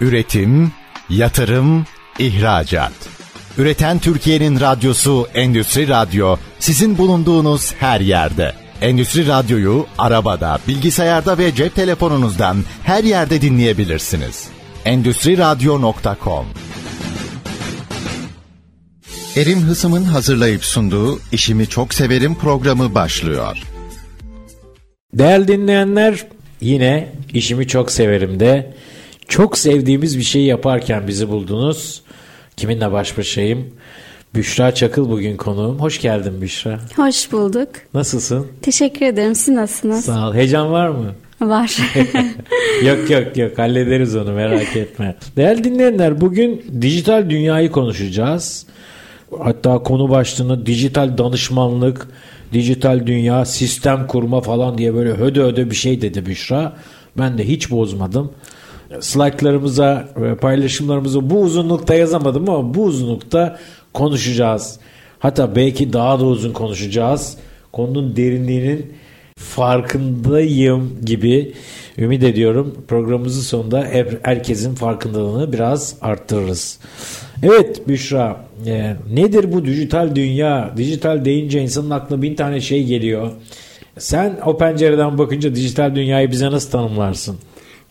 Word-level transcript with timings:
Üretim, 0.00 0.72
yatırım, 1.10 1.86
ihracat. 2.18 2.92
Üreten 3.58 3.98
Türkiye'nin 3.98 4.60
radyosu 4.60 5.28
Endüstri 5.34 5.88
Radyo 5.88 6.36
sizin 6.58 6.98
bulunduğunuz 6.98 7.74
her 7.74 8.00
yerde. 8.00 8.52
Endüstri 8.80 9.26
Radyo'yu 9.26 9.86
arabada, 9.98 10.58
bilgisayarda 10.68 11.38
ve 11.38 11.54
cep 11.54 11.74
telefonunuzdan 11.74 12.56
her 12.82 13.04
yerde 13.04 13.40
dinleyebilirsiniz. 13.40 14.48
Endüstri 14.84 15.38
Radyo.com 15.38 16.46
Erim 19.36 19.60
Hısım'ın 19.60 20.04
hazırlayıp 20.04 20.64
sunduğu 20.64 21.20
İşimi 21.32 21.66
Çok 21.66 21.94
Severim 21.94 22.34
programı 22.34 22.94
başlıyor. 22.94 23.58
Değerli 25.14 25.48
dinleyenler 25.48 26.26
yine 26.60 27.12
işimi 27.32 27.68
çok 27.68 27.90
severim 27.90 28.40
de 28.40 28.74
çok 29.28 29.58
sevdiğimiz 29.58 30.18
bir 30.18 30.22
şey 30.22 30.42
yaparken 30.42 31.08
bizi 31.08 31.28
buldunuz. 31.28 32.02
Kiminle 32.56 32.92
baş 32.92 33.18
başayım? 33.18 33.66
Büşra 34.34 34.74
Çakıl 34.74 35.10
bugün 35.10 35.36
konuğum. 35.36 35.78
Hoş 35.78 36.00
geldin 36.00 36.42
Büşra. 36.42 36.80
Hoş 36.96 37.32
bulduk. 37.32 37.68
Nasılsın? 37.94 38.46
Teşekkür 38.62 39.06
ederim. 39.06 39.34
Siz 39.34 39.54
nasılsınız? 39.54 40.04
Sağ 40.04 40.28
ol. 40.28 40.34
Heyecan 40.34 40.72
var 40.72 40.88
mı? 40.88 41.14
Var. 41.40 41.76
yok 42.82 43.10
yok 43.10 43.36
yok 43.36 43.58
hallederiz 43.58 44.16
onu 44.16 44.32
merak 44.32 44.76
etme. 44.76 45.16
Değerli 45.36 45.64
dinleyenler 45.64 46.20
bugün 46.20 46.64
dijital 46.80 47.30
dünyayı 47.30 47.70
konuşacağız. 47.70 48.66
Hatta 49.38 49.78
konu 49.78 50.10
başlığını 50.10 50.66
dijital 50.66 51.18
danışmanlık, 51.18 52.08
dijital 52.52 53.06
dünya, 53.06 53.44
sistem 53.44 54.06
kurma 54.06 54.40
falan 54.40 54.78
diye 54.78 54.94
böyle 54.94 55.10
hödö 55.10 55.48
hödö 55.48 55.70
bir 55.70 55.76
şey 55.76 56.00
dedi 56.02 56.26
Büşra. 56.26 56.76
Ben 57.18 57.38
de 57.38 57.48
hiç 57.48 57.70
bozmadım. 57.70 58.32
Slaytlarımıza 59.00 60.08
ve 60.16 60.36
paylaşımlarımıza 60.36 61.30
bu 61.30 61.40
uzunlukta 61.40 61.94
yazamadım 61.94 62.50
ama 62.50 62.74
bu 62.74 62.84
uzunlukta 62.84 63.58
konuşacağız. 63.94 64.78
Hatta 65.18 65.56
belki 65.56 65.92
daha 65.92 66.20
da 66.20 66.24
uzun 66.24 66.52
konuşacağız. 66.52 67.36
Konunun 67.72 68.16
derinliğinin 68.16 68.92
farkındayım 69.38 70.98
gibi 71.04 71.54
ümit 71.98 72.22
ediyorum. 72.22 72.84
Programımızın 72.88 73.40
sonunda 73.40 73.88
herkesin 74.22 74.74
farkındalığını 74.74 75.52
biraz 75.52 75.96
arttırırız. 76.00 76.78
Evet 77.42 77.88
Büşra 77.88 78.44
e, 78.66 78.96
nedir 79.12 79.52
bu 79.52 79.64
dijital 79.64 80.14
dünya? 80.14 80.74
Dijital 80.76 81.24
deyince 81.24 81.62
insanın 81.62 81.90
aklına 81.90 82.22
bin 82.22 82.34
tane 82.34 82.60
şey 82.60 82.84
geliyor. 82.84 83.30
Sen 83.98 84.38
o 84.46 84.58
pencereden 84.58 85.18
bakınca 85.18 85.54
dijital 85.54 85.94
dünyayı 85.94 86.30
bize 86.30 86.50
nasıl 86.50 86.70
tanımlarsın? 86.70 87.38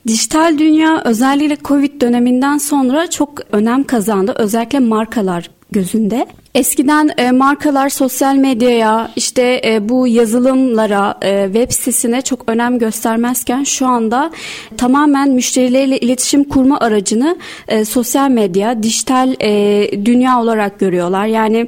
Dijital 0.07 0.57
dünya 0.57 1.01
özellikle 1.05 1.57
Covid 1.63 2.01
döneminden 2.01 2.57
sonra 2.57 3.09
çok 3.09 3.29
önem 3.51 3.83
kazandı. 3.83 4.33
Özellikle 4.37 4.79
markalar 4.79 5.49
gözünde. 5.71 6.27
Eskiden 6.55 7.09
e, 7.17 7.31
markalar 7.31 7.89
sosyal 7.89 8.35
medyaya 8.35 9.11
işte 9.15 9.61
e, 9.65 9.89
bu 9.89 10.07
yazılımlara 10.07 11.17
e, 11.21 11.45
web 11.45 11.71
sitesine 11.71 12.21
çok 12.21 12.49
önem 12.49 12.79
göstermezken 12.79 13.63
şu 13.63 13.87
anda 13.87 14.31
tamamen 14.77 15.29
müşterileriyle 15.29 15.99
iletişim 15.99 16.43
kurma 16.43 16.79
aracını 16.79 17.37
e, 17.67 17.85
sosyal 17.85 18.29
medya, 18.29 18.83
dijital 18.83 19.35
e, 19.41 20.05
dünya 20.05 20.41
olarak 20.41 20.79
görüyorlar. 20.79 21.25
Yani 21.25 21.67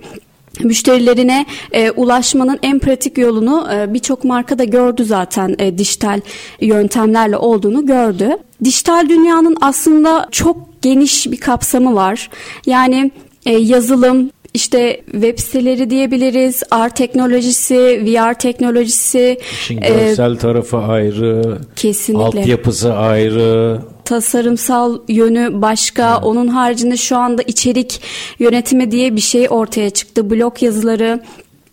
müşterilerine 0.64 1.46
e, 1.72 1.92
ulaşmanın 1.92 2.60
en 2.64 2.80
pratik 2.80 3.18
yolunu 3.18 3.68
e, 3.74 3.94
birçok 3.94 4.24
marka 4.24 4.60
da 4.60 4.64
gördü 4.64 5.06
zaten 5.06 5.56
e, 5.60 5.78
dijital 5.78 6.22
yöntemlerle 6.62 7.38
olduğunu 7.38 7.86
gördü. 7.86 8.30
Dijital 8.64 9.10
dünyanın 9.10 9.58
aslında 9.62 10.28
çok 10.32 10.82
geniş 10.82 11.32
bir 11.32 11.38
kapsamı 11.38 11.96
var. 11.96 12.30
Yani 12.66 13.12
e, 13.46 13.52
yazılım, 13.52 14.32
işte 14.54 15.02
web 15.12 15.40
siteleri 15.40 15.90
diyebiliriz, 15.90 16.64
R 16.74 16.90
teknolojisi, 16.90 18.04
VR 18.06 18.34
teknolojisi. 18.34 19.40
İşin 19.52 19.82
görsel 19.82 20.34
e, 20.34 20.38
tarafı 20.38 20.78
ayrı, 20.78 21.58
kesinlikle. 21.76 22.40
altyapısı 22.40 22.94
ayrı. 22.94 23.82
Tasarımsal 24.06 25.00
yönü 25.08 25.62
başka. 25.62 26.12
Evet. 26.14 26.24
Onun 26.24 26.48
haricinde 26.48 26.98
şu 26.98 27.18
anda 27.18 27.42
içerik 27.42 28.02
yönetimi 28.40 28.92
diye 28.92 29.16
bir 29.16 29.22
şey 29.22 29.48
ortaya 29.50 29.90
çıktı. 29.90 30.30
Blog 30.30 30.64
yazıları, 30.64 31.20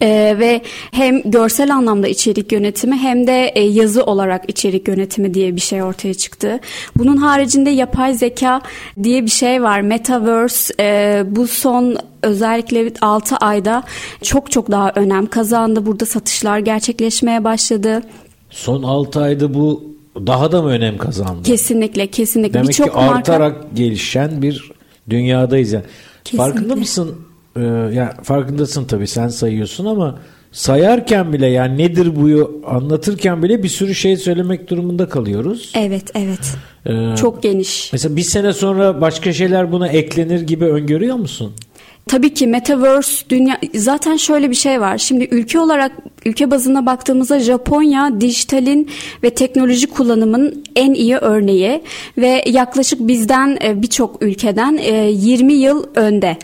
ee, 0.03 0.37
ve 0.39 0.63
hem 0.93 1.23
görsel 1.23 1.75
anlamda 1.75 2.09
içerik 2.09 2.53
yönetimi 2.53 2.97
hem 2.97 3.27
de 3.27 3.49
e, 3.49 3.61
yazı 3.61 4.05
olarak 4.05 4.45
içerik 4.49 4.89
yönetimi 4.89 5.35
diye 5.35 5.57
bir 5.57 5.61
şey 5.61 5.83
ortaya 5.83 6.15
çıktı. 6.15 6.61
Bunun 6.97 7.17
haricinde 7.17 7.71
yapay 7.71 8.15
zeka 8.15 8.61
diye 9.03 9.25
bir 9.25 9.31
şey 9.31 9.63
var. 9.63 9.81
Metaverse 9.81 10.75
e, 10.81 11.23
bu 11.27 11.47
son 11.47 11.97
özellikle 12.23 12.93
6 13.01 13.37
ayda 13.37 13.83
çok 14.23 14.51
çok 14.51 14.71
daha 14.71 14.93
önem 14.95 15.27
kazandı. 15.27 15.87
Burada 15.87 16.07
satışlar 16.07 16.59
gerçekleşmeye 16.59 17.45
başladı. 17.45 18.03
Son 18.51 18.83
6 18.83 19.21
ayda 19.21 19.55
bu 19.55 19.85
daha 20.27 20.53
da 20.53 20.63
mı 20.63 20.69
önem 20.69 20.99
kazandı? 20.99 21.43
Kesinlikle, 21.43 22.07
kesinlikle. 22.07 22.55
Demek 22.55 22.69
Birçok 22.69 22.87
ki 22.87 22.93
artarak 22.93 23.57
marka... 23.57 23.69
gelişen 23.75 24.43
bir 24.43 24.71
dünyadayız 25.11 25.73
yani. 25.73 25.85
Kesinlikle. 26.25 26.53
Farkında 26.53 26.77
mısın? 26.77 27.17
Ee, 27.57 27.95
ya 27.95 28.15
farkındasın 28.23 28.85
tabii 28.85 29.07
sen 29.07 29.29
sayıyorsun 29.29 29.87
ama 29.87 30.19
sayarken 30.53 31.33
bile 31.33 31.47
yani 31.47 31.79
nedir 31.79 32.17
bu 32.17 32.61
anlatırken 32.67 33.43
bile 33.43 33.63
bir 33.63 33.69
sürü 33.69 33.95
şey 33.95 34.17
söylemek 34.17 34.71
durumunda 34.71 35.09
kalıyoruz. 35.09 35.73
Evet 35.75 36.11
evet. 36.15 36.57
Ee, 36.87 37.17
Çok 37.17 37.43
geniş. 37.43 37.93
Mesela 37.93 38.17
bir 38.17 38.23
sene 38.23 38.53
sonra 38.53 39.01
başka 39.01 39.33
şeyler 39.33 39.73
buna 39.73 39.89
eklenir 39.89 40.41
gibi 40.41 40.65
öngörüyor 40.65 41.17
musun? 41.17 41.53
Tabii 42.07 42.35
ki 42.35 42.47
metaverse 42.47 43.29
dünya 43.31 43.61
zaten 43.75 44.17
şöyle 44.17 44.51
bir 44.51 44.55
şey 44.55 44.81
var. 44.81 44.99
Şimdi 44.99 45.29
ülke 45.31 45.61
olarak 45.61 45.93
ülke 46.25 46.51
bazına 46.51 46.87
baktığımızda 46.87 47.41
Japonya 47.41 48.21
dijitalin 48.21 48.91
ve 49.23 49.31
teknoloji 49.31 49.87
kullanımının 49.87 50.65
en 50.77 50.95
iyi 50.95 51.17
örneği 51.17 51.83
ve 52.19 52.45
yaklaşık 52.47 53.01
bizden 53.01 53.59
e, 53.65 53.83
birçok 53.83 54.23
ülkeden 54.23 54.79
20 55.09 55.53
e, 55.53 55.57
yıl 55.57 55.85
önde. 55.95 56.37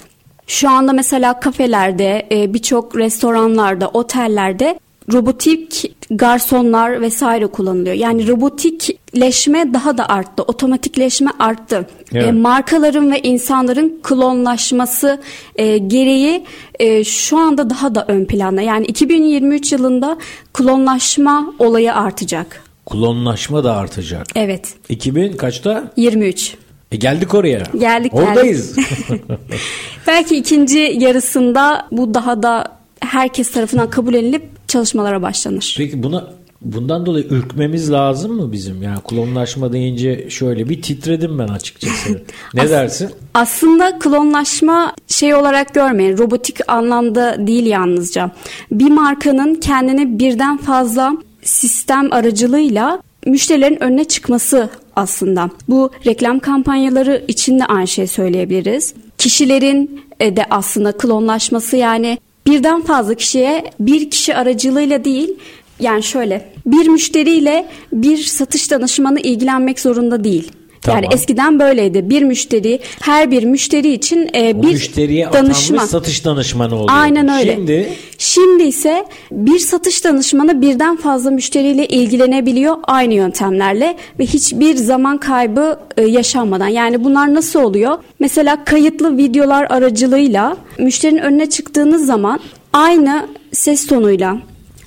Şu 0.47 0.71
anda 0.71 0.93
mesela 0.93 1.41
kafelerde, 1.41 2.27
e, 2.33 2.55
birçok 2.55 2.97
restoranlarda, 2.97 3.89
otellerde 3.89 4.79
robotik 5.13 5.95
garsonlar 6.11 7.01
vesaire 7.01 7.47
kullanılıyor. 7.47 7.95
Yani 7.95 8.29
robotikleşme 8.29 9.75
daha 9.75 9.99
da 9.99 10.09
arttı, 10.09 10.43
otomatikleşme 10.43 11.31
arttı. 11.39 11.89
Evet. 12.13 12.27
E, 12.27 12.33
markaların 12.33 13.13
ve 13.13 13.21
insanların 13.21 14.01
klonlaşması 14.03 15.21
e, 15.57 15.79
gereği 15.79 16.45
e, 16.79 17.05
şu 17.05 17.39
anda 17.39 17.71
daha 17.71 17.95
da 17.95 18.05
ön 18.09 18.25
planda. 18.25 18.63
Yani 18.63 18.87
2023 18.87 19.73
yılında 19.73 20.19
klonlaşma 20.53 21.55
olayı 21.59 21.95
artacak. 21.95 22.65
Klonlaşma 22.87 23.65
da 23.65 23.77
artacak. 23.77 24.27
Evet. 24.35 24.75
2000 24.89 25.33
kaçta? 25.33 25.93
23. 25.97 26.57
E 26.93 26.97
geldik 26.97 27.35
oraya. 27.35 27.63
Geldik 27.79 28.15
Oradayız. 28.15 28.77
Geldik. 28.77 29.23
Belki 30.07 30.37
ikinci 30.37 30.79
yarısında 30.79 31.87
bu 31.93 32.15
daha 32.15 32.43
da 32.43 32.69
herkes 33.01 33.51
tarafından 33.51 33.91
kabul 33.91 34.15
edilip 34.15 34.43
çalışmalara 34.69 35.23
başlanır. 35.23 35.75
Peki 35.79 36.03
buna 36.03 36.29
bundan 36.61 37.07
dolayı 37.07 37.25
ürkmemiz 37.31 37.93
lazım 37.93 38.33
mı 38.33 38.53
bizim? 38.53 38.83
Yani 38.83 38.99
klonlaşma 39.09 39.73
deyince 39.73 40.31
şöyle 40.31 40.69
bir 40.69 40.83
titredim 40.83 41.39
ben 41.39 41.49
açıkçası. 41.49 42.23
Ne 42.55 42.63
As- 42.63 42.71
dersin? 42.71 43.11
Aslında 43.35 43.99
klonlaşma 43.99 44.95
şey 45.09 45.35
olarak 45.35 45.75
görmeyin. 45.75 46.19
Robotik 46.19 46.59
anlamda 46.69 47.47
değil 47.47 47.67
yalnızca. 47.67 48.31
Bir 48.73 48.91
markanın 48.91 49.55
kendini 49.55 50.19
birden 50.19 50.57
fazla 50.57 51.13
sistem 51.43 52.13
aracılığıyla 52.13 53.03
müşterilerin 53.27 53.83
önüne 53.83 54.05
çıkması 54.05 54.69
aslında. 54.97 55.51
Bu 55.69 55.91
reklam 56.07 56.39
kampanyaları 56.39 57.25
için 57.29 57.59
de 57.59 57.65
aynı 57.65 57.89
şey 57.89 58.07
söyleyebiliriz. 58.07 58.95
Kişilerin 59.19 60.05
e, 60.21 60.37
de 60.37 60.45
aslında 60.51 60.93
klonlaşması 60.93 61.77
yani 61.77 62.19
birden 62.47 62.83
fazla 62.83 63.15
kişiye 63.15 63.71
bir 63.81 64.11
kişi 64.11 64.37
aracılığıyla 64.37 65.05
değil 65.05 65.39
yani 65.81 66.03
şöyle 66.03 66.53
bir 66.67 66.89
müşteriyle 66.89 67.69
bir 67.93 68.17
satış 68.17 68.71
danışmanı 68.71 69.21
ilgilenmek 69.21 69.81
zorunda 69.81 70.25
değil. 70.25 70.53
Tamam. 70.83 71.03
Yani 71.03 71.15
eskiden 71.15 71.59
böyleydi. 71.59 72.11
Bir 72.11 72.23
müşteri, 72.23 72.81
her 73.01 73.31
bir 73.31 73.45
müşteri 73.45 73.93
için 73.93 74.31
e, 74.33 74.55
o 74.55 74.63
bir 74.63 74.73
müşteriye 74.73 75.33
danışman. 75.33 75.87
satış 75.87 76.25
danışmanı 76.25 76.75
oluyor. 76.75 76.99
Aynen 76.99 77.29
öyle. 77.29 77.55
Şimdi 77.55 77.89
Şimdi 78.19 78.63
ise 78.63 79.05
bir 79.33 79.59
satış 79.59 80.05
danışmanı 80.05 80.63
birden 80.63 80.97
fazla 80.97 81.31
müşteriyle 81.31 81.87
ilgilenebiliyor 81.87 82.77
aynı 82.83 83.15
yöntemlerle 83.15 83.97
ve 84.19 84.27
hiçbir 84.27 84.77
zaman 84.77 85.19
kaybı 85.19 85.79
e, 85.97 86.03
yaşanmadan. 86.03 86.69
Yani 86.69 87.05
bunlar 87.05 87.35
nasıl 87.35 87.61
oluyor? 87.61 87.99
Mesela 88.19 88.65
kayıtlı 88.65 89.17
videolar 89.17 89.67
aracılığıyla 89.71 90.57
müşterinin 90.79 91.19
önüne 91.23 91.51
çıktığınız 91.51 92.07
zaman 92.07 92.41
aynı 92.73 93.29
ses 93.53 93.87
tonuyla 93.87 94.37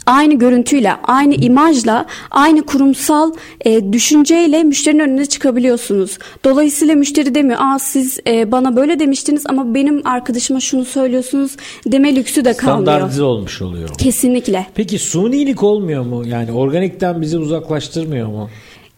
aynı 0.05 0.33
görüntüyle, 0.33 0.93
aynı 1.03 1.35
imajla, 1.35 2.05
aynı 2.31 2.61
kurumsal 2.61 3.33
e, 3.65 3.93
düşünceyle 3.93 4.63
müşterinin 4.63 4.99
önüne 4.99 5.25
çıkabiliyorsunuz. 5.25 6.17
Dolayısıyla 6.43 6.95
müşteri 6.95 7.35
demiyor, 7.35 7.59
aa 7.61 7.79
siz 7.79 8.19
e, 8.27 8.51
bana 8.51 8.75
böyle 8.75 8.99
demiştiniz 8.99 9.43
ama 9.49 9.73
benim 9.73 10.07
arkadaşıma 10.07 10.59
şunu 10.59 10.85
söylüyorsunuz 10.85 11.51
deme 11.85 12.15
lüksü 12.15 12.45
de 12.45 12.53
kalmıyor. 12.57 12.91
Standartize 12.93 13.23
olmuş 13.23 13.61
oluyor. 13.61 13.89
Kesinlikle. 13.97 14.67
Peki 14.75 14.99
sunilik 14.99 15.63
olmuyor 15.63 16.05
mu? 16.05 16.27
Yani 16.27 16.51
organikten 16.51 17.21
bizi 17.21 17.37
uzaklaştırmıyor 17.37 18.27
mu? 18.27 18.49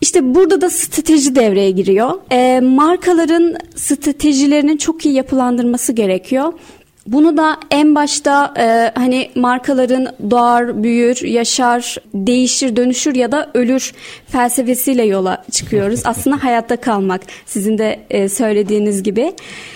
İşte 0.01 0.35
burada 0.35 0.61
da 0.61 0.69
strateji 0.69 1.35
devreye 1.35 1.71
giriyor. 1.71 2.11
E, 2.31 2.59
markaların 2.59 3.55
stratejilerinin 3.75 4.77
çok 4.77 5.05
iyi 5.05 5.15
yapılandırması 5.15 5.93
gerekiyor. 5.93 6.53
Bunu 7.07 7.37
da 7.37 7.57
en 7.71 7.95
başta 7.95 8.53
e, 8.57 8.91
hani 8.99 9.31
markaların 9.35 10.07
doğar, 10.31 10.83
büyür, 10.83 11.21
yaşar, 11.23 11.97
değişir, 12.13 12.75
dönüşür 12.75 13.15
ya 13.15 13.31
da 13.31 13.51
ölür 13.53 13.93
felsefesiyle 14.27 15.03
yola 15.03 15.45
çıkıyoruz. 15.51 16.01
Aslında 16.05 16.43
hayatta 16.43 16.75
kalmak 16.75 17.21
sizin 17.45 17.77
de 17.77 17.99
e, 18.09 18.29
söylediğiniz 18.29 19.03
gibi. 19.03 19.33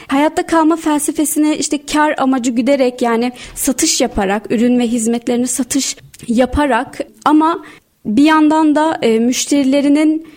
Hayatta 0.08 0.46
kalma 0.46 0.76
felsefesine 0.76 1.58
işte 1.58 1.86
kar 1.86 2.16
amacı 2.18 2.52
güderek 2.52 3.02
yani 3.02 3.32
satış 3.56 4.02
yaparak, 4.02 4.52
ürün 4.52 4.80
ve 4.80 4.88
hizmetlerini 4.88 5.48
satış 5.48 5.98
yaparak 6.28 7.00
ama 7.26 7.64
bir 8.06 8.24
yandan 8.24 8.76
da 8.76 9.00
e, 9.02 9.20
müşterilerinin 9.20 10.28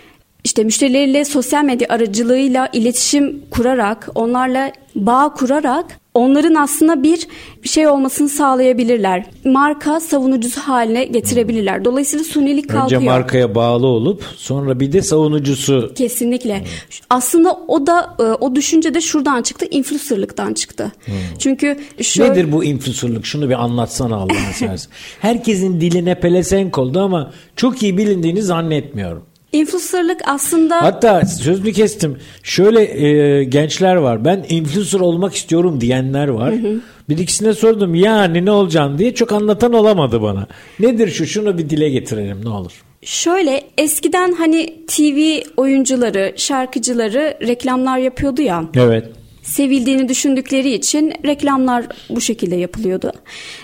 işte 0.45 0.65
müşterileriyle 0.65 1.25
sosyal 1.25 1.65
medya 1.65 1.89
aracılığıyla 1.89 2.69
iletişim 2.73 3.43
kurarak, 3.51 4.09
onlarla 4.15 4.73
bağ 4.95 5.35
kurarak 5.35 6.04
onların 6.15 6.55
aslında 6.55 7.03
bir 7.03 7.29
şey 7.63 7.89
olmasını 7.89 8.29
sağlayabilirler. 8.29 9.27
Marka 9.45 10.01
savunucusu 10.01 10.61
haline 10.61 11.05
getirebilirler. 11.05 11.85
Dolayısıyla 11.85 12.25
sunilik 12.25 12.71
kalkıyor. 12.71 13.01
Önce 13.01 13.11
markaya 13.11 13.55
bağlı 13.55 13.87
olup 13.87 14.25
sonra 14.37 14.81
bir 14.81 14.93
de 14.93 15.03
savunucusu. 15.03 15.93
Kesinlikle. 15.95 16.59
Hmm. 16.59 16.67
Aslında 17.11 17.61
o 17.69 17.87
da 17.87 18.17
e, 18.19 18.23
o 18.23 18.55
düşünce 18.55 18.95
de 18.95 19.01
şuradan 19.01 19.43
çıktı. 19.43 19.67
Influencerlıktan 19.71 20.55
çıktı. 20.55 20.93
Hmm. 21.05 21.15
Çünkü 21.39 21.79
şöyle... 22.01 22.31
Nedir 22.31 22.53
bu 22.53 22.65
influencerlık? 22.65 23.27
Şunu 23.27 23.49
bir 23.49 23.65
anlatsana 23.65 24.17
Allah'ın 24.17 24.53
seversen. 24.55 24.93
Herkesin 25.21 25.81
diline 25.81 26.21
pelesenk 26.21 26.79
oldu 26.79 27.01
ama 27.01 27.33
çok 27.57 27.83
iyi 27.83 27.99
bilindiğini 27.99 28.43
zannetmiyorum. 28.43 29.23
Influencerlık 29.55 30.21
aslında... 30.25 30.83
Hatta 30.83 31.27
sözünü 31.27 31.73
kestim. 31.73 32.19
Şöyle 32.43 33.07
e, 33.07 33.45
gençler 33.45 33.97
var. 33.97 34.25
Ben 34.25 34.45
influencer 34.49 35.01
olmak 35.01 35.35
istiyorum 35.35 35.81
diyenler 35.81 36.29
var. 36.29 36.53
Hı 36.53 36.57
hı. 36.57 36.81
Bir 37.09 37.19
ikisine 37.19 37.53
sordum 37.53 37.95
yani 37.95 38.45
ne 38.45 38.51
olacaksın 38.51 38.99
diye 38.99 39.15
çok 39.15 39.33
anlatan 39.33 39.73
olamadı 39.73 40.23
bana. 40.23 40.47
Nedir 40.81 41.11
şu 41.11 41.27
şunu 41.27 41.59
bir 41.59 41.71
dile 41.71 41.91
getirelim 41.91 42.45
ne 42.45 42.49
olur. 42.49 42.73
Şöyle 43.03 43.63
eskiden 43.79 44.33
hani 44.33 44.87
TV 44.87 45.41
oyuncuları, 45.57 46.35
şarkıcıları 46.37 47.39
reklamlar 47.43 47.99
yapıyordu 47.99 48.43
ya. 48.43 48.65
Evet 48.75 49.05
sevildiğini 49.45 50.09
düşündükleri 50.09 50.73
için 50.73 51.13
reklamlar 51.25 51.85
bu 52.11 52.21
şekilde 52.21 52.57
yapılıyordu. 52.57 53.13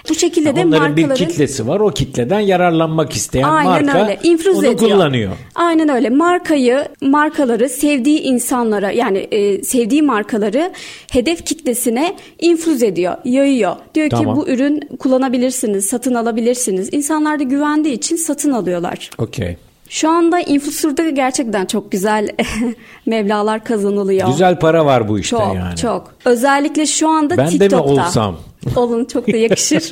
Bu 0.09 0.15
şekilde 0.15 0.49
ya 0.49 0.57
de 0.57 0.65
onların 0.67 0.91
markaların... 0.91 1.27
bir 1.27 1.29
kitlesi 1.29 1.69
var. 1.69 1.81
O 1.81 1.91
kitleden 1.91 2.41
yararlanmak 2.41 3.13
isteyen 3.13 3.49
Aynen 3.49 3.87
marka 3.87 4.03
öyle. 4.03 4.19
İnfluz 4.23 4.59
onu 4.59 4.67
ediyor. 4.67 4.91
kullanıyor. 4.91 5.33
Aynen 5.55 5.89
öyle. 5.89 6.11
Markayı, 6.11 6.89
markaları 7.01 7.69
sevdiği 7.69 8.21
insanlara 8.21 8.91
yani 8.91 9.19
e, 9.19 9.63
sevdiği 9.63 10.03
markaları 10.03 10.73
hedef 11.13 11.47
kitlesine 11.47 12.17
influz 12.39 12.83
ediyor, 12.83 13.17
yayıyor. 13.25 13.77
Diyor 13.95 14.11
tamam. 14.11 14.35
ki 14.35 14.41
bu 14.41 14.49
ürün 14.49 14.81
kullanabilirsiniz, 14.99 15.87
satın 15.87 16.15
alabilirsiniz. 16.15 16.89
İnsanlar 16.93 17.39
da 17.39 17.43
güvendiği 17.43 17.95
için 17.95 18.17
satın 18.17 18.53
alıyorlar. 18.53 19.11
Okey. 19.19 19.57
Şu 19.91 20.09
anda 20.11 20.41
influencer'da 20.41 21.11
gerçekten 21.11 21.67
çok 21.67 21.93
güzel 21.93 22.29
mevlalar 23.07 23.65
kazanılıyor. 23.65 24.29
Güzel 24.29 24.59
para 24.59 24.87
var 24.87 25.09
bu 25.09 25.19
işte 25.19 25.37
çok, 25.37 25.55
yani. 25.55 25.77
Çok 25.77 26.15
Özellikle 26.25 26.87
şu 26.87 27.09
anda 27.09 27.37
ben 27.37 27.49
TikTok'ta. 27.49 27.79
Ben 27.79 27.89
de 27.89 27.93
mi 27.93 28.01
olsam? 28.01 28.37
Olun 28.77 29.05
çok 29.05 29.33
da 29.33 29.37
yakışır. 29.37 29.91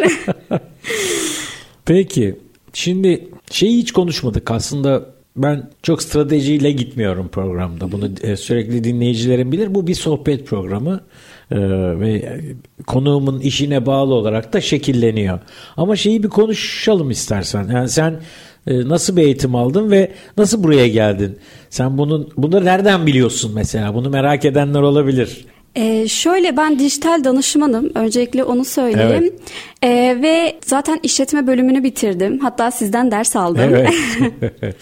Peki 1.85 2.37
şimdi 2.73 3.29
şeyi 3.51 3.79
hiç 3.79 3.93
konuşmadık 3.93 4.51
aslında 4.51 5.05
ben 5.37 5.71
çok 5.83 6.03
stratejiyle 6.03 6.73
gitmiyorum 6.73 7.29
programda. 7.29 7.93
Bunu 7.93 8.11
e, 8.23 8.37
sürekli 8.37 8.85
dinleyicilerim 8.85 9.53
bilir. 9.53 9.75
Bu 9.75 9.87
bir 9.87 9.95
sohbet 9.95 10.47
programı 10.47 11.01
ee, 11.51 11.57
ve 12.01 12.41
konuğumun 12.87 13.41
işine 13.41 13.87
bağlı 13.87 14.15
olarak 14.15 14.53
da 14.53 14.61
şekilleniyor. 14.61 15.39
Ama 15.77 15.97
şeyi 15.97 16.23
bir 16.23 16.29
konuşalım 16.29 17.11
istersen. 17.11 17.69
Yani 17.69 17.89
sen 17.89 18.11
e, 18.13 18.19
nasıl 18.69 19.17
bir 19.17 19.23
eğitim 19.23 19.55
aldın 19.55 19.91
ve 19.91 20.13
nasıl 20.37 20.65
buraya 20.65 20.89
geldin? 20.89 21.39
Sen 21.71 21.99
bunun 21.99 22.29
bunları 22.37 22.65
nereden 22.65 23.07
biliyorsun 23.07 23.53
mesela? 23.55 23.95
Bunu 23.95 24.11
merak 24.11 24.45
edenler 24.45 24.81
olabilir. 24.81 25.47
Ee, 25.77 26.09
şöyle 26.09 26.57
ben 26.57 26.79
dijital 26.79 27.25
danışmanım. 27.25 27.91
Öncelikle 27.95 28.45
onu 28.45 28.65
söyleyeyim. 28.65 29.11
Evet. 29.13 29.33
Ee, 29.83 30.19
ve 30.23 30.57
zaten 30.67 31.01
işletme 31.03 31.47
bölümünü 31.47 31.83
bitirdim. 31.85 32.39
Hatta 32.39 32.71
sizden 32.71 33.11
ders 33.11 33.37
aldım. 33.37 33.61
Evet. 33.65 33.95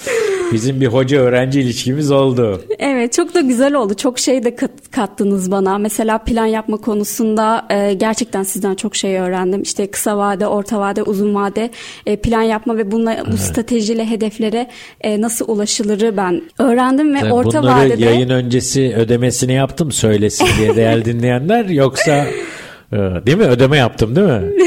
Bizim 0.53 0.81
bir 0.81 0.87
hoca 0.87 1.19
öğrenci 1.19 1.61
ilişkimiz 1.61 2.11
oldu. 2.11 2.63
Evet 2.79 3.13
çok 3.13 3.35
da 3.35 3.41
güzel 3.41 3.75
oldu. 3.75 3.95
Çok 3.95 4.19
şey 4.19 4.45
de 4.45 4.57
kat, 4.57 4.71
kattınız 4.91 5.51
bana. 5.51 5.79
Mesela 5.79 6.19
plan 6.19 6.47
yapma 6.47 6.77
konusunda 6.77 7.67
e, 7.71 7.95
gerçekten 7.95 8.43
sizden 8.43 8.75
çok 8.75 8.97
şey 8.97 9.19
öğrendim. 9.19 9.63
İşte 9.63 9.91
kısa 9.91 10.19
vade, 10.19 10.47
orta 10.47 10.81
vade, 10.81 11.03
uzun 11.03 11.35
vade 11.35 11.71
e, 12.07 12.17
plan 12.17 12.43
yapma 12.43 12.77
ve 12.77 12.93
bununla, 12.93 13.17
bu 13.27 13.31
evet. 13.31 13.41
stratejiyle 13.41 14.11
hedeflere 14.11 14.69
e, 15.01 15.21
nasıl 15.21 15.49
ulaşılırı 15.49 16.17
ben 16.17 16.43
öğrendim 16.59 17.15
ve 17.15 17.21
Sen 17.21 17.31
orta 17.31 17.63
bunları 17.63 17.91
vadede... 17.91 18.05
yayın 18.05 18.31
öncesi 18.31 18.95
ödemesini 18.97 19.53
yaptım 19.53 19.93
söylesin 19.93 20.47
diye 20.59 20.77
değerli 20.77 21.05
dinleyenler 21.17 21.65
yoksa 21.65 22.27
değil 22.93 23.39
mi 23.39 23.45
ödeme 23.45 23.77
yaptım 23.77 24.17
değil 24.17 24.27
mi? 24.27 24.43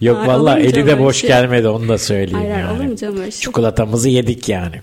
Yok 0.00 0.16
Hayır, 0.16 0.28
valla 0.28 0.58
eli 0.58 0.86
de 0.86 0.98
boş 0.98 1.16
şey. 1.16 1.30
gelmedi 1.30 1.68
onu 1.68 1.88
da 1.88 1.98
söyleyeyim 1.98 2.38
Hayır, 2.38 2.50
yani. 2.50 2.80
Olur 2.80 2.90
mu 2.90 2.96
canım 2.96 3.22
şey? 3.22 3.30
Çikolatamızı 3.30 4.08
yedik 4.08 4.48
yani. 4.48 4.74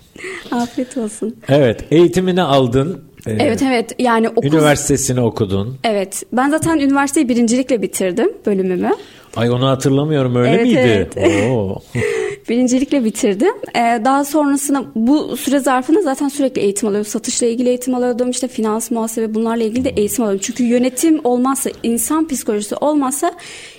Afiyet 0.50 0.96
olsun. 0.96 1.36
Evet 1.48 1.84
eğitimini 1.90 2.42
aldın. 2.42 3.00
Ee, 3.26 3.32
evet 3.40 3.62
evet 3.62 3.94
yani 3.98 4.28
okul... 4.28 4.48
Üniversitesini 4.48 5.20
okudun. 5.20 5.78
Evet 5.84 6.22
ben 6.32 6.50
zaten 6.50 6.78
üniversiteyi 6.78 7.28
birincilikle 7.28 7.82
bitirdim 7.82 8.32
bölümümü. 8.46 8.90
Ay 9.36 9.50
onu 9.50 9.68
hatırlamıyorum 9.68 10.36
öyle 10.36 10.50
evet, 10.50 10.62
miydi? 10.62 11.08
Evet. 11.16 11.50
Oo. 11.50 11.82
Birincilikle 12.48 13.04
bitirdim. 13.04 13.54
Ee, 13.76 14.00
daha 14.04 14.24
sonrasında 14.24 14.84
bu 14.94 15.36
süre 15.36 15.58
zarfında 15.58 16.02
zaten 16.02 16.28
sürekli 16.28 16.60
eğitim 16.60 16.88
alıyorum. 16.88 17.10
Satışla 17.10 17.46
ilgili 17.46 17.68
eğitim 17.68 17.94
alıyordum. 17.94 18.30
İşte 18.30 18.48
finans, 18.48 18.90
muhasebe 18.90 19.34
bunlarla 19.34 19.64
ilgili 19.64 19.84
de 19.84 19.90
eğitim 19.90 20.24
alıyorum. 20.24 20.40
Çünkü 20.44 20.64
yönetim 20.64 21.20
olmazsa, 21.24 21.70
insan 21.82 22.28
psikolojisi 22.28 22.74
olmazsa 22.74 23.32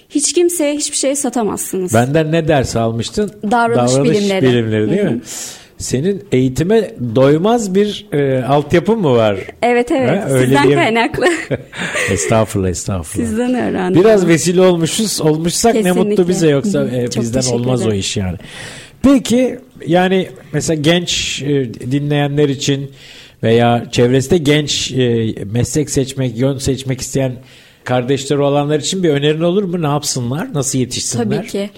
hiç 0.10 0.34
kimseye 0.34 0.76
hiçbir 0.76 0.98
şey 0.98 1.16
satamazsınız. 1.16 1.94
Benden 1.94 2.32
ne 2.32 2.48
ders 2.48 2.76
almıştın? 2.76 3.32
Davranış, 3.52 3.94
Davranış 3.94 4.10
bilimleri. 4.10 4.46
bilimleri 4.46 4.90
değil 4.90 5.04
Hı-hı. 5.04 5.12
mi? 5.12 5.22
Senin 5.80 6.24
eğitime 6.32 6.92
doymaz 7.16 7.76
bir 7.76 8.08
e, 8.14 8.44
altyapın 8.44 9.00
mı 9.00 9.12
var? 9.16 9.40
Evet 9.62 9.92
evet. 9.92 10.24
Ha, 10.24 10.30
öyle 10.30 10.46
Sizden 10.46 10.64
diyeyim. 10.64 10.80
kaynaklı. 10.80 11.26
estağfurullah 12.12 12.70
estağfurullah. 12.70 13.28
Sizden 13.30 13.54
öğrendim. 13.54 14.02
Biraz 14.02 14.28
vesile 14.28 14.62
olmuşuz 14.62 15.22
olmuşsak 15.22 15.74
Kesinlikle. 15.74 16.00
ne 16.06 16.10
mutlu 16.10 16.28
bize 16.28 16.50
yoksa 16.50 16.86
e, 16.88 17.08
bizden 17.22 17.54
olmaz 17.54 17.82
ederim. 17.82 17.96
o 17.96 18.00
iş 18.00 18.18
yani. 18.18 18.38
Peki 19.02 19.60
yani 19.88 20.28
mesela 20.54 20.82
genç 20.82 21.42
e, 21.42 21.74
dinleyenler 21.92 22.50
için 22.50 22.92
veya 23.44 23.86
çevresinde 23.92 24.38
genç 24.38 24.92
e, 24.92 25.36
meslek 25.52 25.90
seçmek, 25.90 26.38
yön 26.38 26.58
seçmek 26.58 27.02
isteyen 27.02 27.32
kardeşleri 27.84 28.40
olanlar 28.40 28.80
için 28.80 29.04
bir 29.04 29.10
önerin 29.10 29.42
olur 29.42 29.64
mu? 29.64 29.82
Ne 29.82 29.88
yapsınlar? 29.88 30.54
Nasıl 30.54 30.80
yetişsinler? 30.80 31.38
Tabii 31.38 31.48
ki. 31.48 31.70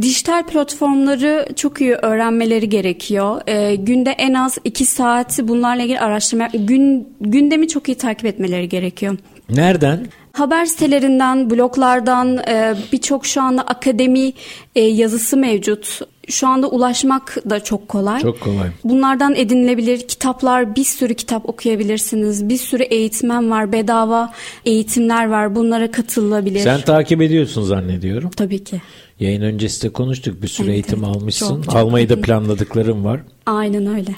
Dijital 0.00 0.46
platformları 0.46 1.46
çok 1.56 1.80
iyi 1.80 1.94
öğrenmeleri 1.94 2.68
gerekiyor. 2.68 3.40
E, 3.46 3.74
günde 3.74 4.10
en 4.10 4.34
az 4.34 4.58
iki 4.64 4.84
saat 4.86 5.40
bunlarla 5.42 5.82
ilgili 5.82 6.00
araştırma, 6.00 6.48
gün, 6.54 7.08
gündemi 7.20 7.68
çok 7.68 7.88
iyi 7.88 7.94
takip 7.94 8.26
etmeleri 8.26 8.68
gerekiyor. 8.68 9.16
Nereden? 9.50 10.06
Haber 10.32 10.64
sitelerinden, 10.66 11.50
bloglardan 11.50 12.38
e, 12.38 12.74
birçok 12.92 13.26
şu 13.26 13.42
anda 13.42 13.62
akademi 13.62 14.32
e, 14.74 14.80
yazısı 14.80 15.36
mevcut. 15.36 16.00
Şu 16.28 16.48
anda 16.48 16.68
ulaşmak 16.68 17.36
da 17.50 17.64
çok 17.64 17.88
kolay. 17.88 18.20
Çok 18.20 18.40
kolay. 18.40 18.68
Bunlardan 18.84 19.34
edinilebilir 19.34 20.08
kitaplar, 20.08 20.76
bir 20.76 20.84
sürü 20.84 21.14
kitap 21.14 21.48
okuyabilirsiniz. 21.48 22.48
Bir 22.48 22.56
sürü 22.56 22.82
eğitmen 22.82 23.50
var, 23.50 23.72
bedava 23.72 24.32
eğitimler 24.64 25.28
var. 25.28 25.54
Bunlara 25.54 25.90
katılabilir. 25.90 26.60
Sen 26.60 26.80
takip 26.80 27.22
ediyorsun 27.22 27.62
zannediyorum. 27.62 28.30
Tabii 28.30 28.64
ki. 28.64 28.80
Yayın 29.20 29.42
öncesi 29.42 29.82
de 29.82 29.92
konuştuk. 29.92 30.42
Bir 30.42 30.48
sürü 30.48 30.66
evet, 30.66 30.74
eğitim 30.74 31.04
evet. 31.04 31.16
almışsın. 31.16 31.48
Çok, 31.48 31.64
çok 31.64 31.76
Almayı 31.76 32.08
da 32.08 32.20
planladıklarım 32.20 33.04
var. 33.04 33.20
Aynen 33.46 33.86
öyle. 33.86 34.14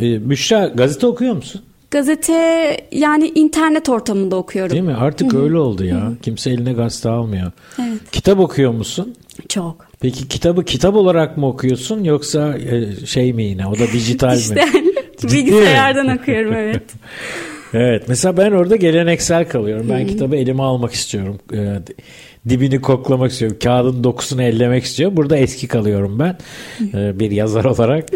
Ee, 0.00 0.30
Büşra 0.30 0.66
gazete 0.66 1.06
okuyor 1.06 1.34
musun? 1.34 1.62
Gazete 1.90 2.76
yani 2.92 3.32
internet 3.34 3.88
ortamında 3.88 4.36
okuyorum. 4.36 4.70
Değil 4.70 4.82
mi? 4.82 4.94
Artık 4.94 5.32
Hı-hı. 5.32 5.42
öyle 5.42 5.56
oldu 5.56 5.84
ya. 5.84 5.96
Hı-hı. 5.96 6.16
Kimse 6.22 6.50
eline 6.50 6.72
gazete 6.72 7.08
almıyor. 7.08 7.52
Evet. 7.78 8.10
Kitap 8.12 8.40
okuyor 8.40 8.72
musun? 8.72 9.14
Çok. 9.48 9.86
Peki 10.00 10.28
kitabı 10.28 10.64
kitap 10.64 10.94
olarak 10.94 11.36
mı 11.36 11.48
okuyorsun 11.48 12.04
yoksa 12.04 12.58
e, 12.58 13.06
şey 13.06 13.32
mi 13.32 13.44
yine 13.44 13.66
o 13.66 13.78
da 13.78 13.86
dijital 13.92 14.38
İşte 14.38 14.64
mi? 14.64 14.70
Ciddi 15.18 15.32
bilgisayardan 15.32 16.08
okuyorum 16.08 16.52
evet. 16.52 16.82
Evet 17.74 18.04
mesela 18.08 18.36
ben 18.36 18.52
orada 18.52 18.76
geleneksel 18.76 19.48
kalıyorum. 19.48 19.86
Ben 19.90 20.06
kitabı 20.06 20.36
elime 20.36 20.62
almak 20.62 20.92
istiyorum. 20.92 21.38
Ee, 21.52 21.74
dibini 22.48 22.80
koklamak 22.80 23.30
istiyorum. 23.30 23.58
Kağıdın 23.64 24.04
dokusunu 24.04 24.42
ellemek 24.42 24.84
istiyorum. 24.84 25.16
Burada 25.16 25.36
eski 25.36 25.68
kalıyorum 25.68 26.18
ben 26.18 26.38
ee, 26.94 27.20
bir 27.20 27.30
yazar 27.30 27.64
olarak. 27.64 28.08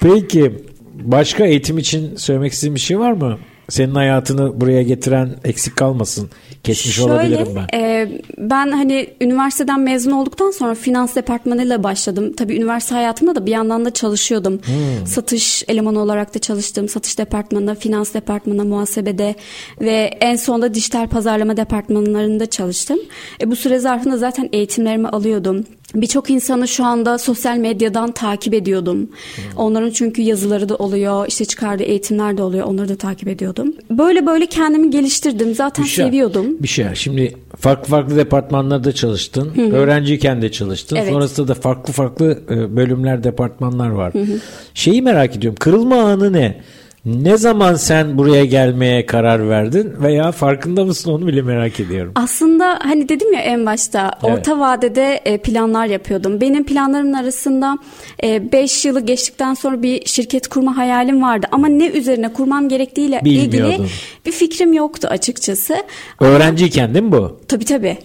Peki 0.00 0.52
başka 0.94 1.44
eğitim 1.44 1.78
için 1.78 2.16
söylemek 2.16 2.52
istediğin 2.52 2.74
bir 2.74 2.80
şey 2.80 2.98
var 2.98 3.12
mı? 3.12 3.38
Senin 3.68 3.94
hayatını 3.94 4.60
buraya 4.60 4.82
getiren 4.82 5.36
eksik 5.44 5.76
kalmasın. 5.76 6.30
Kesmiş 6.64 7.00
olabilirim 7.00 7.48
ben. 7.56 7.78
e, 7.78 8.08
ben 8.38 8.70
hani 8.70 9.08
üniversiteden 9.20 9.80
mezun 9.80 10.10
olduktan 10.10 10.50
sonra 10.50 10.74
finans 10.74 11.16
departmanıyla 11.16 11.82
başladım. 11.82 12.32
Tabii 12.36 12.56
üniversite 12.56 12.94
hayatımda 12.94 13.34
da 13.34 13.46
bir 13.46 13.50
yandan 13.50 13.84
da 13.84 13.90
çalışıyordum. 13.90 14.52
Hmm. 14.52 15.06
Satış 15.06 15.64
elemanı 15.68 16.00
olarak 16.00 16.34
da 16.34 16.38
çalıştım. 16.38 16.88
Satış 16.88 17.18
departmanında, 17.18 17.74
finans 17.74 18.14
departmanında, 18.14 18.64
muhasebede 18.64 19.34
ve 19.80 20.10
en 20.20 20.36
sonunda 20.36 20.74
dijital 20.74 21.08
pazarlama 21.08 21.56
departmanlarında 21.56 22.46
çalıştım. 22.46 22.98
E, 23.40 23.50
bu 23.50 23.56
süre 23.56 23.78
zarfında 23.78 24.16
zaten 24.16 24.48
eğitimlerimi 24.52 25.08
alıyordum. 25.08 25.64
Birçok 25.94 26.30
insanı 26.30 26.68
şu 26.68 26.84
anda 26.84 27.18
sosyal 27.18 27.56
medyadan 27.56 28.12
takip 28.12 28.54
ediyordum. 28.54 28.98
Hmm. 28.98 29.44
Onların 29.56 29.90
çünkü 29.90 30.22
yazıları 30.22 30.68
da 30.68 30.76
oluyor, 30.76 31.26
işte 31.28 31.44
çıkardığı 31.44 31.82
eğitimler 31.82 32.36
de 32.38 32.42
oluyor. 32.42 32.66
Onları 32.66 32.88
da 32.88 32.96
takip 32.96 33.28
ediyordum. 33.28 33.74
Böyle 33.90 34.26
böyle 34.26 34.46
kendimi 34.46 34.90
geliştirdim. 34.90 35.54
Zaten 35.54 35.82
şey- 35.84 36.04
seviyordum. 36.04 36.46
Bir 36.62 36.68
şey. 36.68 36.86
Şimdi 36.94 37.36
farklı 37.58 37.90
farklı 37.90 38.16
departmanlarda 38.16 38.92
çalıştın. 38.92 39.52
Öğrenciyken 39.72 40.42
de 40.42 40.52
çalıştın. 40.52 40.96
Evet. 40.96 41.12
Sonrasında 41.12 41.48
da 41.48 41.54
farklı 41.54 41.92
farklı 41.92 42.38
e, 42.50 42.76
bölümler, 42.76 43.24
departmanlar 43.24 43.88
var. 43.90 44.12
Şeyi 44.74 45.02
merak 45.02 45.36
ediyorum. 45.36 45.56
Kırılma 45.60 45.96
anı 45.96 46.32
ne? 46.32 46.60
Ne 47.06 47.36
zaman 47.36 47.74
sen 47.74 48.18
buraya 48.18 48.44
gelmeye 48.44 49.06
karar 49.06 49.48
verdin 49.48 49.94
veya 50.02 50.32
farkında 50.32 50.84
mısın 50.84 51.10
onu 51.10 51.26
bile 51.26 51.42
merak 51.42 51.80
ediyorum. 51.80 52.12
Aslında 52.14 52.78
hani 52.82 53.08
dedim 53.08 53.32
ya 53.32 53.40
en 53.40 53.66
başta 53.66 54.10
Evet. 54.24 54.38
orta 54.38 54.60
vadede 54.60 55.20
e, 55.24 55.38
planlar 55.38 55.86
yapıyordum. 55.86 56.40
Benim 56.40 56.66
planlarımın 56.66 57.12
arasında 57.12 57.78
5 58.22 58.84
yılı 58.84 59.00
geçtikten 59.00 59.54
sonra 59.54 59.82
bir 59.82 60.06
şirket 60.06 60.48
kurma 60.48 60.76
hayalim 60.76 61.22
vardı. 61.22 61.46
Ama 61.52 61.68
ne 61.68 61.86
üzerine 61.86 62.32
kurmam 62.32 62.68
gerektiğiyle 62.68 63.20
ilgili 63.24 63.78
bir 64.26 64.32
fikrim 64.32 64.72
yoktu 64.72 65.08
açıkçası. 65.10 65.76
Öğrenciyken 66.20 66.94
değil 66.94 67.04
mi 67.04 67.12
bu? 67.12 67.40
Tabii 67.54 67.64
tabii. 67.64 67.98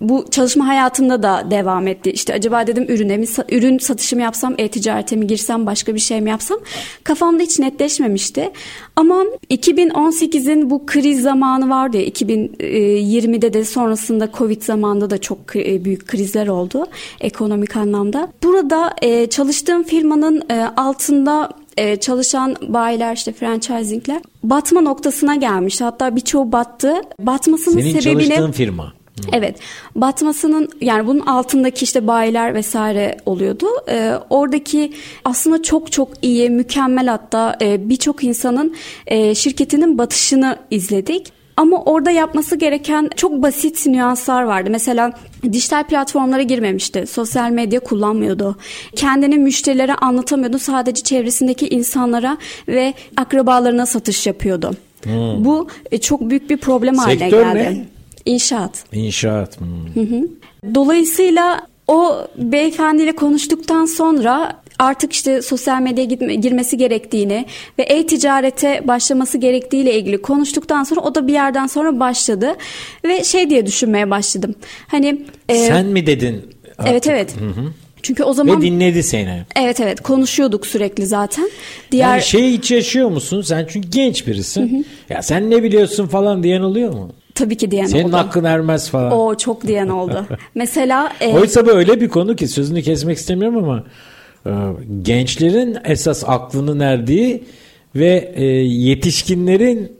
Bu 0.00 0.26
çalışma 0.30 0.66
hayatımda 0.66 1.22
da 1.22 1.46
devam 1.50 1.86
etti. 1.86 2.10
İşte 2.10 2.34
acaba 2.34 2.66
dedim 2.66 2.86
ürüne 2.88 3.16
mi, 3.16 3.26
ürün 3.50 3.78
satışı 3.78 4.16
mı 4.16 4.22
yapsam, 4.22 4.54
e-ticarete 4.58 5.16
mi 5.16 5.26
girsem, 5.26 5.66
başka 5.66 5.94
bir 5.94 6.00
şey 6.00 6.20
mi 6.20 6.30
yapsam? 6.30 6.58
Kafamda 7.04 7.42
hiç 7.42 7.58
netleşmemişti. 7.58 8.50
Ama 8.96 9.24
2018'in 9.50 10.70
bu 10.70 10.86
kriz 10.86 11.22
zamanı 11.22 11.70
vardı 11.70 11.96
ya, 11.96 12.04
2020'de 12.04 13.52
de 13.52 13.64
sonrasında 13.64 14.28
Covid 14.38 14.62
zamanında 14.62 15.10
da 15.10 15.18
çok 15.18 15.56
e, 15.56 15.84
büyük 15.84 16.08
krizler 16.08 16.46
oldu 16.48 16.86
ekonomik 17.20 17.76
anlamda. 17.76 18.32
Burada 18.42 18.94
e, 19.02 19.26
çalıştığım 19.26 19.82
firmanın 19.82 20.42
e, 20.50 20.54
altında 20.76 21.50
e, 21.78 21.96
çalışan 21.96 22.56
bayiler 22.68 23.16
işte 23.16 23.32
franchisingler 23.32 24.22
batma 24.42 24.80
noktasına 24.80 25.34
gelmiş. 25.34 25.80
Hatta 25.80 26.16
birçoğu 26.16 26.52
battı. 26.52 26.94
Batmasının 27.20 27.74
Senin 27.74 28.00
sebebini 28.00 28.24
çalıştığın 28.24 28.52
firma. 28.52 28.92
Evet. 29.32 29.58
Batmasının 29.94 30.68
yani 30.80 31.06
bunun 31.06 31.26
altındaki 31.26 31.84
işte 31.84 32.06
bayiler 32.06 32.54
vesaire 32.54 33.16
oluyordu. 33.26 33.66
Ee, 33.88 34.12
oradaki 34.30 34.92
aslında 35.24 35.62
çok 35.62 35.92
çok 35.92 36.08
iyi, 36.22 36.50
mükemmel 36.50 37.06
hatta 37.06 37.56
e, 37.62 37.88
birçok 37.88 38.24
insanın 38.24 38.76
e, 39.06 39.34
şirketinin 39.34 39.98
batışını 39.98 40.56
izledik. 40.70 41.37
Ama 41.58 41.82
orada 41.82 42.10
yapması 42.10 42.56
gereken 42.56 43.10
çok 43.16 43.42
basit 43.42 43.86
nüanslar 43.86 44.42
vardı. 44.42 44.70
Mesela 44.70 45.12
dijital 45.52 45.84
platformlara 45.84 46.42
girmemişti. 46.42 47.06
Sosyal 47.06 47.50
medya 47.50 47.80
kullanmıyordu. 47.80 48.56
Kendini 48.96 49.38
müşterilere 49.38 49.94
anlatamıyordu. 49.94 50.58
Sadece 50.58 51.02
çevresindeki 51.02 51.68
insanlara 51.68 52.38
ve 52.68 52.94
akrabalarına 53.16 53.86
satış 53.86 54.26
yapıyordu. 54.26 54.70
Bu 55.38 55.68
e, 55.90 55.98
çok 55.98 56.30
büyük 56.30 56.50
bir 56.50 56.56
problem 56.56 56.94
haline 56.94 57.18
Sektör 57.18 57.42
geldi. 57.42 57.58
ne? 57.58 57.86
İnşaat. 58.24 58.84
İnşaat. 58.92 59.60
hmm. 59.60 60.26
Dolayısıyla 60.74 61.66
o 61.88 62.26
beyefendiyle 62.36 63.12
konuştuktan 63.12 63.84
sonra 63.86 64.62
artık 64.78 65.12
işte 65.12 65.42
sosyal 65.42 65.82
medyaya 65.82 66.08
gitme- 66.10 66.34
girmesi 66.34 66.76
gerektiğini 66.76 67.46
ve 67.78 67.82
e-ticarete 67.82 68.80
başlaması 68.88 69.38
gerektiğiyle 69.38 69.94
ilgili 69.98 70.22
konuştuktan 70.22 70.84
sonra 70.84 71.00
o 71.00 71.14
da 71.14 71.26
bir 71.26 71.32
yerden 71.32 71.66
sonra 71.66 72.00
başladı 72.00 72.56
ve 73.04 73.24
şey 73.24 73.50
diye 73.50 73.66
düşünmeye 73.66 74.10
başladım. 74.10 74.54
Hani 74.88 75.22
e, 75.48 75.54
Sen 75.54 75.86
mi 75.86 76.06
dedin? 76.06 76.42
evet 76.86 77.06
evet. 77.06 77.34
Çünkü 78.02 78.22
o 78.24 78.32
zaman 78.32 78.56
Ve 78.62 78.64
dinledi 78.66 79.02
seni. 79.02 79.42
evet 79.56 79.80
evet 79.80 80.00
konuşuyorduk 80.00 80.66
sürekli 80.66 81.06
zaten. 81.06 81.50
Diğer 81.92 82.08
Yani 82.08 82.22
şey 82.22 82.52
hiç 82.52 82.70
yaşıyor 82.70 83.08
musun? 83.08 83.42
Sen 83.42 83.66
çünkü 83.70 83.88
genç 83.88 84.26
birisin. 84.26 84.86
Ya 85.08 85.22
sen 85.22 85.50
ne 85.50 85.62
biliyorsun 85.62 86.06
falan 86.06 86.42
diyen 86.42 86.60
oluyor 86.60 86.92
mu? 86.92 87.12
tabii 87.34 87.56
ki 87.56 87.70
diyen 87.70 87.86
Senin 87.86 88.04
oldu. 88.08 88.16
hakkın 88.16 88.44
ermez 88.44 88.88
falan. 88.90 89.12
O 89.12 89.34
çok 89.36 89.66
diyen 89.66 89.88
oldu. 89.88 90.26
Mesela 90.54 91.12
e, 91.20 91.32
Oysa 91.32 91.66
bu 91.66 91.70
öyle 91.70 92.00
bir 92.00 92.08
konu 92.08 92.36
ki 92.36 92.48
sözünü 92.48 92.82
kesmek 92.82 93.18
istemiyorum 93.18 93.58
ama 93.64 93.84
gençlerin 95.02 95.76
esas 95.84 96.24
aklının 96.26 96.80
erdiği 96.80 97.44
ve 97.94 98.32
e, 98.34 98.44
yetişkinlerin 98.64 99.97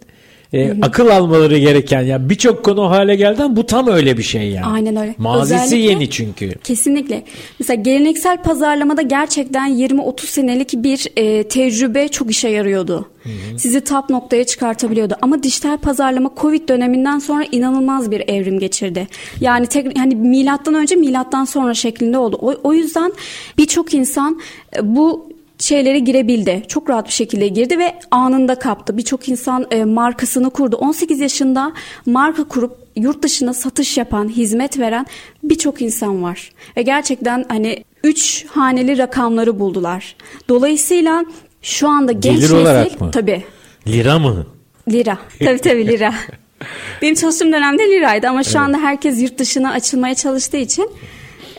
e, 0.52 0.74
akıl 0.82 1.08
almaları 1.08 1.58
gereken 1.58 2.02
yani 2.02 2.30
birçok 2.30 2.64
konu 2.64 2.90
hale 2.90 3.16
geldi 3.16 3.42
ama 3.42 3.56
bu 3.56 3.66
tam 3.66 3.86
öyle 3.86 4.18
bir 4.18 4.22
şey 4.22 4.50
yani. 4.50 4.66
Aynen 4.66 4.96
öyle. 4.96 5.14
Mazisi 5.18 5.54
Özellikle- 5.54 5.76
yeni 5.76 6.10
çünkü. 6.10 6.52
Kesinlikle. 6.64 7.24
Mesela 7.58 7.82
geleneksel 7.82 8.42
pazarlamada 8.42 9.02
gerçekten 9.02 9.68
20-30 9.70 10.26
senelik 10.26 10.72
bir 10.72 11.06
e, 11.16 11.42
tecrübe 11.48 12.08
çok 12.08 12.30
işe 12.30 12.48
yarıyordu. 12.48 13.08
Sizi 13.56 13.80
top 13.80 14.10
noktaya 14.10 14.44
çıkartabiliyordu. 14.44 15.14
Ama 15.22 15.42
dijital 15.42 15.78
pazarlama 15.78 16.30
Covid 16.36 16.68
döneminden 16.68 17.18
sonra 17.18 17.44
inanılmaz 17.52 18.10
bir 18.10 18.28
evrim 18.28 18.58
geçirdi. 18.58 19.08
Yani 19.40 19.66
tek, 19.66 19.98
hani 19.98 20.14
milattan 20.16 20.74
önce 20.74 20.94
milattan 20.94 21.44
sonra 21.44 21.74
şeklinde 21.74 22.18
oldu. 22.18 22.38
O, 22.40 22.54
o 22.62 22.72
yüzden 22.72 23.12
birçok 23.58 23.94
insan 23.94 24.40
e, 24.76 24.96
bu 24.96 25.28
şeylere 25.58 25.98
girebildi. 25.98 26.62
Çok 26.68 26.90
rahat 26.90 27.06
bir 27.06 27.12
şekilde 27.12 27.48
girdi 27.48 27.78
ve 27.78 27.94
anında 28.10 28.54
kaptı. 28.54 28.96
Birçok 28.96 29.28
insan 29.28 29.66
e, 29.70 29.84
markasını 29.84 30.50
kurdu. 30.50 30.76
18 30.76 31.20
yaşında 31.20 31.72
marka 32.06 32.44
kurup 32.44 32.76
yurt 32.96 33.22
dışına 33.22 33.54
satış 33.54 33.98
yapan, 33.98 34.28
hizmet 34.28 34.78
veren 34.78 35.06
birçok 35.42 35.82
insan 35.82 36.22
var. 36.22 36.52
Ve 36.76 36.82
gerçekten 36.82 37.44
hani 37.48 37.84
3 38.04 38.46
haneli 38.50 38.98
rakamları 38.98 39.58
buldular. 39.60 40.16
Dolayısıyla 40.48 41.24
şu 41.62 41.88
anda 41.88 42.12
genç 42.12 42.24
Gelir 42.36 42.42
nesil 42.42 42.56
olarak 42.56 43.00
mı? 43.00 43.10
tabii 43.10 43.42
Lira 43.86 44.18
mı? 44.18 44.46
lira. 44.92 45.18
Tabii 45.44 45.58
tabii 45.58 45.86
lira. 45.86 46.14
Benim 47.02 47.14
çalıştığım 47.14 47.52
dönemde 47.52 47.82
liraydı 47.82 48.28
ama 48.28 48.42
şu 48.44 48.58
anda 48.60 48.78
herkes 48.78 49.22
yurt 49.22 49.38
dışına 49.38 49.72
açılmaya 49.72 50.14
çalıştığı 50.14 50.56
için 50.56 50.90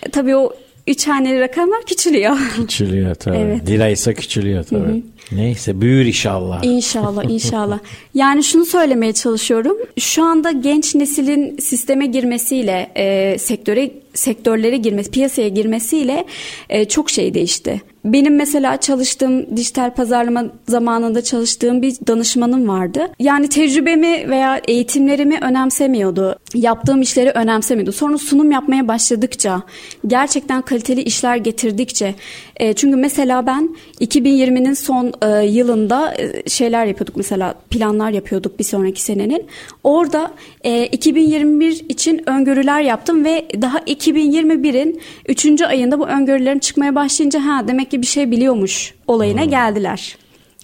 e, 0.04 0.10
tabii 0.10 0.36
o 0.36 0.54
3 0.90 1.08
haneli 1.08 1.40
rakamlar 1.40 1.86
küçülüyor. 1.86 2.38
Küçülüyor 2.56 3.16
tabii. 3.16 3.38
Evet. 3.38 3.70
Lira 3.70 3.90
ise 3.90 4.14
küçülüyor 4.14 4.64
tabii. 4.64 5.04
Neyse 5.32 5.82
büyür 5.82 6.06
inşallah. 6.06 6.64
İnşallah 6.64 7.24
inşallah. 7.30 7.80
Yani 8.14 8.44
şunu 8.44 8.66
söylemeye 8.66 9.14
çalışıyorum. 9.14 9.78
Şu 10.00 10.24
anda 10.24 10.52
genç 10.52 10.96
neslin 10.96 11.58
sisteme 11.58 12.06
girmesiyle 12.06 12.92
e, 12.96 13.38
sektöre 13.38 13.92
sektörlere 14.14 14.78
girmesi, 14.78 15.12
piyasaya 15.12 15.48
girmesiyle 15.48 16.26
e, 16.70 16.86
çok 16.86 17.10
şey 17.10 17.34
değişti. 17.34 17.82
Benim 18.06 18.36
mesela 18.36 18.78
çalıştığım 18.78 19.58
dijital 19.58 19.94
pazarlama 19.94 20.46
zamanında 20.68 21.22
çalıştığım 21.22 21.82
bir 21.82 21.96
danışmanım 22.08 22.68
vardı. 22.68 23.08
Yani 23.20 23.48
tecrübemi 23.50 24.30
veya 24.30 24.62
eğitimlerimi 24.68 25.38
önemsemiyordu. 25.42 26.40
Yaptığım 26.54 27.02
işleri 27.02 27.30
önemsemiyordu. 27.30 27.92
Sonra 27.92 28.18
sunum 28.18 28.52
yapmaya 28.52 28.88
başladıkça, 28.88 29.62
gerçekten 30.08 30.62
kaliteli 30.62 31.02
işler 31.02 31.36
getirdikçe. 31.36 32.16
e, 32.56 32.74
çünkü 32.74 32.98
mesela 32.98 33.46
ben 33.46 33.76
2020'nin 34.02 34.74
son 34.74 35.14
e, 35.22 35.46
yılında 35.46 36.16
e, 36.16 36.50
şeyler 36.50 36.86
yapıyorduk 36.86 37.16
mesela 37.16 37.54
planlar 37.70 38.12
yapıyorduk 38.12 38.60
bir 38.60 38.64
sonraki 38.64 39.02
senenin. 39.02 39.46
Orada 39.84 40.32
e, 40.64 40.86
2021 40.86 41.86
için 41.90 42.30
öngörüler 42.30 42.82
yaptım 42.82 43.26
ve 43.26 43.46
daha 43.62 43.80
2021'in 43.80 45.02
3. 45.28 45.62
ayında 45.62 46.00
bu 46.00 46.08
öngörülerin 46.08 46.60
çıkmaya 46.60 46.96
başlayınca 46.96 47.46
ha 47.46 47.68
demek 47.68 47.89
ki 47.90 48.02
bir 48.02 48.08
şey 48.08 48.32
biliyormuş 48.32 48.94
olayına 49.08 49.46
geldiler. 49.46 50.18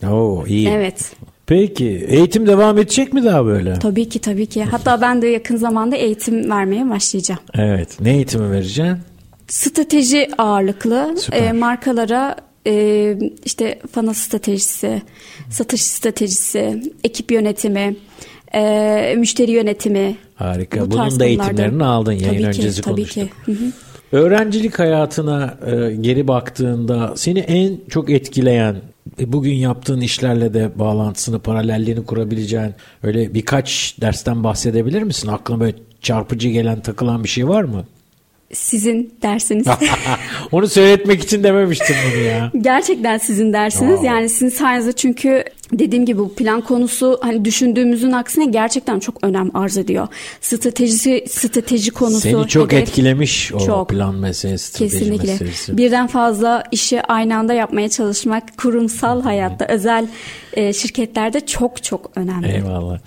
Oo 0.10 0.46
iyi. 0.48 0.70
Evet. 0.70 1.12
Peki 1.48 2.06
eğitim 2.10 2.48
devam 2.48 2.78
edecek 2.78 3.14
mi 3.14 3.24
daha 3.24 3.46
böyle? 3.46 3.80
Tabii 3.80 4.10
ki 4.10 4.20
tabii 4.20 4.46
ki. 4.46 4.64
Hatta 4.64 5.02
ben 5.02 5.22
de 5.22 5.28
yakın 5.28 5.56
zamanda 5.58 5.96
eğitim 5.96 6.50
vermeye 6.52 6.90
başlayacağım. 6.90 7.40
Evet. 7.56 7.98
Ne 8.00 8.16
eğitimi 8.16 8.52
vereceksin? 8.52 8.98
Strateji 9.48 10.28
ağırlıklı 10.38 11.16
Süper. 11.18 11.42
e, 11.44 11.52
markalara 11.52 12.36
e, 12.68 13.18
işte 13.46 13.80
funnel 13.92 14.14
stratejisi, 14.14 15.02
satış 15.50 15.82
stratejisi, 15.82 16.94
ekip 17.04 17.32
yönetimi, 17.32 17.96
e, 18.54 19.16
müşteri 19.18 19.52
yönetimi. 19.52 20.18
Harika. 20.36 20.82
Bu 20.86 20.92
Bunun 20.92 21.20
da 21.20 21.26
eğitimlerini 21.26 21.84
aldın. 21.86 22.12
Yayın 22.12 22.26
Tabii 22.28 22.42
ki, 22.42 22.48
öncesi 22.48 22.82
tabii 22.82 22.96
konuştuk. 22.96 23.24
ki. 23.24 23.30
Hı 23.46 23.52
hı. 23.52 23.72
Öğrencilik 24.12 24.80
hayatına 24.80 25.58
e, 25.66 25.96
geri 25.96 26.28
baktığında 26.28 27.14
seni 27.16 27.40
en 27.40 27.78
çok 27.90 28.10
etkileyen 28.10 28.76
e, 29.20 29.34
bugün 29.34 29.54
yaptığın 29.54 30.02
işlerle 30.02 30.54
de 30.54 30.80
bağlantısını, 30.80 31.40
paralelliğini 31.40 32.06
kurabileceğin 32.06 32.74
öyle 33.04 33.34
birkaç 33.34 33.96
dersten 34.02 34.44
bahsedebilir 34.44 35.04
misin? 35.04 35.28
Aklına 35.28 35.60
böyle 35.60 35.76
çarpıcı 36.02 36.50
gelen, 36.50 36.82
takılan 36.82 37.24
bir 37.24 37.30
şey 37.30 37.48
var 37.48 37.64
mı? 37.64 37.86
Sizin 38.54 39.14
dersiniz. 39.22 39.68
Onu 40.52 40.68
söyletmek 40.68 41.24
için 41.24 41.44
dememiştim 41.44 41.96
bunu 42.12 42.22
ya. 42.22 42.52
Gerçekten 42.62 43.18
sizin 43.18 43.54
dersiniz. 43.54 44.00
Aa. 44.00 44.06
Yani 44.06 44.30
sizin 44.30 44.50
sayenizde 44.50 44.92
çünkü 44.92 45.44
dediğim 45.74 46.06
gibi 46.06 46.20
bu 46.20 46.34
plan 46.34 46.62
konusu 46.62 47.20
hani 47.22 47.46
düşündüğümüzün 47.46 48.12
aksine 48.12 48.46
gerçekten 48.46 49.00
çok 49.00 49.24
önem 49.24 49.52
arz 49.54 49.78
ediyor. 49.78 50.08
Stratejisi 50.42 51.26
strateji 51.30 51.92
konusu 51.92 52.20
Seni 52.20 52.48
çok 52.48 52.72
hedef- 52.74 52.80
etkilemiş 52.82 53.54
o 53.54 53.60
Çok. 53.60 53.90
plan 53.90 54.16
meselesi, 54.16 54.66
strateji 54.68 55.00
Kesinlikle. 55.00 55.32
meselesi. 55.32 55.78
Birden 55.78 56.08
fazla 56.08 56.64
işi 56.72 57.02
aynı 57.02 57.38
anda 57.38 57.54
yapmaya 57.54 57.90
çalışmak 57.90 58.58
kurumsal 58.58 59.22
hayatta, 59.22 59.66
özel 59.68 60.08
e, 60.54 60.74
şirketlerde 60.74 61.46
çok 61.46 61.84
çok 61.84 62.12
önemli. 62.16 62.48
Eyvallah. 62.52 63.00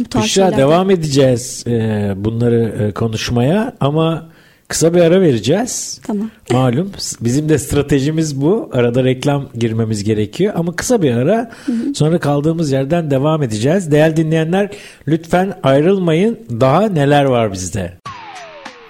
Büşra 0.00 0.22
şeylerde- 0.22 0.56
devam 0.56 0.90
edeceğiz 0.90 1.64
e, 1.66 2.12
bunları 2.16 2.74
e, 2.88 2.92
konuşmaya 2.92 3.72
ama 3.80 4.33
kısa 4.68 4.94
bir 4.94 5.00
ara 5.00 5.20
vereceğiz. 5.20 6.00
Tamam. 6.06 6.30
Malum 6.52 6.90
bizim 7.20 7.48
de 7.48 7.58
stratejimiz 7.58 8.40
bu. 8.40 8.70
Arada 8.72 9.04
reklam 9.04 9.48
girmemiz 9.54 10.04
gerekiyor 10.04 10.52
ama 10.56 10.76
kısa 10.76 11.02
bir 11.02 11.14
ara 11.14 11.50
sonra 11.94 12.18
kaldığımız 12.18 12.72
yerden 12.72 13.10
devam 13.10 13.42
edeceğiz. 13.42 13.90
Değerli 13.90 14.16
dinleyenler 14.16 14.70
lütfen 15.08 15.54
ayrılmayın. 15.62 16.38
Daha 16.60 16.88
neler 16.88 17.24
var 17.24 17.52
bizde? 17.52 17.92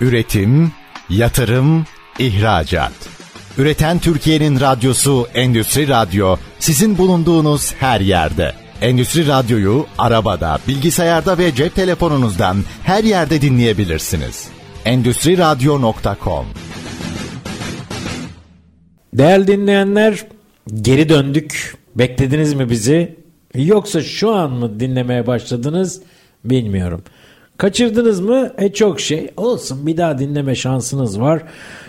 Üretim, 0.01 0.73
yatırım, 1.11 1.85
ihracat. 2.19 2.93
Üreten 3.59 3.99
Türkiye'nin 3.99 4.61
radyosu 4.61 5.27
Endüstri 5.35 5.89
Radyo 5.89 6.37
sizin 6.59 6.99
bulunduğunuz 6.99 7.75
her 7.75 8.01
yerde. 8.01 8.53
Endüstri 8.83 9.29
Radyo'yu 9.29 9.87
arabada, 9.99 10.59
bilgisayarda 10.69 11.39
ve 11.39 11.55
cep 11.55 11.75
telefonunuzdan 11.75 12.57
her 12.83 13.05
yerde 13.05 13.41
dinleyebilirsiniz. 13.41 14.54
Endüstri 14.85 15.39
Radyo.com 15.39 16.47
Değerli 19.15 19.47
dinleyenler 19.47 20.25
geri 20.75 21.09
döndük. 21.09 21.77
Beklediniz 21.95 22.55
mi 22.55 22.71
bizi? 22.71 23.17
Yoksa 23.55 24.03
şu 24.03 24.31
an 24.31 24.53
mı 24.53 24.81
dinlemeye 24.81 25.27
başladınız 25.27 26.03
bilmiyorum. 26.45 27.03
Kaçırdınız 27.59 28.21
mı? 28.21 28.53
E 28.59 28.73
çok 28.73 29.01
şey. 29.01 29.31
Olsun 29.37 29.87
bir 29.87 29.97
daha 29.97 30.19
dinleme 30.19 30.55
şansınız 30.55 31.21
var. 31.21 31.43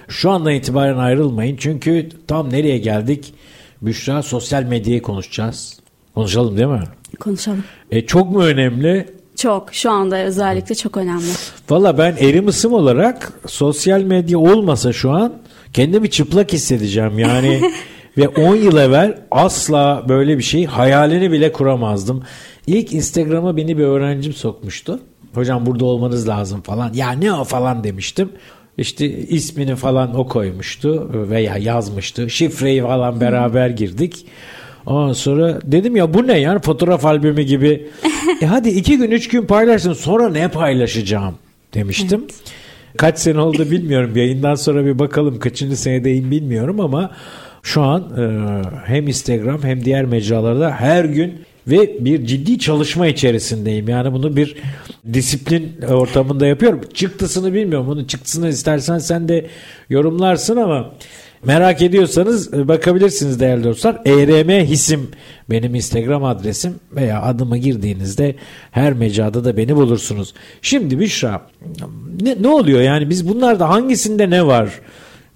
Şu 0.07 0.31
andan 0.31 0.53
itibaren 0.53 0.97
ayrılmayın. 0.97 1.57
Çünkü 1.57 2.09
tam 2.27 2.53
nereye 2.53 2.77
geldik? 2.77 3.33
Büşra 3.81 4.23
sosyal 4.23 4.63
medyayı 4.63 5.01
konuşacağız. 5.01 5.79
Konuşalım 6.13 6.57
değil 6.57 6.69
mi? 6.69 6.83
Konuşalım. 7.19 7.63
E 7.91 8.05
çok 8.05 8.31
mu 8.31 8.43
önemli? 8.43 9.14
Çok 9.37 9.73
şu 9.73 9.91
anda 9.91 10.17
özellikle 10.17 10.75
çok 10.75 10.97
önemli. 10.97 11.25
Valla 11.69 11.97
ben 11.97 12.15
erim 12.19 12.47
ısım 12.47 12.73
olarak 12.73 13.33
sosyal 13.47 14.01
medya 14.01 14.39
olmasa 14.39 14.93
şu 14.93 15.11
an 15.11 15.33
kendimi 15.73 16.09
çıplak 16.09 16.53
hissedeceğim. 16.53 17.19
Yani 17.19 17.61
ve 18.17 18.27
10 18.27 18.55
yıl 18.55 18.77
evvel 18.77 19.17
asla 19.31 20.05
böyle 20.09 20.37
bir 20.37 20.43
şey 20.43 20.65
hayalini 20.65 21.31
bile 21.31 21.51
kuramazdım. 21.51 22.23
İlk 22.67 22.93
Instagram'a 22.93 23.57
beni 23.57 23.77
bir 23.77 23.83
öğrencim 23.83 24.33
sokmuştu. 24.33 24.99
Hocam 25.33 25.65
burada 25.65 25.85
olmanız 25.85 26.27
lazım 26.27 26.61
falan. 26.61 26.93
Ya 26.93 27.11
ne 27.11 27.33
o 27.33 27.43
falan 27.43 27.83
demiştim. 27.83 28.29
İşte 28.77 29.09
ismini 29.09 29.75
falan 29.75 30.19
o 30.19 30.27
koymuştu 30.27 31.09
veya 31.13 31.57
yazmıştı. 31.57 32.29
Şifreyi 32.29 32.81
falan 32.81 33.21
beraber 33.21 33.69
girdik. 33.69 34.25
Ondan 34.85 35.13
sonra 35.13 35.59
dedim 35.63 35.95
ya 35.95 36.13
bu 36.13 36.27
ne 36.27 36.39
yani 36.39 36.59
fotoğraf 36.61 37.05
albümü 37.05 37.41
gibi. 37.41 37.87
e 38.41 38.45
hadi 38.45 38.69
iki 38.69 38.97
gün 38.97 39.11
üç 39.11 39.27
gün 39.27 39.45
paylaşsın 39.45 39.93
sonra 39.93 40.29
ne 40.29 40.47
paylaşacağım 40.47 41.35
demiştim. 41.73 42.27
Kaç 42.97 43.19
sene 43.19 43.39
oldu 43.39 43.71
bilmiyorum. 43.71 44.11
Yayından 44.15 44.55
sonra 44.55 44.85
bir 44.85 44.99
bakalım 44.99 45.39
kaçıncı 45.39 45.77
senedeyim 45.77 46.31
bilmiyorum 46.31 46.79
ama 46.79 47.11
şu 47.63 47.81
an 47.81 48.01
e, 48.01 48.25
hem 48.85 49.07
Instagram 49.07 49.63
hem 49.63 49.85
diğer 49.85 50.05
mecralarda 50.05 50.71
her 50.71 51.05
gün 51.05 51.33
ve 51.67 52.05
bir 52.05 52.25
ciddi 52.25 52.59
çalışma 52.59 53.07
içerisindeyim. 53.07 53.89
Yani 53.89 54.13
bunu 54.13 54.35
bir 54.35 54.55
disiplin 55.13 55.81
ortamında 55.81 56.47
yapıyorum. 56.47 56.81
Çıktısını 56.93 57.53
bilmiyorum. 57.53 57.87
Bunun 57.87 58.05
çıktısını 58.05 58.49
istersen 58.49 58.97
sen 58.97 59.27
de 59.27 59.47
yorumlarsın 59.89 60.57
ama 60.57 60.91
merak 61.45 61.81
ediyorsanız 61.81 62.53
e, 62.53 62.67
bakabilirsiniz 62.67 63.39
değerli 63.39 63.63
dostlar. 63.63 64.01
ERM 64.05 64.65
Hisim 64.65 65.09
benim 65.49 65.75
Instagram 65.75 66.23
adresim 66.23 66.75
veya 66.91 67.21
adımı 67.21 67.57
girdiğinizde 67.57 68.35
her 68.71 68.93
mecrada 68.93 69.45
da 69.45 69.57
beni 69.57 69.75
bulursunuz. 69.75 70.33
Şimdi 70.61 70.99
Büşra 70.99 71.41
ne, 72.21 72.41
ne 72.41 72.47
oluyor 72.47 72.81
yani 72.81 73.09
biz 73.09 73.27
bunlarda 73.29 73.69
hangisinde 73.69 74.29
ne 74.29 74.45
var? 74.45 74.69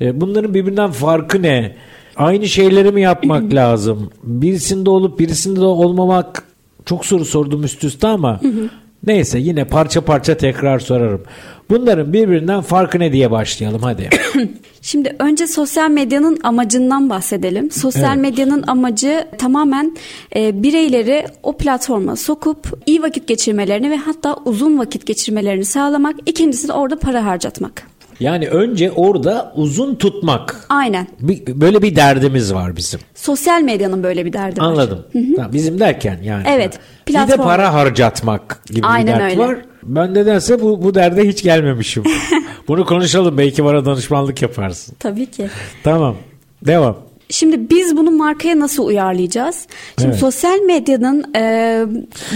E, 0.01 0.21
Bunların 0.21 0.53
birbirinden 0.53 0.91
farkı 0.91 1.41
ne? 1.41 1.75
Aynı 2.15 2.47
şeyleri 2.47 2.91
mi 2.91 3.01
yapmak 3.01 3.53
lazım? 3.53 4.09
Birisinde 4.23 4.89
olup 4.89 5.19
birisinde 5.19 5.59
de 5.59 5.65
olmamak 5.65 6.43
çok 6.85 7.05
soru 7.05 7.25
sordum 7.25 7.63
üst 7.63 7.83
üste 7.83 8.07
ama 8.07 8.41
neyse 9.07 9.39
yine 9.39 9.65
parça 9.65 10.01
parça 10.01 10.37
tekrar 10.37 10.79
sorarım. 10.79 11.23
Bunların 11.69 12.13
birbirinden 12.13 12.61
farkı 12.61 12.99
ne 12.99 13.13
diye 13.13 13.31
başlayalım 13.31 13.81
hadi. 13.81 14.09
Şimdi 14.81 15.15
önce 15.19 15.47
sosyal 15.47 15.89
medyanın 15.89 16.39
amacından 16.43 17.09
bahsedelim. 17.09 17.71
Sosyal 17.71 18.13
Evet. 18.13 18.21
medyanın 18.21 18.63
amacı 18.67 19.27
tamamen 19.37 19.97
e, 20.35 20.63
bireyleri 20.63 21.25
o 21.43 21.57
platforma 21.57 22.15
sokup 22.15 22.79
iyi 22.85 23.01
vakit 23.01 23.27
geçirmelerini 23.27 23.91
ve 23.91 23.97
hatta 23.97 24.35
uzun 24.45 24.79
vakit 24.79 25.05
geçirmelerini 25.05 25.65
sağlamak. 25.65 26.15
İkincisi 26.25 26.67
de 26.67 26.73
orada 26.73 26.99
para 26.99 27.25
harcatmak. 27.25 27.88
Yani 28.19 28.47
önce 28.47 28.91
orada 28.91 29.53
uzun 29.55 29.95
tutmak. 29.95 30.65
Aynen. 30.69 31.07
Bir- 31.19 31.61
böyle 31.61 31.81
bir 31.81 31.95
derdimiz 31.95 32.53
var 32.53 32.75
bizim. 32.75 32.99
Sosyal 33.15 33.61
medyanın 33.61 34.03
böyle 34.03 34.25
bir 34.25 34.33
derdi 34.33 34.61
var. 34.61 34.65
Anladım. 34.65 35.05
Tamam, 35.35 35.53
bizim 35.53 35.79
derken 35.79 36.19
yani. 36.23 36.43
Evet, 36.47 36.79
Bir 37.07 37.13
de 37.13 37.17
platform. 37.17 37.43
para 37.47 37.73
harcatmak 37.73 38.61
gibi 38.65 38.87
Aynen 38.87 39.15
bir 39.15 39.19
dert 39.19 39.31
öyle. 39.31 39.41
var. 39.41 39.57
Ben 39.83 40.13
nedense 40.13 40.61
bu, 40.61 40.83
bu 40.83 40.95
derde 40.95 41.27
hiç 41.27 41.43
gelmemişim. 41.43 42.03
Bunu 42.67 42.85
konuşalım. 42.85 43.37
Belki 43.37 43.65
bana 43.65 43.85
danışmanlık 43.85 44.41
yaparsın. 44.41 44.95
Tabii 44.99 45.25
ki. 45.25 45.49
Tamam. 45.83 46.15
Devam. 46.65 46.97
Şimdi 47.31 47.69
biz 47.69 47.97
bunu 47.97 48.11
markaya 48.11 48.59
nasıl 48.59 48.85
uyarlayacağız? 48.85 49.67
Şimdi 49.97 50.09
Evet. 50.09 50.19
sosyal 50.19 50.59
medyanın 50.59 51.33
e, 51.35 51.85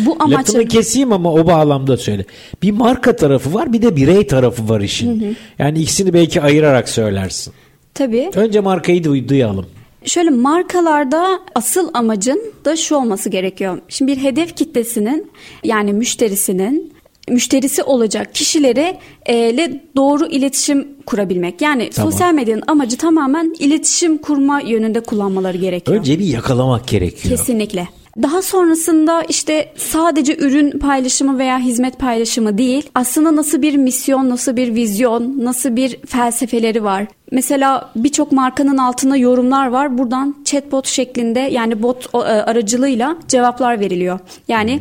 bu 0.06 0.16
amaçla 0.20 0.54
Lafını 0.54 0.68
keseyim 0.68 1.14
ama 1.14 1.34
o 1.34 1.48
bağlamda 1.48 1.98
söyle. 1.98 2.26
Bir 2.64 2.72
marka 2.72 3.16
tarafı 3.16 3.54
var 3.54 3.74
bir 3.74 3.82
de 3.82 3.96
birey 3.96 4.28
tarafı 4.28 4.70
var 4.70 4.82
işin. 4.82 5.38
Yani 5.60 5.80
ikisini 5.80 6.14
belki 6.14 6.42
ayırarak 6.42 6.90
söylersin. 6.90 7.54
tabii 7.94 8.32
Önce 8.36 8.60
markayı 8.60 9.04
duy- 9.04 9.30
duyalım. 9.30 9.66
Şöyle 10.06 10.30
markalarda 10.30 11.40
asıl 11.56 11.90
amacın 11.94 12.42
da 12.66 12.76
şu 12.76 12.96
olması 12.96 13.30
gerekiyor. 13.30 13.80
Şimdi 13.90 14.12
bir 14.12 14.18
hedef 14.18 14.56
kitlesinin 14.58 15.32
yani 15.64 15.94
müşterisinin 15.94 16.94
müşterisi 17.30 17.84
olacak 17.84 18.36
kişileri 18.36 18.98
e, 19.26 19.50
ile 19.50 19.82
doğru 19.96 20.26
iletişim 20.26 20.88
kurabilmek. 21.06 21.62
Yani 21.62 21.90
Tamam. 21.90 22.12
sosyal 22.12 22.34
medyanın 22.34 22.64
amacı 22.68 22.98
tamamen 22.98 23.56
iletişim 23.60 24.18
kurma 24.18 24.62
yönünde 24.62 25.00
kullanmaları 25.00 25.58
gerekiyor. 25.58 25.98
Önce 25.98 26.20
bir 26.20 26.26
yakalamak 26.26 26.88
gerekiyor. 26.88 27.38
Kesinlikle. 27.38 27.88
Daha 28.22 28.42
sonrasında 28.42 29.24
işte 29.24 29.74
sadece 29.78 30.38
ürün 30.38 30.80
paylaşımı 30.80 31.40
veya 31.40 31.60
hizmet 31.60 32.00
paylaşımı 32.00 32.58
değil, 32.58 32.90
aslında 32.96 33.36
nasıl 33.36 33.62
bir 33.62 33.78
misyon, 33.78 34.30
nasıl 34.30 34.56
bir 34.56 34.76
vizyon, 34.76 35.36
nasıl 35.44 35.76
bir 35.76 35.98
felsefeleri 36.08 36.84
var. 36.84 37.08
Mesela 37.32 37.92
birçok 37.96 38.32
markanın 38.32 38.78
altında 38.78 39.16
yorumlar 39.16 39.68
var. 39.68 39.98
Buradan 39.98 40.36
chatbot 40.46 40.88
şeklinde 40.88 41.40
yani 41.40 41.84
bot 41.84 42.16
e, 42.16 42.18
aracılığıyla 42.18 43.18
cevaplar 43.28 43.80
veriliyor. 43.80 44.20
Yani 44.48 44.80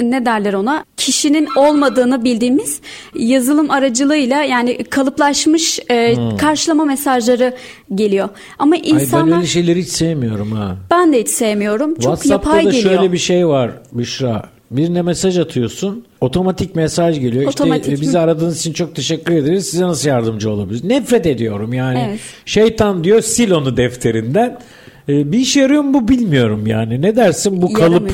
ne 0.00 0.26
derler 0.26 0.52
ona? 0.52 0.84
Kişinin 0.96 1.48
olmadığını 1.56 2.24
bildiğimiz 2.24 2.80
yazılım 3.14 3.70
aracılığıyla 3.70 4.42
yani 4.42 4.84
kalıplaşmış 4.84 5.80
e, 5.90 6.14
karşılama 6.38 6.84
mesajları 6.84 7.54
geliyor. 7.94 8.28
Ama 8.58 8.74
Ay 8.74 8.82
ben 8.84 8.88
insanlar 8.88 9.36
öyle 9.36 9.46
şeyleri 9.46 9.82
hiç 9.82 9.88
sevmiyorum 9.88 10.52
ha. 10.52 10.76
ben 10.90 11.12
de 11.12 11.20
hiç 11.20 11.28
sevmiyorum. 11.28 11.94
Çok 11.94 12.02
WhatsApp'ta 12.02 12.50
yapay 12.50 12.64
da 12.66 12.70
geliyor. 12.70 12.94
şöyle 12.94 13.12
bir 13.12 13.18
şey 13.18 13.46
var 13.48 13.70
Büşra. 13.92 14.48
birine 14.70 15.02
mesaj 15.02 15.38
atıyorsun. 15.38 16.04
Otomatik 16.20 16.76
mesaj 16.76 17.20
geliyor. 17.20 17.46
Otomatik 17.50 17.82
işte 17.92 17.98
e, 17.98 18.00
bizi 18.00 18.18
aradığınız 18.18 18.58
için 18.58 18.72
çok 18.72 18.94
teşekkür 18.96 19.34
ederiz. 19.34 19.66
Size 19.66 19.84
nasıl 19.84 20.08
yardımcı 20.08 20.50
olabiliriz? 20.50 20.84
Nefret 20.84 21.26
ediyorum 21.26 21.72
yani. 21.72 22.06
Evet. 22.08 22.20
Şeytan 22.46 23.04
diyor 23.04 23.20
sil 23.32 23.50
onu 23.50 23.76
defterinden. 23.76 24.58
E, 25.08 25.32
bir 25.32 25.38
işe 25.38 25.60
yarıyor 25.60 25.82
mu 25.82 25.94
bu 25.94 26.08
bilmiyorum 26.08 26.66
yani. 26.66 27.02
Ne 27.02 27.16
dersin 27.16 27.62
bu 27.62 27.72
kalıp 27.72 28.12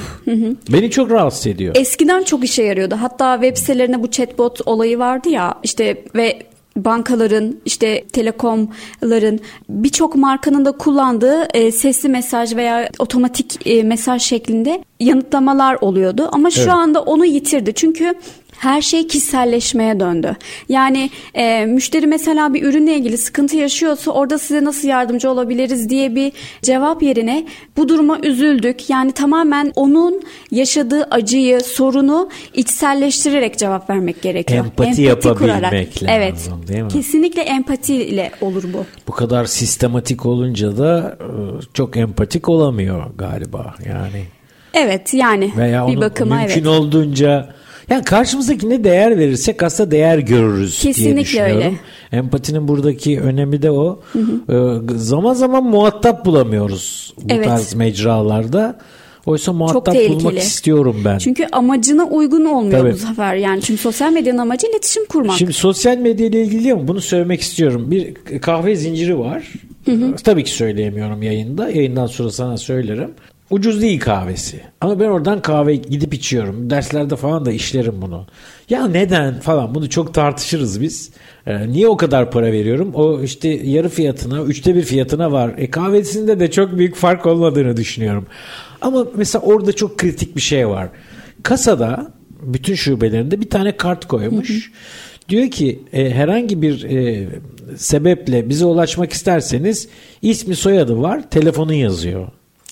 beni 0.73 0.91
çok 0.91 1.11
rahatsız 1.11 1.47
ediyor. 1.47 1.77
Eskiden 1.77 2.23
çok 2.23 2.45
işe 2.45 2.63
yarıyordu. 2.63 2.97
Hatta 3.01 3.35
web 3.43 3.57
sitelerinde 3.57 4.03
bu 4.03 4.11
chatbot 4.11 4.61
olayı 4.67 4.99
vardı 4.99 5.29
ya 5.29 5.55
işte 5.63 6.05
ve 6.15 6.43
bankaların 6.77 7.57
işte 7.65 8.05
telekomların 8.13 9.41
birçok 9.69 10.17
markanın 10.17 10.65
da 10.65 10.73
kullandığı 10.73 11.49
e, 11.55 11.73
sesli 11.73 12.09
mesaj 12.09 12.57
veya 12.57 12.89
otomatik 12.99 13.67
e, 13.67 13.83
mesaj 13.83 14.23
şeklinde 14.23 14.85
yanıtlamalar 15.01 15.79
oluyordu. 15.81 16.29
Ama 16.33 16.51
şu 16.51 16.61
Evet. 16.61 16.73
anda 16.73 17.03
onu 17.03 17.25
yitirdi. 17.25 17.73
Çünkü 17.75 18.15
her 18.59 18.83
şey 18.83 19.07
kişiselleşmeye 19.07 20.01
döndü. 20.01 20.37
Yani 20.69 21.11
e, 21.35 21.67
müşteri 21.67 22.07
mesela 22.07 22.55
bir 22.55 22.63
ürünle 22.63 22.97
ilgili 22.97 23.19
sıkıntı 23.19 23.57
yaşıyorsa 23.57 24.11
orada 24.11 24.39
size 24.39 24.65
nasıl 24.65 24.89
yardımcı 24.89 25.31
olabiliriz 25.31 25.89
diye 25.89 26.15
bir 26.15 26.33
cevap 26.63 27.03
yerine 27.03 27.47
bu 27.77 27.89
duruma 27.89 28.19
üzüldük. 28.23 28.91
Yani 28.91 29.13
tamamen 29.13 29.73
onun 29.77 30.23
yaşadığı 30.51 31.05
acıyı, 31.05 31.61
sorunu 31.61 32.29
içselleştirerek 32.55 33.59
cevap 33.59 33.91
vermek 33.91 34.23
gerekiyor. 34.23 34.65
Empati 34.65 35.03
yapabilmek 35.03 36.03
lazım, 36.03 36.13
Evet. 36.13 36.51
değil 36.69 36.83
mi? 36.83 36.89
Kesinlikle 36.89 37.43
empatiyle 37.43 38.31
olur 38.41 38.65
bu. 38.73 38.85
Bu 39.09 39.13
kadar 39.13 39.45
sistematik 39.45 40.27
olunca 40.27 40.79
da 40.79 41.19
e, 41.21 41.29
çok 41.75 41.97
empatik 41.97 42.49
olamıyor 42.49 43.05
galiba 43.19 43.75
yani. 43.87 44.25
Evet 44.75 45.15
yani 45.15 45.53
Veya 45.57 45.87
bir 45.89 46.01
bakıma 46.01 46.37
mümkün 46.37 46.55
evet. 46.55 46.67
olduğunca 46.67 47.49
yani 47.91 48.05
karşımızdaki 48.05 48.69
ne 48.71 48.85
değer 48.85 49.19
verirsek 49.19 49.63
aslında 49.63 49.91
değer 49.91 50.19
görürüz 50.19 50.83
diye 50.83 50.93
Kesinlikle 50.93 51.21
düşünüyorum. 51.21 51.57
öyle. 51.57 51.73
Empatinin 52.13 52.69
buradaki 52.69 53.21
önemi 53.21 53.63
de 53.63 53.71
o. 53.71 54.01
Ee, 54.51 54.55
zaman 54.97 55.35
zaman 55.35 55.65
muhatap 55.65 56.27
bulamıyoruz 56.27 57.15
bu 57.23 57.35
Evet. 57.35 57.45
tarz 57.45 57.75
mecralarda. 57.75 58.79
Oysa 59.27 59.53
muhatap 59.53 59.95
bulmak 60.09 60.39
istiyorum 60.39 60.97
ben. 61.05 61.19
Çünkü 61.19 61.47
amacına 61.53 62.05
uygun 62.05 62.45
olmuyor 62.45 62.81
Tabii. 62.81 62.93
bu 62.93 62.97
sefer. 62.97 63.35
Yani 63.35 63.63
çünkü 63.63 63.81
sosyal 63.81 64.13
medyanın 64.13 64.39
amacı 64.39 64.67
iletişim 64.67 65.07
kurmak. 65.07 65.39
Şimdi 65.39 65.53
sosyal 65.53 65.99
medya 65.99 66.27
ile 66.27 66.43
ilgili 66.43 66.75
mi? 66.75 66.89
Bunu 66.89 67.01
söylemek 67.01 67.41
istiyorum. 67.41 67.91
Bir 67.91 68.15
kahve 68.41 68.77
zinciri 68.77 69.19
var. 69.19 69.53
Tabii 70.25 70.45
ki 70.45 70.51
söyleyemiyorum 70.51 71.23
yayında. 71.23 71.71
Yayından 71.71 72.07
sonra 72.07 72.31
sana 72.31 72.57
söylerim. 72.57 73.11
Ucuz 73.51 73.83
değil 73.83 74.01
kahvesi. 74.01 74.61
Ama 74.81 75.01
ben 75.01 75.05
oradan 75.05 75.43
kahve 75.43 75.77
gidip 75.77 76.15
içiyorum. 76.15 76.71
Derslerde 76.71 77.17
falan 77.17 77.47
da 77.47 77.53
işlerim 77.53 78.03
bunu. 78.03 78.27
Ya 78.71 78.87
neden 78.89 79.41
falan 79.41 79.75
bunu 79.75 79.91
çok 79.91 80.15
tartışırız 80.15 80.81
biz. 80.81 81.11
Ee, 81.47 81.69
niye 81.69 81.89
o 81.89 81.97
kadar 81.97 82.31
para 82.31 82.53
veriyorum? 82.53 82.95
O 82.95 83.23
işte 83.23 83.49
yarı 83.49 83.89
fiyatına, 83.89 84.43
üçte 84.43 84.75
bir 84.75 84.83
fiyatına 84.83 85.33
var. 85.33 85.55
E 85.57 85.71
kahvesinde 85.71 86.41
de 86.41 86.51
çok 86.51 86.79
büyük 86.79 86.97
fark 86.97 87.27
olmadığını 87.27 87.77
düşünüyorum. 87.77 88.27
Ama 88.81 89.07
mesela 89.15 89.43
orada 89.43 89.73
çok 89.73 89.99
kritik 89.99 90.37
bir 90.37 90.41
şey 90.41 90.69
var. 90.69 90.89
Kasada 91.43 92.13
bütün 92.43 92.75
şubelerinde 92.75 93.41
bir 93.41 93.51
tane 93.51 93.77
kart 93.77 94.09
koymuş. 94.09 94.73
Diyor 95.29 95.51
ki 95.51 95.81
e, 95.93 96.11
herhangi 96.11 96.63
bir 96.63 96.85
e, 96.85 97.29
sebeple 97.77 98.49
bize 98.49 98.65
ulaşmak 98.65 99.13
isterseniz 99.13 99.89
ismi 100.23 100.57
soyadı 100.57 101.03
var, 101.03 101.31
telefonu 101.31 101.75
yazıyor. 101.75 102.29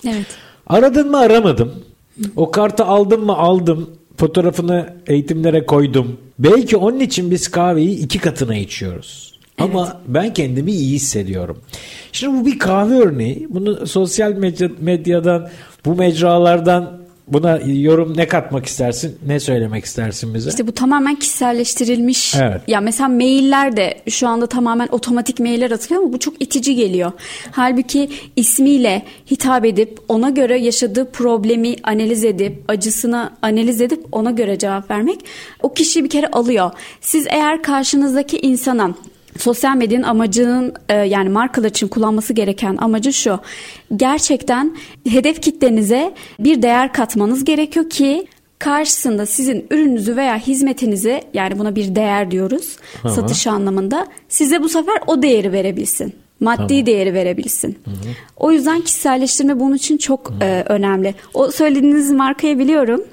Evet. 0.07 0.46
Aradın 0.67 1.11
mı 1.11 1.17
aramadım. 1.17 1.71
O 2.35 2.51
kartı 2.51 2.85
aldım 2.85 3.25
mı 3.25 3.37
aldım. 3.37 3.89
Fotoğrafını 4.17 4.93
eğitimlere 5.07 5.65
koydum. 5.65 6.17
Belki 6.39 6.77
onun 6.77 6.99
için 6.99 7.31
biz 7.31 7.47
kahveyi 7.47 7.99
iki 7.99 8.19
katına 8.19 8.55
içiyoruz. 8.55 9.39
Ama 9.57 10.01
ben 10.07 10.33
kendimi 10.33 10.71
iyi 10.71 10.95
hissediyorum. 10.95 11.57
Şimdi 12.11 12.41
bu 12.41 12.45
bir 12.45 12.59
kahve 12.59 12.93
örneği. 12.95 13.47
Bunu 13.49 13.87
sosyal 13.87 14.31
medya, 14.31 14.69
medyadan, 14.79 15.49
bu 15.85 15.95
mecralardan 15.95 16.97
buna 17.27 17.59
yorum 17.65 18.17
ne 18.17 18.27
katmak 18.27 18.65
istersin? 18.65 19.19
Ne 19.27 19.39
söylemek 19.39 19.85
istersin 19.85 20.33
bize? 20.33 20.49
İşte 20.49 20.67
bu 20.67 20.71
tamamen 20.71 21.15
kişiselleştirilmiş. 21.15 22.35
Evet. 22.35 22.61
Ya 22.67 22.81
mesela 22.81 23.09
mailler 23.09 23.77
de 23.77 24.01
şu 24.09 24.27
anda 24.27 24.47
tamamen 24.47 24.87
otomatik 24.91 25.39
mailler 25.39 25.71
atılıyor 25.71 26.03
ama 26.03 26.13
bu 26.13 26.19
çok 26.19 26.41
itici 26.41 26.75
geliyor. 26.75 27.11
Halbuki 27.51 28.09
ismiyle 28.35 29.03
hitap 29.31 29.65
edip 29.65 29.99
ona 30.07 30.29
göre 30.29 30.59
yaşadığı 30.59 31.11
problemi 31.11 31.75
analiz 31.83 32.23
edip 32.23 32.63
acısını 32.67 33.31
analiz 33.41 33.81
edip 33.81 34.05
ona 34.11 34.31
göre 34.31 34.57
cevap 34.57 34.91
vermek 34.91 35.19
o 35.61 35.73
kişiyi 35.73 36.03
bir 36.03 36.09
kere 36.09 36.27
alıyor. 36.27 36.71
Siz 37.01 37.27
eğer 37.27 37.63
karşınızdaki 37.63 38.39
insana 38.39 38.95
sosyal 39.39 39.75
medyanın 39.75 40.03
amacının 40.03 40.73
e, 40.89 40.93
yani 40.93 41.29
markalar 41.29 41.69
için 41.69 41.87
kullanması 41.87 42.33
gereken 42.33 42.77
amacı 42.77 43.13
şu. 43.13 43.39
Gerçekten 43.95 44.77
hedef 45.09 45.41
kitlenize 45.41 46.13
bir 46.39 46.61
değer 46.61 46.93
katmanız 46.93 47.43
gerekiyor 47.43 47.89
ki 47.89 48.27
karşısında 48.59 49.25
sizin 49.25 49.67
ürününüzü 49.71 50.15
veya 50.15 50.37
hizmetinizi 50.37 51.21
yani 51.33 51.59
buna 51.59 51.75
bir 51.75 51.95
değer 51.95 52.31
diyoruz 52.31 52.77
Hı 53.01 53.07
hı. 53.07 53.13
satış 53.13 53.47
anlamında 53.47 54.07
size 54.29 54.63
bu 54.63 54.69
sefer 54.69 54.95
o 55.07 55.21
değeri 55.21 55.51
verebilsin. 55.51 56.13
Maddi 56.39 56.67
Tamam. 56.67 56.85
değeri 56.85 57.13
verebilsin. 57.13 57.77
O 58.37 58.51
yüzden 58.51 58.81
kişiselleştirme 58.81 59.59
bunun 59.59 59.75
için 59.75 59.97
çok 59.97 60.33
e, 60.41 60.63
önemli. 60.67 61.15
O 61.33 61.51
söylediğiniz 61.51 62.11
markayı 62.11 62.59
biliyorum. 62.59 63.03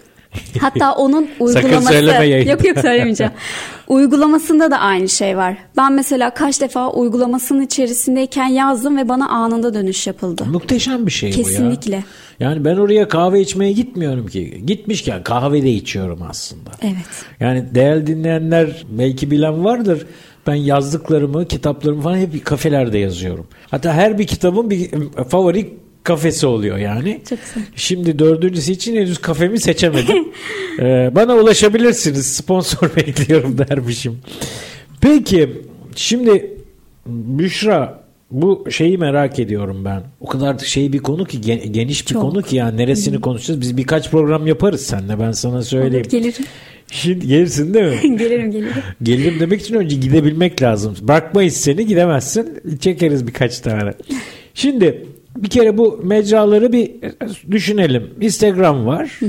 Hatta 0.60 0.92
onun 0.92 1.28
uygulaması 1.40 1.88
söyleme 1.88 2.26
yayında. 2.26 2.50
yok 2.50 2.64
yok 2.64 2.78
söylemeyeceğim. 2.78 3.32
Uygulamasında 3.88 4.70
da 4.70 4.78
aynı 4.78 5.08
şey 5.08 5.36
var. 5.36 5.56
Ben 5.76 5.92
mesela 5.92 6.30
kaç 6.34 6.60
defa 6.60 6.90
uygulamasının 6.90 7.62
içerisindeyken 7.62 8.46
yazdım 8.46 8.96
ve 8.96 9.08
bana 9.08 9.28
anında 9.28 9.74
dönüş 9.74 10.06
yapıldı. 10.06 10.44
Muhteşem 10.44 11.06
bir 11.06 11.10
şey 11.10 11.34
bu 11.34 11.38
ya. 11.38 11.44
Kesinlikle. 11.44 12.04
Yani 12.40 12.64
ben 12.64 12.76
oraya 12.76 13.08
kahve 13.08 13.40
içmeye 13.40 13.72
gitmiyorum 13.72 14.26
ki. 14.26 14.62
Gitmişken 14.66 15.22
kahve 15.22 15.62
de 15.62 15.70
içiyorum 15.70 16.20
aslında. 16.30 16.70
Evet. 16.82 17.24
Yani 17.40 17.64
değerli 17.74 18.06
dinleyenler 18.06 18.84
belki 18.88 19.30
bilen 19.30 19.64
vardır. 19.64 20.06
Ben 20.46 20.54
yazdıklarımı, 20.54 21.48
kitaplarımı 21.48 22.02
falan 22.02 22.16
hep 22.16 22.44
kafelerde 22.44 22.98
yazıyorum. 22.98 23.46
Hatta 23.70 23.92
her 23.92 24.18
bir 24.18 24.26
kitabın 24.26 24.70
bir 24.70 24.92
e, 24.92 25.24
favori 25.24 25.83
kafesi 26.04 26.46
oluyor 26.46 26.78
yani. 26.78 27.20
Çok 27.28 27.38
güzel. 27.40 27.62
Şimdi 27.76 28.18
dördüncüsü 28.18 28.72
için 28.72 28.96
henüz 28.96 29.18
kafemi 29.18 29.60
seçemedim. 29.60 30.28
Ee, 30.78 31.10
bana 31.14 31.34
ulaşabilirsiniz. 31.34 32.26
Sponsor 32.26 32.90
bekliyorum 32.96 33.58
dermişim. 33.58 34.18
Peki 35.00 35.50
şimdi 35.96 36.50
Büşra 37.06 38.00
bu 38.30 38.64
şeyi 38.70 38.98
merak 38.98 39.38
ediyorum 39.38 39.84
ben. 39.84 40.02
O 40.20 40.26
kadar 40.26 40.58
şey 40.58 40.92
bir 40.92 40.98
konu 40.98 41.24
ki 41.24 41.40
gen- 41.40 41.72
geniş 41.72 42.08
bir 42.08 42.12
Çok. 42.12 42.22
konu 42.22 42.42
ki 42.42 42.56
yani 42.56 42.76
neresini 42.76 43.20
konuşacağız. 43.20 43.60
Biz 43.60 43.76
birkaç 43.76 44.10
program 44.10 44.46
yaparız 44.46 44.80
seninle 44.80 45.20
ben 45.20 45.32
sana 45.32 45.62
söyleyeyim. 45.62 46.06
Olur, 46.06 46.10
gelirim. 46.10 46.44
Şimdi 46.90 47.26
gelirsin 47.26 47.74
değil 47.74 47.84
mi? 48.10 48.18
gelirim 48.18 48.50
gelirim. 48.50 48.72
Gelirim 49.02 49.40
demek 49.40 49.60
için 49.60 49.74
önce 49.74 49.96
gidebilmek 49.96 50.62
lazım. 50.62 50.96
Bırakmayız 51.02 51.56
seni 51.56 51.86
gidemezsin. 51.86 52.60
Çekeriz 52.80 53.26
birkaç 53.26 53.60
tane. 53.60 53.94
Şimdi 54.54 55.06
bir 55.36 55.48
kere 55.48 55.78
bu 55.78 56.00
mecraları 56.02 56.72
bir 56.72 56.90
düşünelim. 57.50 58.14
Instagram 58.20 58.86
var. 58.86 59.20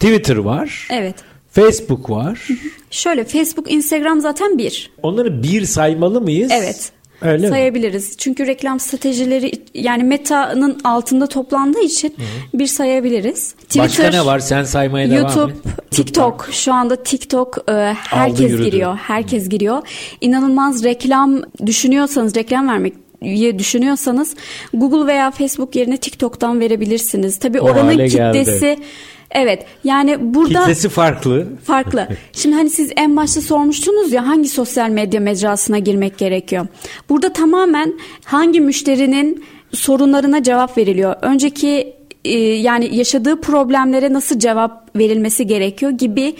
Twitter 0.00 0.36
var. 0.36 0.88
Evet. 0.90 1.14
Facebook 1.52 2.10
var. 2.10 2.48
Şöyle 2.90 3.24
Facebook, 3.24 3.72
Instagram 3.72 4.20
zaten 4.20 4.58
bir. 4.58 4.90
Onları 5.02 5.42
bir 5.42 5.64
saymalı 5.64 6.20
mıyız? 6.20 6.50
Evet. 6.54 6.92
Öyle 7.22 7.42
mi? 7.42 7.48
sayabiliriz. 7.48 8.16
Çünkü 8.18 8.46
reklam 8.46 8.80
stratejileri 8.80 9.52
yani 9.74 10.04
Meta'nın 10.04 10.80
altında 10.84 11.26
toplandığı 11.26 11.80
için 11.80 12.14
bir 12.54 12.66
sayabiliriz. 12.66 13.54
Başka 13.78 14.10
ne 14.10 14.26
var? 14.26 14.38
Sen 14.38 14.64
saymaya 14.64 15.10
devam 15.10 15.22
YouTube, 15.22 15.52
et. 15.52 15.90
TikTok. 15.90 16.48
Şu 16.52 16.72
anda 16.72 17.02
TikTok 17.02 17.58
e, 17.68 17.72
herkes 17.94 18.50
yürüdü. 18.50 18.64
giriyor. 18.64 18.96
Herkes 18.96 19.48
giriyor. 19.48 19.82
İnanılmaz 20.20 20.84
reklam 20.84 21.42
düşünüyorsanız, 21.66 22.36
reklam 22.36 22.68
vermek 22.68 22.94
düşünüyorsanız 23.58 24.34
Google 24.74 25.06
veya 25.06 25.30
Facebook 25.30 25.76
yerine 25.76 25.96
TikTok'tan 25.96 26.60
verebilirsiniz. 26.60 27.38
Tabii 27.38 27.60
oranın 27.60 27.84
hale 27.84 28.06
geldi. 28.06 28.38
kitlesi 28.38 28.76
Evet. 29.30 29.66
Yani 29.84 30.34
burada 30.34 30.58
Kitlesi 30.58 30.88
farklı. 30.88 31.46
farklı. 31.64 32.08
Şimdi 32.32 32.56
hani 32.56 32.70
siz 32.70 32.92
en 32.96 33.16
başta 33.16 33.40
sormuştunuz 33.40 34.12
ya 34.12 34.26
hangi 34.26 34.48
sosyal 34.48 34.90
medya 34.90 35.20
mecrasına 35.20 35.78
girmek 35.78 36.18
gerekiyor. 36.18 36.66
Burada 37.08 37.32
tamamen 37.32 37.94
hangi 38.24 38.60
müşterinin 38.60 39.44
sorunlarına 39.72 40.42
cevap 40.42 40.78
veriliyor. 40.78 41.14
Önceki 41.22 41.96
e, 42.24 42.38
yani 42.38 42.96
yaşadığı 42.96 43.40
problemlere 43.40 44.12
nasıl 44.12 44.38
cevap 44.38 44.96
verilmesi 44.96 45.46
gerekiyor 45.46 45.92
gibi 45.92 46.34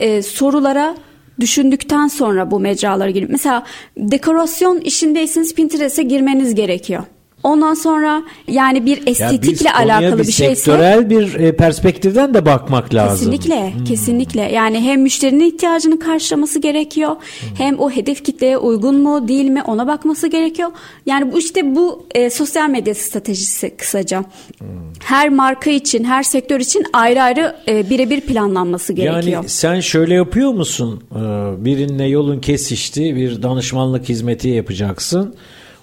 e, 0.00 0.22
sorulara 0.22 0.94
düşündükten 1.40 2.08
sonra 2.08 2.50
bu 2.50 2.60
mecralara 2.60 3.10
girip 3.10 3.30
mesela 3.30 3.64
dekorasyon 3.96 4.80
işindeyseniz 4.80 5.54
Pinterest'e 5.54 6.02
girmeniz 6.02 6.54
gerekiyor. 6.54 7.04
Ondan 7.44 7.74
sonra 7.74 8.22
yani 8.48 8.86
bir 8.86 9.06
estetikle 9.06 9.68
ya 9.68 9.76
alakalı 9.76 10.18
bir 10.18 10.26
bir 10.26 10.32
şeyse 10.32 10.54
sektörel 10.54 11.10
bir 11.10 11.34
e, 11.34 11.56
perspektiften 11.56 12.34
de 12.34 12.46
bakmak 12.46 12.94
lazım. 12.94 13.30
Kesinlikle, 13.32 13.74
hmm. 13.74 13.84
kesinlikle. 13.84 14.42
Yani 14.42 14.80
hem 14.80 15.02
müşterinin 15.02 15.44
ihtiyacını 15.44 15.98
karşılaması 15.98 16.58
gerekiyor, 16.58 17.10
hmm. 17.10 17.48
hem 17.58 17.78
o 17.78 17.90
hedef 17.90 18.24
kitleye 18.24 18.58
uygun 18.58 18.96
mu, 18.96 19.28
değil 19.28 19.44
mi 19.44 19.62
ona 19.62 19.86
bakması 19.86 20.26
gerekiyor. 20.26 20.70
Yani 21.06 21.32
bu 21.32 21.38
işte 21.38 21.76
bu 21.76 22.06
e, 22.14 22.30
sosyal 22.30 22.70
medya 22.70 22.94
stratejisi 22.94 23.76
kısaca. 23.76 24.24
Hmm. 24.58 24.66
Her 25.04 25.28
marka 25.28 25.70
için, 25.70 26.04
her 26.04 26.22
sektör 26.22 26.60
için 26.60 26.84
ayrı 26.92 27.22
ayrı 27.22 27.56
e, 27.68 27.90
birebir 27.90 28.20
planlanması 28.20 28.92
gerekiyor. 28.92 29.22
Yani 29.22 29.48
sen 29.48 29.80
şöyle 29.80 30.14
yapıyor 30.14 30.52
musun? 30.52 31.02
Ee, 31.12 31.18
birinle 31.64 32.04
yolun 32.04 32.40
kesişti, 32.40 33.16
bir 33.16 33.42
danışmanlık 33.42 34.08
hizmeti 34.08 34.48
yapacaksın 34.48 35.34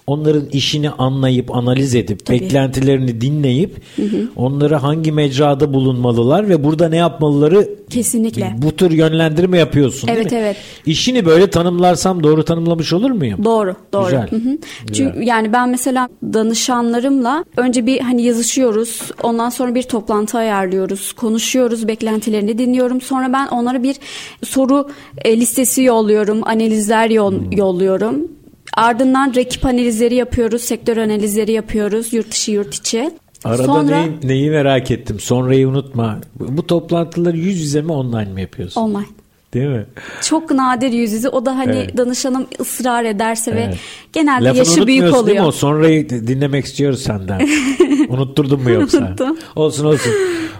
onların 0.06 0.48
işini 0.52 0.90
anlayıp 0.90 1.56
analiz 1.56 1.94
edip 1.94 2.26
Tabii. 2.26 2.40
beklentilerini 2.40 3.20
dinleyip 3.20 3.76
hı 3.96 4.02
hı. 4.02 4.28
onları 4.36 4.76
hangi 4.76 5.12
mecrada 5.12 5.72
bulunmalılar 5.72 6.48
ve 6.48 6.64
burada 6.64 6.88
ne 6.88 6.96
yapmalıları 6.96 7.68
kesinlikle 7.90 8.54
bu 8.58 8.76
tür 8.76 8.90
yönlendirme 8.90 9.58
yapıyorsun 9.58 10.08
evet, 10.08 10.30
değil 10.30 10.42
mi? 10.42 10.46
Evet 10.46 10.56
İşini 10.86 11.24
böyle 11.24 11.50
tanımlarsam 11.50 12.22
doğru 12.22 12.44
tanımlamış 12.44 12.92
olur 12.92 13.10
muyum? 13.10 13.44
Doğru 13.44 13.76
doğru. 13.92 14.04
Güzel. 14.04 14.30
Hı 14.30 14.36
hı. 14.36 14.40
Güzel. 14.40 14.58
Çünkü 14.92 15.22
yani 15.22 15.52
ben 15.52 15.68
mesela 15.68 16.08
danışanlarımla 16.22 17.44
önce 17.56 17.86
bir 17.86 18.00
hani 18.00 18.22
yazışıyoruz 18.22 19.00
ondan 19.22 19.50
sonra 19.50 19.74
bir 19.74 19.82
toplantı 19.82 20.38
ayarlıyoruz 20.38 21.12
konuşuyoruz 21.12 21.88
beklentilerini 21.88 22.58
dinliyorum 22.58 23.00
sonra 23.00 23.32
ben 23.32 23.46
onlara 23.46 23.82
bir 23.82 23.96
soru 24.44 24.90
e, 25.24 25.40
listesi 25.40 25.82
yolluyorum 25.82 26.48
analizler 26.48 27.10
yol, 27.10 27.32
hmm. 27.32 27.52
yolluyorum 27.52 28.28
Ardından 28.72 29.32
rakip 29.36 29.66
analizleri 29.66 30.14
yapıyoruz, 30.14 30.62
sektör 30.62 30.96
analizleri 30.96 31.52
yapıyoruz, 31.52 32.12
yurt 32.12 32.30
dışı 32.30 32.50
yurt 32.50 32.74
içi. 32.74 33.10
Arada 33.44 33.64
Sonra, 33.64 34.02
neyi, 34.02 34.18
neyi 34.22 34.50
merak 34.50 34.90
ettim. 34.90 35.20
Sonrayı 35.20 35.68
unutma. 35.68 36.18
Bu 36.34 36.66
toplantıları 36.66 37.36
yüz 37.36 37.60
yüze 37.60 37.82
mi 37.82 37.92
online 37.92 38.32
mi 38.32 38.40
yapıyorsun? 38.40 38.80
Online. 38.80 39.06
Değil 39.54 39.66
mi? 39.66 39.86
Çok 40.22 40.50
nadir 40.50 40.92
yüz 40.92 41.12
yüze. 41.12 41.28
O 41.28 41.46
da 41.46 41.58
hani 41.58 41.76
evet. 41.76 41.96
danışanım 41.96 42.46
ısrar 42.60 43.04
ederse 43.04 43.50
evet. 43.50 43.68
ve 43.68 43.74
genelde 44.12 44.44
Lafını 44.44 44.58
yaşı 44.58 44.86
büyük 44.86 45.04
oluyor. 45.04 45.26
Değil 45.26 45.40
mi? 45.40 45.46
O 45.46 45.52
sonrayı 45.52 46.08
dinlemek 46.10 46.64
istiyoruz 46.64 47.02
senden. 47.02 47.48
Unutturdun 48.08 48.62
mu 48.62 48.70
yoksa? 48.70 48.98
Unuttum. 48.98 49.38
Olsun 49.56 49.84
olsun. 49.84 50.12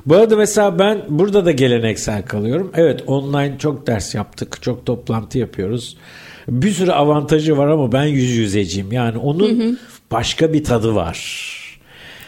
Bu 0.07 0.16
arada 0.16 0.37
mesela 0.37 0.79
ben 0.79 1.03
burada 1.09 1.44
da 1.44 1.53
geleneksel 1.53 2.22
kalıyorum. 2.22 2.72
Evet 2.75 3.05
online 3.07 3.59
çok 3.59 3.87
ders 3.87 4.14
yaptık. 4.14 4.62
Çok 4.62 4.87
toplantı 4.87 5.38
yapıyoruz 5.38 5.96
bir 6.48 6.70
sürü 6.70 6.90
avantajı 6.90 7.57
var 7.57 7.68
ama 7.68 7.92
ben 7.92 8.05
yüz 8.05 8.31
yüzeciyim. 8.31 8.92
Yani 8.92 9.18
onun 9.18 9.61
hı 9.61 9.64
hı. 9.64 9.76
başka 10.11 10.52
bir 10.52 10.64
tadı 10.64 10.94
var. 10.94 11.48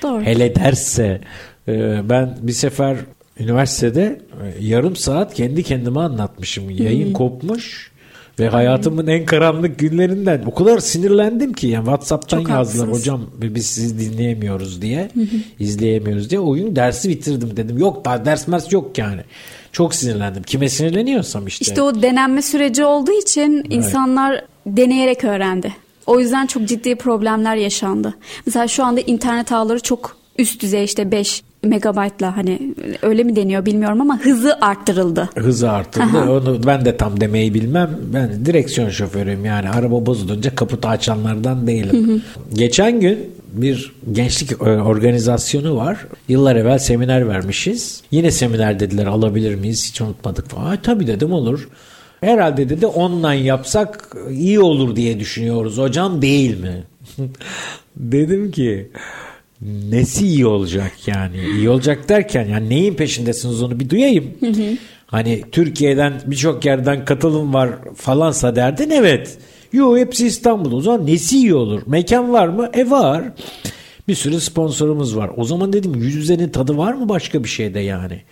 Doğru. 0.03 0.23
Hele 0.23 0.55
dersse 0.55 1.21
e, 1.69 2.01
ben 2.11 2.39
bir 2.43 2.53
sefer 2.53 2.97
üniversitede 3.39 4.21
e, 4.43 4.65
yarım 4.65 4.97
saat 4.97 5.35
kendi 5.35 5.63
kendime 5.63 6.01
anlatmışım. 6.01 6.71
Yayın 6.71 7.09
hı. 7.09 7.13
kopmuş. 7.13 7.95
Ve 8.39 8.49
hayatımın 8.49 9.07
en 9.07 9.25
karanlık 9.25 9.79
günlerinden 9.79 10.43
o 10.47 10.55
kadar 10.55 10.79
sinirlendim 10.79 11.53
ki 11.53 11.67
yani 11.67 11.85
WhatsApp'tan 11.85 12.39
Çok 12.39 12.51
yazdılar 12.51 12.93
hocam 12.93 13.31
biz 13.41 13.67
sizi 13.67 13.99
dinleyemiyoruz 13.99 14.83
diye, 14.83 15.11
izleyemiyoruz 15.59 16.31
diye. 16.31 16.41
O 16.41 16.55
gün 16.55 16.77
dersi 16.77 17.09
bitirdim 17.09 17.57
dedim. 17.57 17.79
Yok 17.79 18.05
daha 18.05 18.25
ders 18.25 18.49
mers 18.49 18.73
yok 18.73 18.99
yani. 18.99 19.21
Çok 19.75 19.95
sinirlendim. 19.95 20.43
Kime 20.43 20.69
sinirleniyorsam 20.69 21.47
işte. 21.47 21.63
İşte 21.63 21.83
o 21.83 22.03
denenme 22.03 22.43
süreci 22.43 22.85
olduğu 22.85 23.13
için 23.13 23.57
evet. 23.57 23.73
insanlar 23.73 24.45
deneyerek 24.67 25.25
öğrendi. 25.25 25.75
O 26.07 26.21
yüzden 26.21 26.47
çok 26.47 26.65
ciddi 26.69 26.95
problemler 26.95 27.57
yaşandı. 27.57 28.15
Mesela 28.47 28.69
şu 28.69 28.85
anda 28.85 29.01
internet 29.01 29.53
ağları 29.53 29.81
çok 29.81 30.17
üst 30.39 30.63
düzey 30.63 30.85
işte 30.85 31.11
5 31.11 31.43
megabaytla 31.63 32.37
hani 32.37 32.75
öyle 33.03 33.25
mi 33.25 33.37
deniyor 33.37 33.67
bilmiyorum 33.67 34.01
ama 34.01 34.21
hızı 34.21 34.59
arttırıldı. 34.61 35.31
Hızı 35.37 35.71
arttırıldı. 35.71 36.31
Onu 36.31 36.67
ben 36.67 36.85
de 36.85 36.97
tam 36.97 37.21
demeyi 37.21 37.55
bilmem. 37.55 37.91
Ben 38.13 38.47
direksiyon 38.47 38.91
şoförüyüm 38.91 39.45
yani 39.45 39.71
araba 39.71 40.07
bozulunca 40.07 40.55
kaputu 40.55 40.89
açanlardan 40.89 41.67
değilim. 41.67 42.23
Geçen 42.55 43.01
gün 43.01 43.19
bir 43.55 43.93
gençlik 44.13 44.53
e, 44.53 44.55
organizasyonu 44.65 45.77
var. 45.77 46.07
Yıllar 46.29 46.57
evvel 46.57 46.79
seminer 46.79 47.29
vermişiz. 47.29 48.03
Yine 48.11 48.31
seminer 48.31 48.81
dediler 48.81 49.07
alabilir 49.07 49.55
miyiz? 49.55 49.89
Hiç 49.89 50.01
unutmadık 50.01 50.51
falan. 50.51 50.79
tabii 50.83 51.07
dedim 51.07 51.33
olur. 51.33 51.69
Herhalde 52.21 52.69
dedi 52.69 52.87
online 52.87 53.45
yapsak 53.45 54.17
iyi 54.31 54.61
olur 54.61 54.97
diye 54.97 55.21
düşünüyoruz. 55.21 55.79
Hocam 55.79 56.23
değil 56.23 56.61
mi? 56.61 56.85
dedim 57.97 58.51
ki 58.51 58.91
nesi 59.91 60.27
iyi 60.27 60.47
olacak 60.47 60.93
yani? 61.07 61.37
İyi 61.57 61.69
olacak 61.69 62.09
derken 62.09 62.47
yani 62.47 62.69
neyin 62.69 62.95
peşindesiniz 62.95 63.63
onu 63.63 63.81
bir 63.81 63.91
duyayım. 63.91 64.35
Hani 65.07 65.45
Türkiye'den 65.53 66.13
birçok 66.27 66.65
yerden 66.65 67.05
katılım 67.05 67.55
var 67.55 67.71
falansa 67.97 68.57
derdin 68.57 68.91
evet. 68.91 69.39
Yo 69.75 69.97
hepsi 69.97 70.27
İstanbul. 70.27 70.73
O 70.73 70.81
zaman 70.81 71.07
nesi 71.07 71.37
iyi 71.37 71.55
olur? 71.55 71.83
Mekan 71.87 72.33
var 72.33 72.49
mı? 72.49 72.71
E 72.75 72.91
var. 72.91 73.25
Bir 74.09 74.15
sürü 74.15 74.41
sponsorumuz 74.41 75.17
var. 75.17 75.31
O 75.37 75.45
zaman 75.45 75.73
dedim 75.73 75.95
yüz 75.95 76.15
yüzenin 76.15 76.49
tadı 76.49 76.77
var 76.77 76.93
mı 76.93 77.09
başka 77.09 77.45
bir 77.45 77.49
şeyde 77.49 77.81
yani? 77.81 78.23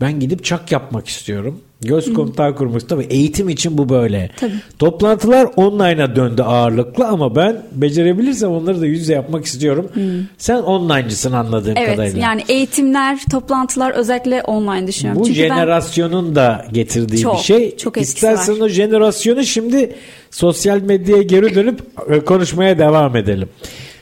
Ben 0.00 0.20
gidip 0.20 0.44
çak 0.44 0.72
yapmak 0.72 1.08
istiyorum. 1.08 1.60
Göz 1.80 2.12
kontağı 2.12 2.56
kurmak 2.56 2.88
tabii 2.88 3.04
eğitim 3.04 3.48
için 3.48 3.78
bu 3.78 3.88
böyle. 3.88 4.30
Tabii. 4.36 4.52
Toplantılar 4.78 5.48
online'a 5.56 6.16
döndü 6.16 6.42
ağırlıklı 6.42 7.06
ama 7.06 7.36
ben 7.36 7.62
becerebilirsem 7.72 8.50
onları 8.50 8.80
da 8.80 8.86
yüz 8.86 9.00
yüze 9.00 9.12
yapmak 9.12 9.44
istiyorum. 9.44 9.90
Hmm. 9.92 10.02
Sen 10.38 10.56
online'cısın 10.56 11.32
anladığım 11.32 11.74
evet, 11.76 11.90
kadarıyla. 11.90 12.12
Evet 12.12 12.22
yani 12.22 12.42
eğitimler, 12.48 13.18
toplantılar 13.30 13.90
özellikle 13.90 14.42
online 14.42 14.86
düşünüyorum. 14.86 15.22
Bu 15.22 15.26
Çünkü 15.26 15.38
jenerasyonun 15.38 16.28
ben... 16.28 16.34
da 16.34 16.66
getirdiği 16.72 17.20
çok, 17.20 17.38
bir 17.38 17.42
şey. 17.42 17.76
Çok 17.76 17.96
İstersen 17.96 18.60
var. 18.60 18.66
o 18.66 18.68
jenerasyonu 18.68 19.44
şimdi 19.44 19.94
sosyal 20.30 20.80
medyaya 20.80 21.22
geri 21.22 21.54
dönüp 21.54 21.80
e, 22.10 22.20
konuşmaya 22.20 22.78
devam 22.78 23.16
edelim. 23.16 23.48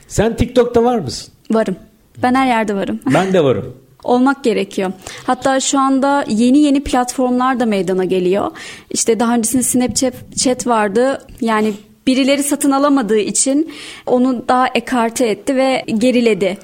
Sen 0.08 0.36
TikTok'ta 0.36 0.84
var 0.84 0.98
mısın? 0.98 1.32
Varım. 1.50 1.76
Ben 2.22 2.34
her 2.34 2.46
yerde 2.46 2.74
varım. 2.74 3.00
Ben 3.14 3.32
de 3.32 3.44
varım. 3.44 3.83
Olmak 4.04 4.44
gerekiyor. 4.44 4.92
Hatta 5.26 5.60
şu 5.60 5.78
anda 5.78 6.24
yeni 6.28 6.58
yeni 6.58 6.84
platformlar 6.84 7.60
da 7.60 7.66
meydana 7.66 8.04
geliyor. 8.04 8.50
İşte 8.90 9.20
daha 9.20 9.34
öncesinde 9.34 9.62
Snapchat 9.62 10.66
vardı. 10.66 11.26
Yani 11.40 11.72
birileri 12.06 12.42
satın 12.42 12.70
alamadığı 12.70 13.18
için 13.18 13.72
onu 14.06 14.48
daha 14.48 14.68
ekarte 14.68 15.26
etti 15.26 15.56
ve 15.56 15.84
geriledi. 15.98 16.58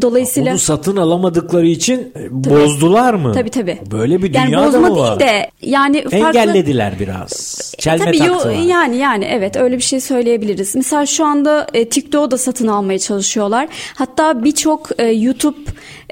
Dolayısıyla 0.00 0.50
onu 0.50 0.58
satın 0.58 0.96
alamadıkları 0.96 1.66
için 1.66 2.12
tabii, 2.14 2.30
bozdular 2.30 3.14
mı? 3.14 3.32
Tabii 3.34 3.50
tabii. 3.50 3.78
Böyle 3.90 4.22
bir 4.22 4.34
dünya 4.34 4.48
yani 4.48 4.72
da 4.72 4.80
mı 4.80 4.96
var? 4.98 5.20
değil 5.20 5.30
de 5.30 5.50
yani 5.62 6.02
farklı 6.02 6.38
engellediler 6.38 6.94
biraz. 7.00 7.62
Çelme 7.78 8.04
tabii 8.04 8.18
taktılar. 8.18 8.54
Yo, 8.54 8.68
yani 8.68 8.96
yani 8.96 9.24
evet 9.24 9.56
öyle 9.56 9.76
bir 9.76 9.82
şey 9.82 10.00
söyleyebiliriz. 10.00 10.76
Mesela 10.76 11.06
şu 11.06 11.24
anda 11.24 11.66
e, 11.74 11.88
TikTok'u 11.88 12.30
da 12.30 12.38
satın 12.38 12.66
almaya 12.66 12.98
çalışıyorlar. 12.98 13.68
Hatta 13.94 14.44
birçok 14.44 14.88
e, 14.98 15.04
YouTube 15.04 15.58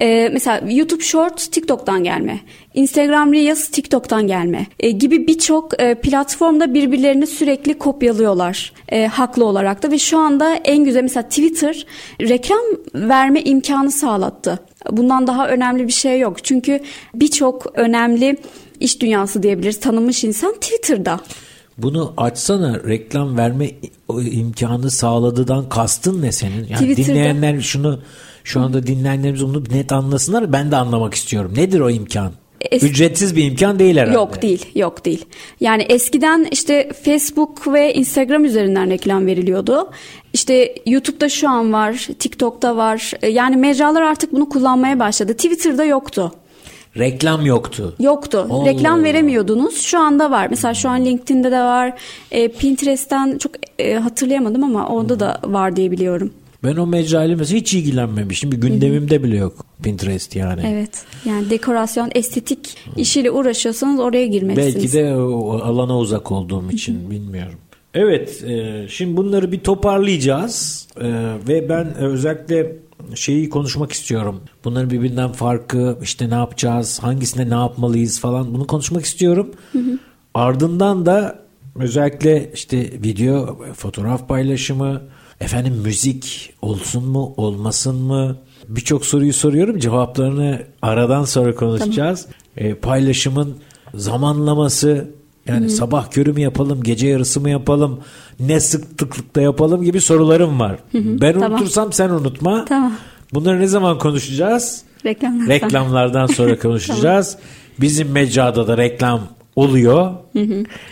e, 0.00 0.28
mesela 0.32 0.60
YouTube 0.68 1.02
Short 1.02 1.52
TikTok'tan 1.52 2.04
gelme. 2.04 2.40
Instagram 2.74 3.32
Reels 3.32 3.68
TikTok'tan 3.68 4.26
gelme 4.26 4.66
e, 4.80 4.90
gibi 4.90 5.26
birçok 5.26 5.82
e, 5.82 5.94
platformda 5.94 6.74
birbirlerini 6.74 7.26
sürekli 7.26 7.78
kopyalıyorlar 7.78 8.72
e, 8.88 9.06
haklı 9.06 9.44
olarak 9.44 9.82
da 9.82 9.90
ve 9.90 9.98
şu 9.98 10.18
anda 10.18 10.54
en 10.54 10.84
güzel 10.84 11.02
mesela 11.02 11.28
Twitter 11.28 11.87
reklam 12.20 12.60
verme 12.94 13.42
imkanı 13.42 13.90
sağlattı. 13.90 14.58
Bundan 14.90 15.26
daha 15.26 15.48
önemli 15.48 15.87
bir 15.87 15.92
şey 15.92 16.20
yok. 16.20 16.44
Çünkü 16.44 16.80
birçok 17.14 17.66
önemli 17.74 18.37
iş 18.80 19.00
dünyası 19.00 19.42
diyebiliriz 19.42 19.80
tanınmış 19.80 20.24
insan 20.24 20.52
Twitter'da. 20.52 21.20
Bunu 21.78 22.14
açsana 22.16 22.80
reklam 22.88 23.37
verme 23.37 23.70
imkanı 24.30 24.90
sağladıdan 24.90 25.68
kastın 25.68 26.22
ne 26.22 26.32
senin? 26.32 26.66
Yani 26.68 26.80
Twitter'da, 26.80 27.08
dinleyenler 27.08 27.60
şunu 27.60 28.00
şu 28.44 28.60
anda 28.60 28.87
dinleyenlerimiz 28.87 29.44
bunu 29.44 29.64
net 29.72 29.92
anlasınlar. 29.92 30.52
Ben 30.52 30.70
de 30.70 30.76
anlamak 30.76 31.14
istiyorum. 31.14 31.52
Nedir 31.56 31.80
o 31.80 31.90
imkan? 31.90 32.32
Es- 32.72 32.85
Ücretsiz 32.87 33.37
bir 33.37 33.44
imkan 33.44 33.79
değil 33.79 33.96
herhalde. 33.96 34.14
Yok 34.14 34.42
değil, 34.42 34.66
yok 34.74 35.05
değil. 35.05 35.24
Yani 35.61 35.83
eskiden 35.83 36.46
işte 36.50 36.90
Facebook 37.05 37.72
ve 37.72 37.94
Instagram 37.94 38.44
üzerinden 38.44 38.90
reklam 38.90 39.27
veriliyordu. 39.27 39.90
İşte 40.33 40.74
YouTube'da 40.87 41.29
şu 41.29 41.48
an 41.48 41.72
var, 41.72 42.09
TikTok'ta 42.18 42.77
var. 42.77 43.12
E, 43.22 43.29
yani 43.29 43.57
mecralar 43.57 44.03
artık 44.03 44.33
bunu 44.33 44.48
kullanmaya 44.48 44.98
başladı. 44.98 45.33
Twitter'da 45.35 45.85
yoktu. 45.85 46.33
Reklam 46.98 47.46
yoktu. 47.46 47.94
Yoktu. 48.00 48.46
Allah 48.50 48.66
Reklam 48.66 49.05
veremiyordunuz. 49.05 49.81
Şu 49.81 49.98
anda 49.98 50.31
var. 50.31 50.46
Mesela 50.50 50.74
şu 50.74 50.88
an 50.88 51.05
LinkedIn'de 51.05 51.50
de 51.50 51.59
var. 51.61 51.92
E, 52.31 52.48
Pinterest'ten 52.48 53.38
çok 53.38 53.53
e, 53.79 53.94
hatırlayamadım 53.94 54.64
ama 54.64 54.88
orada 54.88 55.20
da 55.20 55.40
var 55.44 55.77
diye 55.77 55.90
biliyorum. 55.90 56.33
Ben 56.64 56.77
o 56.77 56.87
mecrayla 56.87 57.37
mesela 57.37 57.61
hiç 57.61 57.74
ilgilenmemişim. 57.74 58.53
Bir 58.53 58.57
gündemimde 58.57 59.22
bile 59.22 59.37
yok 59.37 59.66
Pinterest 59.83 60.37
yani. 60.37 60.62
Evet. 60.66 61.05
Yani 61.24 61.50
dekorasyon, 61.50 62.11
estetik 62.14 62.77
işiyle 62.96 63.31
uğraşıyorsanız 63.31 64.00
oraya 64.00 64.27
girmelisiniz. 64.27 64.74
Belki 64.74 64.92
de 64.92 65.16
o 65.16 65.59
alana 65.59 65.98
uzak 65.98 66.33
olduğum 66.33 66.70
için 66.70 67.11
bilmiyorum. 67.11 67.59
Evet, 67.94 68.44
e, 68.44 68.87
şimdi 68.88 69.16
bunları 69.16 69.53
bir 69.53 69.61
toparlayacağız 69.61 70.85
E, 71.00 71.07
ve 71.48 71.68
ben 71.68 71.94
özellikle 71.94 72.77
şeyi 73.14 73.48
konuşmak 73.50 73.92
istiyorum. 73.92 74.40
Bunların 74.64 74.90
birbirinden 74.90 75.33
farkı, 75.33 75.98
işte 76.03 76.31
ne 76.31 76.35
yapacağız, 76.35 76.98
hangisinde 77.03 77.50
ne 77.50 77.55
yapmalıyız 77.55 78.20
falan 78.20 78.55
bunu 78.55 78.66
konuşmak 78.66 79.05
istiyorum. 79.05 79.50
Ardından 80.35 81.07
da 81.07 81.38
özellikle 81.74 82.50
işte 82.55 82.79
video, 82.79 83.59
fotoğraf 83.74 84.29
paylaşımı, 84.29 85.03
efendim 85.40 85.75
müzik 85.85 86.53
olsun 86.62 87.05
mu, 87.05 87.35
olmasın 87.37 87.97
mı? 87.97 88.37
Birçok 88.68 89.07
soruyu 89.07 89.33
soruyorum. 89.33 89.79
Cevaplarını 89.79 90.62
aradan 90.83 91.25
sonra 91.25 91.55
konuşacağız. 91.55 92.27
E, 92.57 92.75
paylaşımın 92.75 93.57
zamanlaması, 93.94 95.11
yani 95.47 95.70
sabah 95.70 96.11
körü 96.11 96.33
mü 96.33 96.40
yapalım, 96.40 96.83
gece 96.83 97.07
yarısı 97.09 97.40
mı 97.40 97.51
yapalım, 97.51 98.01
ne 98.40 98.61
sıklıkta 98.61 99.40
yapalım 99.40 99.83
gibi 99.83 100.01
sorularım 100.01 100.61
var. 100.61 100.79
Ben 100.94 101.33
Tamam. 101.33 101.53
unutursam 101.53 101.92
sen 101.92 102.09
unutma. 102.09 102.64
Tamam. 102.64 102.92
Bunları 103.35 103.61
ne 103.61 103.66
zaman 103.66 103.99
konuşacağız? 103.99 104.83
Reklamlar. 105.05 105.49
Reklamlardan 105.49 106.27
sonra 106.27 106.59
konuşacağız. 106.62 107.37
Bizim 107.81 108.11
mecrada 108.11 108.68
da 108.68 108.79
reklam 108.79 109.20
oluyor. 109.56 110.12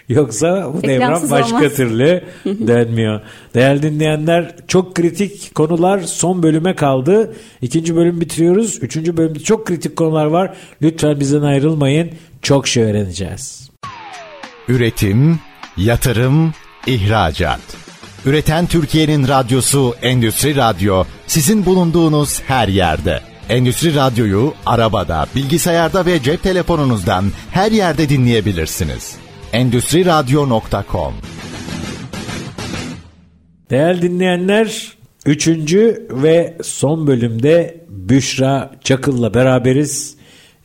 Yoksa 0.09 0.70
bu 0.75 0.83
devran 0.83 1.31
başka 1.31 1.57
olmaz. 1.57 1.77
türlü 1.77 2.25
dönmüyor. 2.44 3.20
Değerli 3.55 3.83
dinleyenler 3.83 4.55
çok 4.68 4.94
kritik 4.94 5.55
konular 5.55 6.01
son 6.01 6.42
bölüme 6.42 6.75
kaldı. 6.77 7.35
İkinci 7.62 7.96
bölüm 7.96 8.20
bitiriyoruz. 8.20 8.79
Üçüncü 8.83 9.16
bölümde 9.16 9.38
çok 9.38 9.66
kritik 9.66 9.96
konular 9.96 10.27
var. 10.27 10.55
Lütfen 10.83 11.20
bizden 11.20 11.42
ayrılmayın. 11.42 12.11
Çok 12.42 12.68
şey 12.68 12.83
öğreneceğiz. 12.83 13.70
Üretim, 14.68 15.38
yatırım, 15.77 16.55
ihracat. 16.87 17.61
Üreten 18.27 18.66
Türkiye'nin 18.66 19.29
radyosu 19.29 19.94
Endüstri 20.03 20.57
Radyo 20.57 21.05
sizin 21.27 21.66
bulunduğunuz 21.66 22.40
her 22.40 22.68
yerde. 22.68 23.32
Endüstri 23.53 23.95
Radyo'yu 23.95 24.55
arabada, 24.67 25.27
bilgisayarda 25.37 26.07
ve 26.07 26.23
cep 26.23 26.43
telefonunuzdan 26.43 27.25
her 27.51 27.73
yerde 27.73 28.09
dinleyebilirsiniz. 28.09 29.17
Endüstri 29.53 30.07
Radyo.com 30.07 31.15
Değerli 33.71 34.03
dinleyenler, 34.03 34.93
üçüncü 35.27 36.09
ve 36.11 36.57
son 36.62 37.07
bölümde 37.07 37.85
Büşra 37.88 38.71
Çakıl'la 38.85 39.35
beraberiz. 39.35 40.17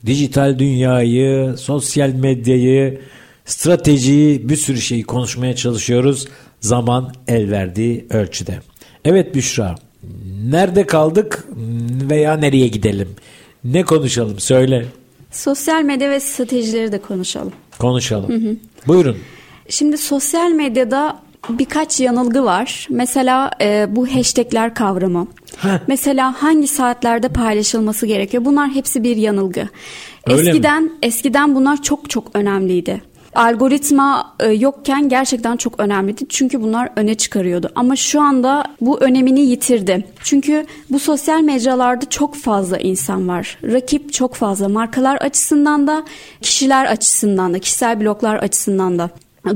Dijital 0.06 0.60
dünyayı, 0.60 1.58
sosyal 1.58 2.10
medyayı, 2.10 3.02
stratejiyi, 3.46 4.50
bir 4.50 4.56
sürü 4.56 4.82
şeyi 4.82 5.04
konuşmaya 5.04 5.56
çalışıyoruz. 5.56 6.28
Zaman 6.60 7.14
el 7.28 7.52
verdiği 7.52 8.08
ölçüde. 8.10 8.60
Evet 9.06 9.36
Büşra, 9.36 9.76
nerede 10.52 10.86
kaldık 10.86 11.48
veya 12.10 12.38
nereye 12.38 12.68
gidelim? 12.68 13.10
Ne 13.64 13.84
konuşalım? 13.84 14.40
Söyle. 14.40 14.86
Sosyal 15.32 15.82
medya 15.82 16.10
ve 16.10 16.20
stratejileri 16.20 16.92
de 16.92 17.02
konuşalım. 17.02 17.54
Konuşalım. 17.80 18.60
Buyurun. 18.88 19.18
Şimdi 19.70 19.98
sosyal 19.98 20.52
medyada 20.52 21.20
birkaç 21.50 22.00
yanılgı 22.00 22.44
var. 22.44 22.88
Mesela 22.90 23.52
e, 23.62 23.88
bu 23.90 24.08
hashtagler 24.16 24.74
kavramı. 24.74 25.28
Heh. 25.58 25.80
Mesela 25.88 26.44
hangi 26.44 26.68
saatlerde 26.68 27.30
paylaşılması 27.30 28.06
gerekiyor? 28.06 28.46
Bunlar 28.46 28.70
hepsi 28.70 29.04
bir 29.04 29.18
yanılgı. 29.18 29.68
Öyle 30.28 30.42
mi? 30.42 30.50
eskiden 30.50 30.92
eskiden 31.02 31.56
bunlar 31.56 31.82
çok 31.82 32.10
çok 32.10 32.28
önemliydi. 32.34 33.02
Algoritma 33.38 34.34
e, 34.40 34.48
yokken 34.48 35.10
gerçekten 35.10 35.58
çok 35.58 35.80
önemliydi. 35.80 36.26
Çünkü 36.30 36.62
bunlar 36.62 36.90
öne 36.96 37.16
çıkarıyordu. 37.16 37.72
Ama 37.76 37.96
şu 37.96 38.22
anda 38.22 38.64
bu 38.82 39.00
önemini 39.00 39.40
yitirdi. 39.40 40.06
Çünkü 40.24 40.66
bu 40.90 41.00
sosyal 41.00 41.42
mecralarda 41.42 42.10
çok 42.10 42.36
fazla 42.36 42.78
insan 42.78 43.28
var. 43.28 43.58
Rakip 43.64 44.14
çok 44.14 44.36
fazla. 44.36 44.70
Markalar 44.70 45.16
açısından 45.16 45.88
da, 45.88 46.04
kişiler 46.42 46.86
açısından 46.86 47.54
da, 47.54 47.60
kişisel 47.60 48.02
bloglar 48.02 48.36
açısından 48.36 49.00
da. 49.00 49.10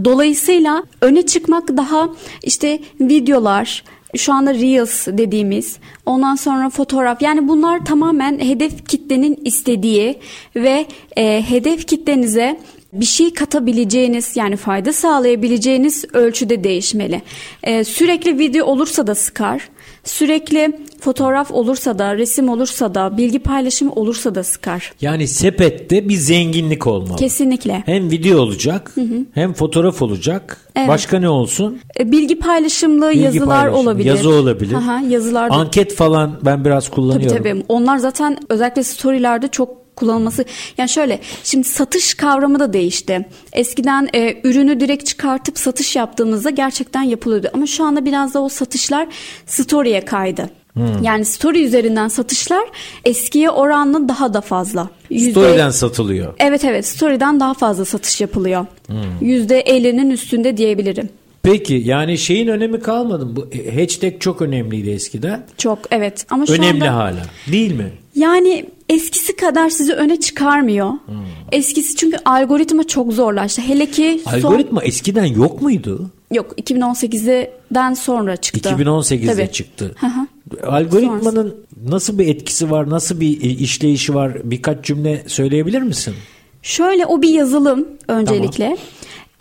Dolayısıyla 0.06 0.84
öne 1.02 1.26
çıkmak 1.26 1.78
daha 1.78 2.10
işte 2.44 2.80
videolar, 3.00 3.84
şu 4.16 4.34
anda 4.34 4.54
Reels 4.54 5.08
dediğimiz, 5.08 5.78
ondan 6.06 6.36
sonra 6.36 6.70
fotoğraf 6.70 7.22
yani 7.22 7.48
bunlar 7.48 7.86
tamamen 7.86 8.40
hedef 8.40 8.88
kitlenin 8.88 9.40
istediği 9.46 10.20
ve 10.56 10.86
e, 11.18 11.44
hedef 11.50 11.88
kitlenize 11.88 12.60
bir 12.94 13.06
şey 13.06 13.34
katabileceğiniz 13.34 14.38
yani 14.38 14.56
fayda 14.56 14.94
sağlayabileceğiniz 14.94 16.06
ölçüde 16.14 16.64
değişmeli. 16.64 17.22
E, 17.64 17.84
sürekli 17.84 18.40
video 18.40 18.66
olursa 18.66 19.08
da 19.08 19.16
sıkar. 19.16 19.70
Sürekli 20.04 20.80
fotoğraf 21.00 21.52
olursa 21.52 22.00
da, 22.00 22.18
resim 22.18 22.50
olursa 22.50 22.96
da, 22.96 23.18
bilgi 23.18 23.40
paylaşımı 23.40 23.92
olursa 23.94 24.36
da 24.36 24.44
sıkar. 24.44 24.94
Yani 25.02 25.28
sepette 25.28 26.10
bir 26.10 26.16
zenginlik 26.16 26.88
olmalı. 26.88 27.16
Kesinlikle. 27.18 27.84
Hem 27.86 28.12
video 28.12 28.40
olacak, 28.40 28.96
hem 29.34 29.54
fotoğraf 29.54 30.02
olacak. 30.02 30.58
Evet. 30.76 30.88
Başka 30.88 31.20
ne 31.20 31.30
olsun? 31.30 31.80
E, 32.00 32.12
Bilgi 32.12 32.40
paylaşımlı 32.40 33.10
Bilgi 33.10 33.20
yazılar 33.24 33.48
paylaşımı, 33.48 33.80
olabilir. 33.80 34.06
Yazı 34.10 34.30
olabilir. 34.30 34.76
Aha, 34.76 35.02
yazılarda 35.10 35.54
Anket 35.54 35.96
falan 35.96 36.40
ben 36.46 36.66
biraz 36.66 36.86
Tabii 36.86 36.96
kullanıyorum. 36.96 37.38
tabii. 37.38 37.64
Onlar 37.70 37.98
zaten 37.98 38.38
özellikle 38.50 38.84
storylerde 38.84 39.48
çok 39.48 39.81
kullanılması. 39.96 40.46
Yani 40.78 40.90
şöyle 40.90 41.20
şimdi 41.44 41.68
satış 41.68 42.14
kavramı 42.14 42.60
da 42.60 42.74
değişti. 42.74 43.26
Eskiden 43.54 44.10
e, 44.14 44.38
ürünü 44.44 44.80
direkt 44.80 45.06
çıkartıp 45.06 45.58
satış 45.58 45.96
yaptığımızda 45.96 46.50
gerçekten 46.50 47.04
yapılıyordu. 47.04 47.48
Ama 47.54 47.66
şu 47.68 47.84
anda 47.84 48.06
biraz 48.06 48.34
da 48.34 48.42
o 48.42 48.50
satışlar 48.50 49.08
story'e 49.46 50.06
kaydı. 50.06 50.50
Hmm. 50.74 51.04
Yani 51.04 51.26
story 51.26 51.64
üzerinden 51.64 52.08
satışlar 52.08 52.64
eskiye 53.06 53.50
oranla 53.50 54.10
daha 54.10 54.34
da 54.34 54.42
fazla. 54.42 54.90
Yüzde- 55.10 55.32
Story'den 55.32 55.70
satılıyor. 55.70 56.34
Evet 56.40 56.66
evet 56.66 56.88
story'den 56.88 57.40
daha 57.40 57.54
fazla 57.54 57.86
satış 57.86 58.22
yapılıyor. 58.22 58.66
Hmm. 58.88 58.98
Yüzde 59.22 59.62
50'nin 59.62 60.10
üstünde 60.10 60.58
diyebilirim. 60.58 61.10
Peki 61.44 61.82
yani 61.86 62.18
şeyin 62.18 62.48
önemi 62.48 62.80
kalmadı 62.80 63.26
mı? 63.26 63.36
Bu 63.36 63.50
e, 63.56 63.82
hashtag 63.82 64.20
çok 64.20 64.42
önemliydi 64.42 64.90
eskiden. 64.90 65.46
Çok 65.58 65.80
evet 65.92 66.26
ama 66.30 66.46
şu 66.46 66.54
Önemli 66.54 66.90
anda... 66.90 66.96
hala. 66.96 67.22
Değil 67.52 67.72
mi? 67.74 67.92
Yani 68.16 68.66
eskisi 68.92 69.36
kadar 69.36 69.70
sizi 69.70 69.94
öne 69.94 70.20
çıkarmıyor. 70.20 70.90
Hmm. 70.90 71.16
Eskisi 71.52 71.96
çünkü 71.96 72.18
algoritma 72.26 72.84
çok 72.84 73.14
zorlaştı. 73.14 73.62
Hele 73.62 73.86
ki 73.86 74.22
son... 74.24 74.34
Algoritma 74.34 74.84
eskiden 74.84 75.26
yok 75.26 75.62
muydu? 75.62 76.10
Yok 76.32 76.54
2018'den 76.58 77.94
sonra 77.94 78.38
çıktı. 78.38 78.70
2018'de 78.70 79.36
Tabii. 79.36 79.52
çıktı. 79.52 79.96
Hı 80.00 80.08
hı. 80.08 80.28
Algoritmanın 80.72 81.56
nasıl 81.88 82.20
bir 82.20 82.28
etkisi 82.28 82.72
var, 82.72 82.90
nasıl 82.90 83.20
bir 83.20 83.44
e, 83.44 83.50
işleyişi 83.50 84.16
var? 84.16 84.38
Birkaç 84.44 84.86
cümle 84.86 85.24
söyleyebilir 85.28 85.82
misin? 85.82 86.14
Şöyle 86.62 87.06
o 87.06 87.22
bir 87.22 87.30
yazılım 87.30 87.88
öncelikle. 88.08 88.78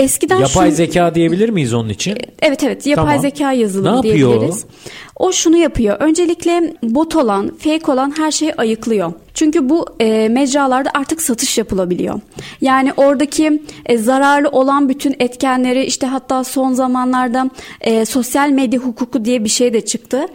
Eskiden 0.01 0.39
Yapay 0.39 0.67
şunu- 0.67 0.77
zeka 0.77 1.15
diyebilir 1.15 1.49
miyiz 1.49 1.75
onun 1.75 1.89
için? 1.89 2.19
Evet 2.43 2.65
evet 2.65 2.87
yapay 2.87 3.05
Tamam. 3.05 3.21
zeka 3.21 3.53
yazılımı 3.53 3.93
Ne 4.03 4.09
yapıyor 4.09 4.31
diyebiliriz. 4.31 4.65
O 5.17 5.33
şunu 5.33 5.57
yapıyor. 5.57 5.97
Öncelikle 6.01 6.75
bot 6.83 7.17
olan, 7.17 7.57
fake 7.59 7.93
olan 7.93 8.15
her 8.17 8.31
şeyi 8.31 8.55
ayıklıyor. 8.55 9.13
Çünkü 9.35 9.69
bu 9.69 9.87
e, 10.01 10.29
mecralarda 10.29 10.91
artık 10.95 11.23
satış 11.23 11.59
yapılabiliyor. 11.59 12.21
Yani 12.61 12.93
oradaki 12.97 13.63
e, 13.87 13.99
zararlı 13.99 14.49
olan 14.49 14.89
bütün 14.89 15.17
etkenleri 15.19 15.85
işte 15.85 16.07
hatta 16.07 16.45
son 16.45 16.73
zamanlarda 16.73 17.51
e, 17.81 18.05
sosyal 18.05 18.51
medya 18.51 18.81
hukuku 18.81 19.25
diye 19.25 19.45
bir 19.45 19.49
şey 19.49 19.73
de 19.73 19.81
çıktı. 19.85 20.27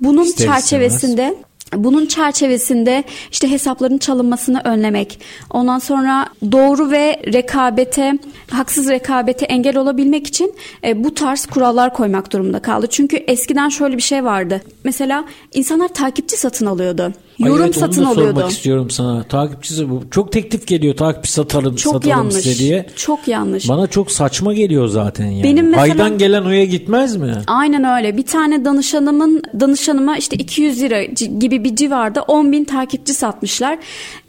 Bunun 0.00 0.22
İster 0.24 0.46
çerçevesinde 0.46 1.34
bunun 1.76 2.06
çerçevesinde 2.06 3.04
işte 3.30 3.50
hesapların 3.50 3.98
çalınmasını 3.98 4.60
önlemek, 4.64 5.20
ondan 5.50 5.78
sonra 5.78 6.26
doğru 6.52 6.90
ve 6.90 7.22
rekabete, 7.32 8.18
haksız 8.50 8.88
rekabete 8.88 9.46
engel 9.46 9.76
olabilmek 9.76 10.26
için 10.26 10.54
e, 10.84 11.04
bu 11.04 11.14
tarz 11.14 11.46
kurallar 11.46 11.94
koymak 11.94 12.32
durumunda 12.32 12.62
kaldı. 12.62 12.86
Çünkü 12.90 13.16
eskiden 13.16 13.68
şöyle 13.68 13.96
bir 13.96 14.02
şey 14.02 14.24
vardı. 14.24 14.62
Mesela 14.84 15.24
insanlar 15.54 15.88
takipçi 15.88 16.36
satın 16.36 16.66
alıyordu. 16.66 17.12
Yorum 17.48 17.64
evet, 17.64 17.74
satın 17.76 18.04
alıyordu. 18.04 18.34
sormak 18.34 18.50
istiyorum 18.52 18.90
sana. 18.90 19.22
Takipçisi 19.22 19.90
bu. 19.90 20.02
Çok 20.10 20.32
teklif 20.32 20.66
geliyor 20.66 20.96
takipçi 20.96 21.32
satalım, 21.32 21.76
Çok 21.76 21.92
satalım 21.92 22.10
yanlış. 22.18 22.34
size 22.34 22.58
diye. 22.64 22.86
Çok 22.96 23.28
yanlış. 23.28 23.68
Bana 23.68 23.86
çok 23.86 24.10
saçma 24.12 24.54
geliyor 24.54 24.88
zaten 24.88 25.26
yani. 25.26 25.44
Benim 25.44 25.66
mesela- 25.70 25.82
Aydan 25.82 26.18
gelen 26.18 26.44
oya 26.44 26.64
gitmez 26.64 27.16
mi? 27.16 27.34
Aynen 27.46 27.84
öyle. 27.98 28.16
Bir 28.16 28.26
tane 28.26 28.64
danışanımın 28.64 29.42
danışanıma 29.60 30.16
işte 30.16 30.36
200 30.36 30.80
lira 30.82 31.04
gibi 31.38 31.64
bir 31.64 31.76
civarda 31.76 32.22
10 32.22 32.52
bin 32.52 32.64
takipçi 32.64 33.14
satmışlar. 33.14 33.78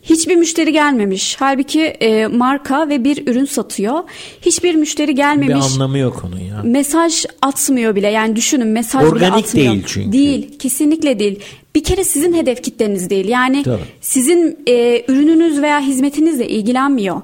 Hiçbir 0.04 0.36
müşteri 0.36 0.72
gelmemiş. 0.72 1.36
Halbuki 1.40 1.82
e, 1.82 2.28
marka 2.28 2.90
ve 2.90 3.04
bir 3.04 3.28
ürün 3.28 3.46
satıyor. 3.46 4.00
Hiçbir 4.42 4.76
müşteri 4.76 5.16
gelmemiş. 5.16 5.56
Bir 5.56 5.74
anlamı 5.74 5.98
yok 5.98 6.24
onun 6.28 6.40
ya. 6.40 6.62
Mesaj 6.64 7.26
atmıyor 7.42 7.96
bile. 7.96 8.08
Yani 8.10 8.36
düşünün 8.36 8.68
mesaj 8.68 9.04
Organik 9.04 9.22
bile 9.22 9.32
atmıyor. 9.48 9.74
değil 9.74 9.84
çünkü. 9.88 10.12
Değil. 10.12 10.58
Kesinlikle 10.60 11.20
değil. 11.20 11.40
Bir 11.76 11.84
kere 11.84 12.04
sizin 12.04 12.34
hedef 12.34 12.64
kitleniz 12.64 13.10
değil. 13.10 13.28
Yani 13.28 13.64
Tabii. 13.64 13.82
sizin 14.02 14.58
e, 14.68 15.06
ürününüz 15.08 15.62
veya 15.62 15.80
hizmetinizle 15.80 16.48
ilgilenmiyor. 16.48 17.22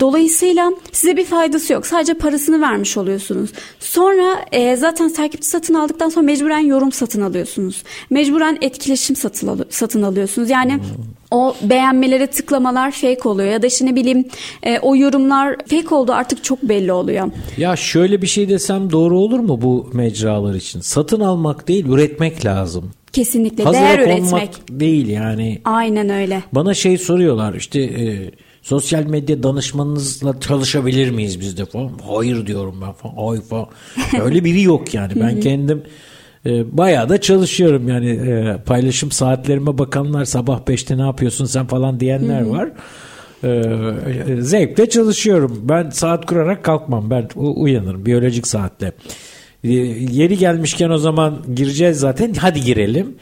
Dolayısıyla 0.00 0.72
size 0.92 1.16
bir 1.16 1.24
faydası 1.24 1.72
yok. 1.72 1.86
Sadece 1.86 2.14
parasını 2.14 2.60
vermiş 2.60 2.96
oluyorsunuz. 2.96 3.50
Sonra 3.80 4.44
e, 4.52 4.76
zaten 4.76 5.12
takipçi 5.12 5.48
satın 5.48 5.74
aldıktan 5.74 6.08
sonra 6.08 6.24
mecburen 6.26 6.58
yorum 6.58 6.92
satın 6.92 7.20
alıyorsunuz. 7.20 7.82
Mecburen 8.10 8.58
etkileşim 8.60 9.16
satın, 9.16 9.46
al- 9.48 9.64
satın 9.70 10.02
alıyorsunuz. 10.02 10.50
Yani 10.50 10.72
Hmm. 10.74 10.82
O 11.30 11.54
beğenmelere 11.62 12.26
tıklamalar 12.26 12.90
fake 12.90 13.28
oluyor 13.28 13.48
ya 13.50 13.62
da 13.62 13.66
işte 13.66 13.86
ne 13.86 13.96
bileyim 13.96 14.24
e, 14.62 14.78
o 14.78 14.96
yorumlar 14.96 15.56
fake 15.70 15.94
oldu 15.94 16.12
artık 16.12 16.44
çok 16.44 16.62
belli 16.62 16.92
oluyor. 16.92 17.30
Ya 17.56 17.76
şöyle 17.76 18.22
bir 18.22 18.26
şey 18.26 18.48
desem 18.48 18.90
doğru 18.92 19.18
olur 19.18 19.38
mu 19.38 19.62
bu 19.62 19.90
mecralar 19.92 20.54
için? 20.54 20.80
Satın 20.80 21.20
almak 21.20 21.68
değil, 21.68 21.86
üretmek 21.86 22.44
lazım. 22.44 22.90
Kesinlikle 23.12 23.64
Hazıra 23.64 23.80
değer 23.82 23.98
üretmek. 23.98 24.50
değil 24.70 25.08
yani. 25.08 25.60
Aynen 25.64 26.08
öyle. 26.10 26.42
Bana 26.52 26.74
şey 26.74 26.98
soruyorlar 26.98 27.54
işte 27.54 27.80
e, 27.80 28.30
sosyal 28.62 29.02
medya 29.04 29.42
danışmanınızla 29.42 30.40
çalışabilir 30.40 31.10
miyiz 31.10 31.40
biz 31.40 31.58
de 31.58 31.64
falan. 31.64 31.90
Hayır 32.16 32.46
diyorum 32.46 32.82
ben 32.86 32.92
falan. 32.92 33.32
Ay 33.32 33.40
falan. 33.40 33.66
Öyle 34.22 34.44
biri 34.44 34.62
yok 34.62 34.94
yani. 34.94 35.12
Ben 35.16 35.40
kendim 35.40 35.82
e, 36.46 36.76
bayağı 36.78 37.08
da 37.08 37.20
çalışıyorum 37.20 37.88
yani 37.88 38.10
e, 38.10 38.56
paylaşım 38.66 39.10
saatlerime 39.10 39.78
bakanlar 39.78 40.24
sabah 40.24 40.60
5'te 40.60 40.98
ne 40.98 41.02
yapıyorsun 41.02 41.44
sen 41.44 41.66
falan 41.66 42.00
diyenler 42.00 42.42
var. 42.42 42.68
E, 43.44 43.62
zevkle 44.40 44.88
çalışıyorum. 44.88 45.60
Ben 45.62 45.90
saat 45.90 46.26
kurarak 46.26 46.64
kalkmam. 46.64 47.10
Ben 47.10 47.28
uyanırım 47.36 48.06
biyolojik 48.06 48.46
saatte. 48.46 48.92
E, 49.64 49.72
yeri 49.72 50.38
gelmişken 50.38 50.90
o 50.90 50.98
zaman 50.98 51.38
gireceğiz 51.54 51.98
zaten. 51.98 52.34
Hadi 52.34 52.60
girelim. 52.60 53.16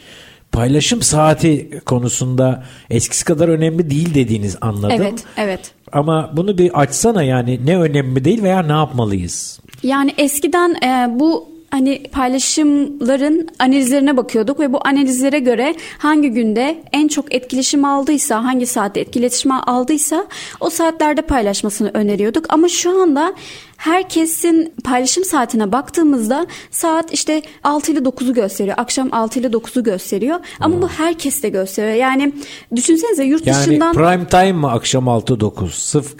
Paylaşım 0.52 1.02
saati 1.02 1.70
konusunda 1.86 2.64
eskisi 2.90 3.24
kadar 3.24 3.48
önemli 3.48 3.90
değil 3.90 4.14
dediğiniz 4.14 4.56
anladım. 4.60 4.96
Evet, 5.00 5.24
evet. 5.36 5.72
Ama 5.92 6.32
bunu 6.36 6.58
bir 6.58 6.80
açsana 6.80 7.22
yani 7.22 7.60
ne 7.64 7.78
önemli 7.78 8.24
değil 8.24 8.42
veya 8.42 8.62
ne 8.62 8.72
yapmalıyız? 8.72 9.60
Yani 9.82 10.14
eskiden 10.18 10.74
e, 10.74 11.20
bu 11.20 11.55
hani 11.70 12.02
paylaşımların 12.12 13.48
analizlerine 13.58 14.16
bakıyorduk 14.16 14.60
ve 14.60 14.72
bu 14.72 14.78
analizlere 14.84 15.38
göre 15.38 15.74
hangi 15.98 16.28
günde 16.28 16.82
en 16.92 17.08
çok 17.08 17.34
etkileşim 17.34 17.84
aldıysa, 17.84 18.44
hangi 18.44 18.66
saatte 18.66 19.00
etkileşim 19.00 19.52
aldıysa 19.52 20.26
o 20.60 20.70
saatlerde 20.70 21.22
paylaşmasını 21.22 21.90
öneriyorduk. 21.94 22.46
Ama 22.48 22.68
şu 22.68 23.02
anda 23.02 23.34
herkesin 23.76 24.74
paylaşım 24.84 25.24
saatine 25.24 25.72
baktığımızda 25.72 26.46
saat 26.70 27.12
işte 27.12 27.42
6 27.64 27.92
ile 27.92 27.98
9'u 27.98 28.34
gösteriyor. 28.34 28.76
Akşam 28.78 29.08
6 29.12 29.40
ile 29.40 29.46
9'u 29.46 29.82
gösteriyor. 29.82 30.40
Ama 30.60 30.82
bu 30.82 30.88
herkes 30.88 31.42
de 31.42 31.48
gösteriyor. 31.48 31.94
Yani 31.94 32.32
düşünsenize 32.76 33.24
yurt 33.24 33.46
Yani 33.46 33.56
dışından 33.56 33.94
prime 33.94 34.26
time 34.28 34.52
mı 34.52 34.70
akşam 34.70 35.04
6-9? 35.04 35.70
Sırf 35.70 36.14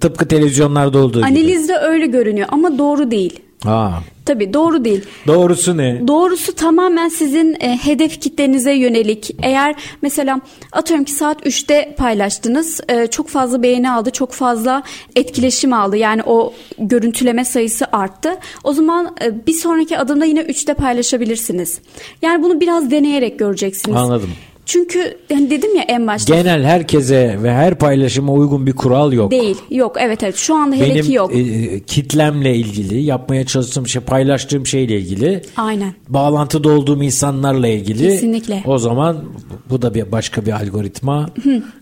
tıpkı 0.00 0.28
televizyonlarda 0.28 0.98
olduğu 0.98 1.18
gibi. 1.18 1.26
analizde 1.26 1.76
öyle 1.76 2.06
görünüyor 2.06 2.48
ama 2.50 2.78
doğru 2.78 3.10
değil. 3.10 3.45
Ha, 3.66 4.02
Tabii 4.26 4.54
doğru 4.54 4.84
değil. 4.84 5.04
doğrusu 5.26 5.76
ne? 5.76 6.02
Doğrusu 6.08 6.54
tamamen 6.54 7.08
sizin 7.08 7.56
e, 7.60 7.76
hedef 7.76 8.20
kitlenize 8.20 8.72
yönelik. 8.72 9.30
Eğer 9.42 9.74
mesela 10.02 10.40
atıyorum 10.72 11.04
ki 11.04 11.12
saat 11.12 11.46
3'te 11.46 11.94
paylaştınız. 11.98 12.80
e, 12.88 13.06
çok 13.06 13.28
fazla 13.28 13.62
beğeni 13.62 13.90
aldı. 13.90 14.10
Çok 14.10 14.32
fazla 14.32 14.82
etkileşim 15.16 15.72
aldı. 15.72 15.96
Yani 15.96 16.22
o 16.26 16.54
görüntüleme 16.78 17.44
sayısı 17.44 17.86
arttı. 17.92 18.36
O 18.64 18.72
zaman 18.72 19.16
e, 19.24 19.46
bir 19.46 19.52
sonraki 19.52 19.98
adımda 19.98 20.24
yine 20.24 20.40
3'te 20.40 20.74
paylaşabilirsiniz. 20.74 21.80
Yani 22.22 22.42
bunu 22.42 22.60
biraz 22.60 22.90
deneyerek 22.90 23.38
göreceksiniz. 23.38 23.96
Anladım. 23.96 24.30
Çünkü 24.66 25.18
hani 25.32 25.50
dedim 25.50 25.76
ya 25.76 25.82
en 25.88 26.06
başta 26.06 26.34
Genel 26.36 26.64
herkese 26.64 27.38
ve 27.42 27.52
her 27.52 27.74
paylaşıma 27.78 28.32
uygun 28.32 28.66
bir 28.66 28.72
kural 28.72 29.12
yok. 29.12 29.30
değil. 29.30 29.56
Yok 29.70 29.96
evet 30.00 30.22
evet 30.22 30.36
şu 30.36 30.54
anda 30.54 30.76
hele 30.76 30.88
ki 30.94 30.94
Benim 31.00 31.12
yok. 31.12 31.30
e, 31.34 31.80
kitlemle 31.80 32.56
ilgili, 32.56 33.02
yapmaya 33.02 33.46
çalıştığım 33.46 33.88
şey, 33.88 34.02
paylaştığım 34.02 34.66
şeyle 34.66 34.98
ilgili, 34.98 35.42
Aynen. 35.56 35.94
bağlantıda 36.08 36.68
olduğum 36.68 37.02
insanlarla 37.02 37.68
ilgili. 37.68 38.08
Kesinlikle. 38.08 38.62
O 38.66 38.78
zaman 38.78 39.24
bu 39.70 39.82
da 39.82 39.94
bir 39.94 40.12
başka 40.12 40.46
bir 40.46 40.52
algoritma. 40.52 41.30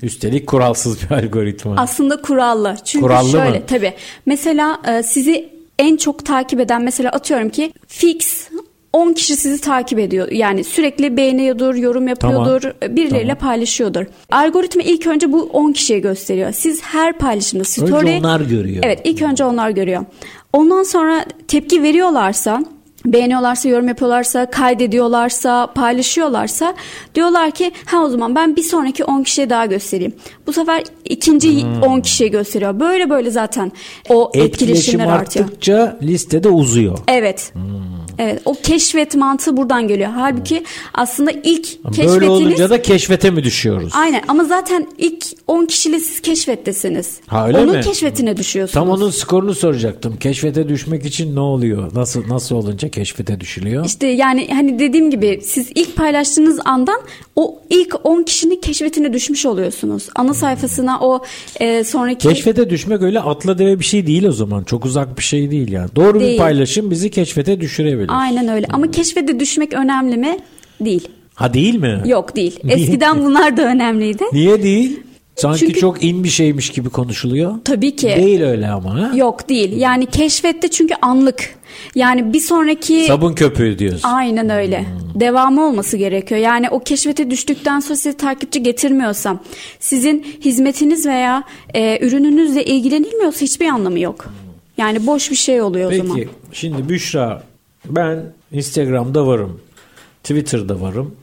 Üstelik 0.02 0.46
kuralsız 0.46 0.98
bir 1.02 1.10
algoritma. 1.14 1.74
Aslında 1.78 2.22
kurallı. 2.22 2.76
Çünkü 2.84 3.02
Kurallı 3.02 3.30
şöyle 3.30 3.58
mı? 3.58 3.64
tabii. 3.66 3.92
Mesela 4.26 4.78
e, 4.88 5.02
sizi 5.02 5.48
en 5.78 5.96
çok 5.96 6.24
takip 6.26 6.60
eden 6.60 6.82
mesela 6.82 7.10
atıyorum 7.10 7.48
ki 7.48 7.72
fix 7.88 8.48
10 8.94 9.12
kişi 9.12 9.36
sizi 9.36 9.60
takip 9.60 9.98
ediyor. 9.98 10.28
Yani 10.30 10.64
sürekli 10.64 11.16
beğeniyordur, 11.16 11.74
yorum 11.74 12.08
yapıyordur, 12.08 12.62
e, 12.82 12.96
birileriyle 12.96 13.34
paylaşıyordur. 13.34 14.06
Algoritma 14.30 14.82
ilk 14.82 15.06
önce 15.06 15.32
bu 15.32 15.42
10 15.42 15.72
kişiye 15.72 15.98
gösteriyor. 15.98 16.52
Siz 16.52 16.82
her 16.82 17.18
paylaşımda 17.18 17.64
story 17.64 17.94
Önce 17.94 18.18
onlar 18.18 18.40
görüyor. 18.40 18.82
Evet, 18.86 19.00
ilk 19.04 19.22
önce 19.22 19.44
onlar 19.44 19.70
görüyor. 19.70 20.04
Ondan 20.52 20.82
sonra 20.82 21.24
tepki 21.48 21.82
veriyorlarsa 21.82 22.64
beğeniyorlarsa, 23.06 23.68
yorum 23.68 23.88
yapıyorlarsa, 23.88 24.50
kaydediyorlarsa, 24.50 25.66
paylaşıyorlarsa 25.74 26.74
diyorlar 27.14 27.50
ki 27.50 27.72
ha 27.86 28.02
o 28.04 28.08
zaman 28.08 28.34
ben 28.34 28.56
bir 28.56 28.62
sonraki 28.62 29.04
10 29.04 29.22
kişiye 29.22 29.50
daha 29.50 29.66
göstereyim. 29.66 30.12
Bu 30.46 30.52
sefer 30.52 30.82
ikinci 31.04 31.62
Hmm. 31.62 31.82
10 31.82 32.00
kişiye 32.00 32.28
gösteriyor. 32.28 32.80
Böyle 32.80 33.10
böyle 33.10 33.30
zaten 33.30 33.72
o 34.08 34.30
Etkileşim 34.34 34.46
etkileşimler 34.46 35.06
artıyor. 35.06 35.44
arttıkça 35.44 35.98
listede 36.02 36.48
uzuyor. 36.48 36.98
Evet. 37.08 37.50
Hmm. 37.54 37.93
Evet 38.18 38.42
o 38.44 38.54
keşfet 38.62 39.14
mantığı 39.14 39.56
buradan 39.56 39.88
geliyor. 39.88 40.10
Halbuki 40.14 40.64
aslında 40.94 41.30
ilk 41.30 41.84
Böyle 41.84 41.96
keşfetiniz 41.96 42.28
olunca 42.28 42.70
da 42.70 42.82
keşfete 42.82 43.30
mi 43.30 43.44
düşüyoruz? 43.44 43.92
Aynen 43.96 44.22
ama 44.28 44.44
zaten 44.44 44.86
ilk 44.98 45.24
10 45.46 45.66
kişiyle 45.66 46.00
siz 46.00 46.20
keşfettesiniz. 46.20 47.20
Ha, 47.26 47.46
öyle 47.46 47.58
Onun 47.58 47.76
mi? 47.76 47.82
keşfetine 47.82 48.36
düşüyorsunuz. 48.36 48.74
Tam 48.74 48.90
onun 48.90 49.10
skorunu 49.10 49.54
soracaktım. 49.54 50.16
Keşfete 50.16 50.68
düşmek 50.68 51.04
için 51.04 51.36
ne 51.36 51.40
oluyor? 51.40 51.94
Nasıl 51.94 52.28
nasıl 52.28 52.56
olunca 52.56 52.88
keşfete 52.88 53.40
düşülüyor? 53.40 53.86
İşte 53.86 54.06
yani 54.06 54.48
hani 54.52 54.78
dediğim 54.78 55.10
gibi 55.10 55.40
siz 55.44 55.70
ilk 55.74 55.96
paylaştığınız 55.96 56.60
andan 56.64 57.00
o 57.36 57.60
ilk 57.70 57.94
10 58.04 58.22
kişinin 58.22 58.60
keşfetine 58.60 59.12
düşmüş 59.12 59.46
oluyorsunuz. 59.46 60.08
Ana 60.16 60.34
sayfasına 60.34 61.00
o 61.00 61.22
e, 61.60 61.84
sonraki 61.84 62.28
Keşfete 62.28 62.70
düşmek 62.70 63.02
öyle 63.02 63.20
atla 63.20 63.58
deve 63.58 63.78
bir 63.78 63.84
şey 63.84 64.06
değil 64.06 64.24
o 64.24 64.32
zaman. 64.32 64.64
Çok 64.64 64.84
uzak 64.84 65.18
bir 65.18 65.22
şey 65.22 65.50
değil 65.50 65.72
yani. 65.72 65.88
Doğru 65.96 66.14
bir 66.20 66.24
Değil. 66.24 66.38
paylaşım 66.38 66.90
bizi 66.90 67.10
keşfete 67.10 67.60
düşürebilir. 67.60 68.03
Aynen 68.12 68.48
öyle. 68.48 68.66
Ama 68.72 68.90
keşfete 68.90 69.40
düşmek 69.40 69.72
önemli 69.72 70.16
mi? 70.16 70.38
Değil. 70.80 71.08
Ha 71.34 71.54
değil 71.54 71.74
mi? 71.74 72.02
Yok 72.06 72.36
değil. 72.36 72.60
Niye? 72.64 72.76
Eskiden 72.76 73.24
bunlar 73.24 73.56
da 73.56 73.62
önemliydi. 73.62 74.24
Niye 74.32 74.62
değil? 74.62 75.00
Sanki 75.36 75.58
Çünkü- 75.58 75.80
çok 75.80 76.04
in 76.04 76.24
bir 76.24 76.28
şeymiş 76.28 76.70
gibi 76.70 76.90
konuşuluyor. 76.90 77.54
Tabii 77.64 77.96
ki. 77.96 78.14
Değil 78.16 78.42
öyle 78.42 78.68
ama. 78.68 79.00
Ha? 79.00 79.12
Yok 79.16 79.48
değil. 79.48 79.76
Yani 79.76 80.06
keşfette 80.06 80.68
çünkü 80.68 80.94
anlık. 81.02 81.54
Yani 81.94 82.32
bir 82.32 82.40
sonraki 82.40 83.04
Sabun 83.06 83.34
köpüğü 83.34 83.78
diyorsun. 83.78 84.08
Aynen 84.08 84.50
öyle. 84.50 84.78
Hmm. 84.78 85.20
Devamı 85.20 85.66
olması 85.66 85.96
gerekiyor. 85.96 86.40
Yani 86.40 86.70
o 86.70 86.78
keşfete 86.78 87.30
düştükten 87.30 87.80
sonra 87.80 87.96
size 87.96 88.16
takipçi 88.16 88.62
getirmiyorsam, 88.62 89.40
sizin 89.80 90.26
hizmetiniz 90.40 91.06
veya 91.06 91.44
e, 91.74 92.06
ürününüzle 92.06 92.64
ilgilenilmiyorsa 92.64 93.40
hiçbir 93.40 93.66
anlamı 93.68 94.00
yok. 94.00 94.26
Yani 94.78 95.06
boş 95.06 95.30
bir 95.30 95.36
şey 95.36 95.62
oluyor 95.62 95.92
o 95.92 95.96
zaman. 95.96 96.16
Peki 96.16 96.28
şimdi 96.52 96.88
Büşra 96.88 97.42
ben 97.88 98.32
Instagram'da 98.52 99.26
varım. 99.26 99.60
Twitter'da 100.22 100.80
varım. 100.80 101.14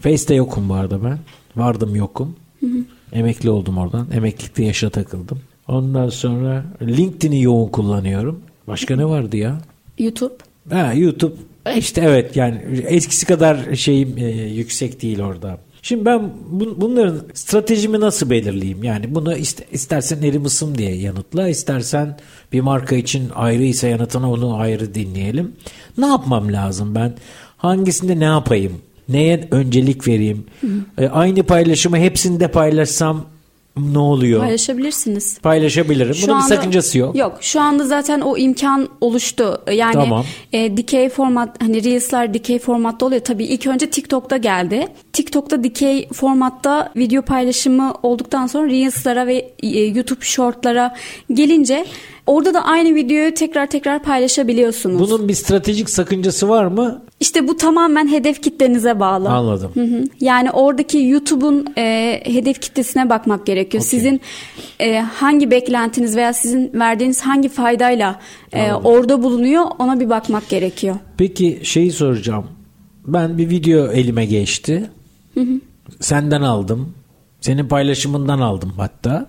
Face'te 0.00 0.34
yokum 0.34 0.68
bu 0.68 0.74
arada 0.74 1.04
ben. 1.04 1.18
Vardım 1.56 1.96
yokum. 1.96 2.36
Emekli 3.12 3.50
oldum 3.50 3.78
oradan. 3.78 4.06
Emeklilikte 4.12 4.64
yaşa 4.64 4.90
takıldım. 4.90 5.40
Ondan 5.68 6.08
sonra 6.08 6.64
LinkedIn'i 6.82 7.42
yoğun 7.42 7.68
kullanıyorum. 7.68 8.40
Başka 8.66 8.96
ne 8.96 9.04
vardı 9.04 9.36
ya? 9.36 9.58
YouTube. 9.98 10.34
Ha, 10.70 10.92
YouTube 10.94 11.34
işte 11.76 12.00
evet 12.04 12.36
yani 12.36 12.62
eskisi 12.86 13.26
kadar 13.26 13.74
şeyim 13.74 14.18
e, 14.18 14.30
yüksek 14.30 15.02
değil 15.02 15.20
orada. 15.20 15.58
Şimdi 15.84 16.04
ben 16.04 16.20
bun- 16.52 16.74
bunların 16.76 17.20
stratejimi 17.34 18.00
nasıl 18.00 18.30
belirleyeyim? 18.30 18.84
Yani 18.84 19.14
bunu 19.14 19.36
iste- 19.36 19.64
istersen 19.72 20.22
erim 20.22 20.44
ısım 20.44 20.78
diye 20.78 20.94
yanıtla, 20.94 21.48
istersen 21.48 22.16
bir 22.52 22.60
marka 22.60 22.96
için 22.96 23.30
ayrıysa 23.34 23.88
yanıtına 23.88 24.30
onu 24.32 24.56
ayrı 24.56 24.94
dinleyelim. 24.94 25.52
Ne 25.98 26.06
yapmam 26.06 26.52
lazım 26.52 26.94
ben? 26.94 27.14
Hangisinde 27.56 28.20
ne 28.20 28.24
yapayım? 28.24 28.72
Neye 29.08 29.48
öncelik 29.50 30.08
vereyim? 30.08 30.44
E, 30.98 31.08
aynı 31.08 31.42
paylaşımı 31.42 31.98
hepsinde 31.98 32.48
paylaşsam 32.48 33.24
ne 33.76 33.98
oluyor? 33.98 34.40
Paylaşabilirsiniz. 34.40 35.38
Paylaşabilirim. 35.38 36.14
Şu 36.14 36.26
Bunun 36.26 36.34
anda- 36.36 36.50
bir 36.50 36.56
sakıncası 36.56 36.98
yok. 36.98 37.16
Yok 37.16 37.38
şu 37.40 37.60
anda 37.60 37.86
zaten 37.86 38.20
o 38.20 38.36
imkan 38.36 38.88
oluştu. 39.00 39.62
Yani 39.72 39.92
Tamam. 39.92 40.24
e, 40.52 40.76
dikey 40.76 41.08
format 41.08 41.62
hani 41.62 41.84
Reels'lar 41.84 42.34
dikey 42.34 42.58
formatta 42.58 43.06
oluyor. 43.06 43.20
Tabii 43.20 43.44
ilk 43.44 43.66
önce 43.66 43.90
TikTok'ta 43.90 44.36
geldi. 44.36 44.88
TikTok'ta 45.12 45.64
dikey 45.64 46.08
formatta 46.08 46.92
video 46.96 47.22
paylaşımı 47.22 47.94
olduktan 48.02 48.46
sonra 48.46 48.66
Reels'lara 48.70 49.26
ve 49.26 49.52
e, 49.62 49.80
YouTube 49.80 50.24
Short'lara 50.24 50.94
gelince 51.32 51.86
orada 52.26 52.54
da 52.54 52.64
aynı 52.64 52.94
videoyu 52.94 53.34
tekrar 53.34 53.66
tekrar 53.66 54.02
paylaşabiliyorsunuz. 54.02 55.00
Bunun 55.00 55.28
bir 55.28 55.34
stratejik 55.34 55.90
sakıncası 55.90 56.48
var 56.48 56.66
mı? 56.66 57.02
İşte 57.20 57.48
bu 57.48 57.56
tamamen 57.56 58.08
hedef 58.08 58.42
kitlenize 58.42 59.00
bağlı. 59.00 59.28
Anladım. 59.28 59.70
Hı 59.74 59.80
hı. 59.80 60.04
Yani 60.20 60.50
oradaki 60.50 60.98
YouTube'un 60.98 61.66
e, 61.78 62.20
hedef 62.24 62.60
kitlesine 62.60 63.10
bakmak 63.10 63.46
gerekiyor. 63.46 63.82
Okey. 63.82 63.90
Sizin 63.90 64.20
e, 64.80 65.00
hangi 65.00 65.50
beklentiniz 65.50 66.16
veya 66.16 66.32
sizin 66.32 66.70
verdiğiniz 66.74 67.22
hangi 67.22 67.48
faydayla 67.48 68.20
e, 68.52 68.72
orada 68.72 69.22
bulunuyor 69.22 69.64
ona 69.78 70.00
bir 70.00 70.10
bakmak 70.10 70.48
gerekiyor. 70.48 70.96
Peki 71.16 71.60
şeyi 71.62 71.92
soracağım. 71.92 72.46
Ben 73.06 73.38
bir 73.38 73.50
video 73.50 73.92
elime 73.92 74.24
geçti. 74.24 74.90
Senden 76.00 76.42
aldım. 76.42 76.94
Senin 77.40 77.68
paylaşımından 77.68 78.38
aldım 78.38 78.72
hatta. 78.76 79.26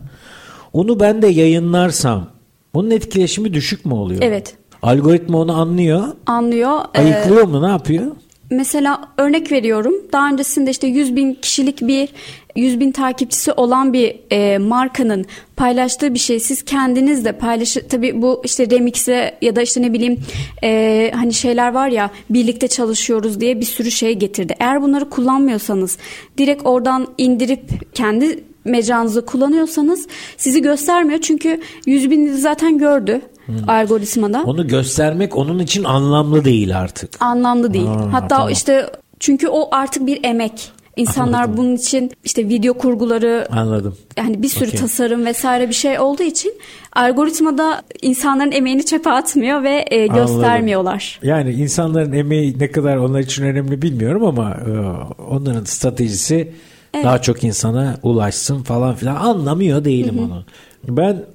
Onu 0.73 0.99
ben 0.99 1.21
de 1.21 1.27
yayınlarsam 1.27 2.34
bunun 2.76 2.91
etkileşimi 2.91 3.53
düşük 3.53 3.86
mü 3.86 3.93
oluyor? 3.93 4.21
Evet. 4.23 4.55
Algoritma 4.82 5.38
onu 5.38 5.59
anlıyor. 5.59 6.03
Anlıyor. 6.26 6.80
E, 6.93 6.99
Ayıklıyor 6.99 7.43
mu 7.43 7.61
ne 7.61 7.67
yapıyor? 7.67 8.11
mesela 8.49 9.01
örnek 9.17 9.51
veriyorum. 9.51 9.93
Daha 10.13 10.30
öncesinde 10.30 10.71
işte 10.71 10.88
100 10.88 11.15
bin 11.15 11.34
kişilik 11.34 11.82
bir 11.82 12.09
100 12.55 12.80
bin 12.80 12.91
takipçisi 12.91 13.51
olan 13.51 13.93
bir 13.93 14.15
e, 14.32 14.57
markanın 14.57 15.26
paylaştığı 15.55 16.13
bir 16.13 16.19
şey 16.19 16.39
siz 16.39 16.63
kendiniz 16.65 17.26
de 17.26 17.32
paylaşı 17.32 17.88
tabii 17.88 18.21
bu 18.21 18.41
işte 18.45 18.69
remix'e 18.69 19.38
ya 19.41 19.55
da 19.55 19.61
işte 19.61 19.82
ne 19.82 19.93
bileyim 19.93 20.19
e, 20.63 21.11
hani 21.15 21.34
şeyler 21.34 21.73
var 21.73 21.88
ya 21.88 22.11
birlikte 22.30 22.67
çalışıyoruz 22.67 23.41
diye 23.41 23.59
bir 23.59 23.65
sürü 23.65 23.91
şey 23.91 24.13
getirdi. 24.13 24.55
Eğer 24.59 24.82
bunları 24.82 25.09
kullanmıyorsanız 25.09 25.97
direkt 26.38 26.65
oradan 26.65 27.07
indirip 27.17 27.95
kendi 27.95 28.43
mecranızı 28.66 29.26
kullanıyorsanız 29.26 30.07
sizi 30.38 30.61
göstermiyor 30.61 31.22
çünkü 31.22 31.61
100 31.86 32.11
bin 32.11 32.34
zaten 32.34 32.78
gördü 32.78 33.22
algoritmada. 33.68 34.43
Onu 34.45 34.68
göstermek 34.68 35.38
onun 35.38 35.59
için 35.59 35.84
anlamlı 35.84 36.45
değil 36.45 36.80
artık. 36.80 37.22
Anlamlı 37.22 37.74
değil. 37.74 37.86
Ha, 37.86 38.07
Hatta 38.11 38.28
tamam. 38.28 38.49
işte 38.49 38.89
çünkü 39.20 39.47
o 39.47 39.70
artık 39.72 40.07
bir 40.07 40.20
emek. 40.24 40.72
İnsanlar 40.95 41.43
Anladım. 41.43 41.57
bunun 41.57 41.76
için 41.76 42.11
işte 42.24 42.49
video 42.49 42.74
kurguları 42.74 43.47
Anladım. 43.51 43.97
yani 44.18 44.41
bir 44.41 44.47
sürü 44.47 44.68
Okey. 44.68 44.80
tasarım 44.80 45.26
vesaire 45.26 45.70
bir 45.70 45.74
şey 45.74 45.99
olduğu 45.99 46.24
için 46.24 46.53
algoritmada 46.93 47.84
insanların 48.01 48.51
emeğini 48.51 48.86
çöpe 48.86 49.09
atmıyor 49.09 49.63
ve 49.63 49.86
e, 49.91 50.07
göstermiyorlar. 50.07 51.20
Yani 51.24 51.51
insanların 51.51 52.13
emeği 52.13 52.59
ne 52.59 52.72
kadar 52.72 52.97
onlar 52.97 53.20
için 53.20 53.43
önemli 53.43 53.82
bilmiyorum 53.82 54.26
ama 54.26 54.51
e, 54.51 54.72
onların 55.32 55.63
stratejisi 55.63 56.51
daha 57.03 57.21
çok 57.21 57.43
insana 57.43 57.97
ulaşsın 58.03 58.63
falan 58.63 58.95
filan 58.95 59.15
anlamıyor 59.15 59.85
değilim 59.85 60.19
onu. 60.19 60.43
Ben 60.87 61.25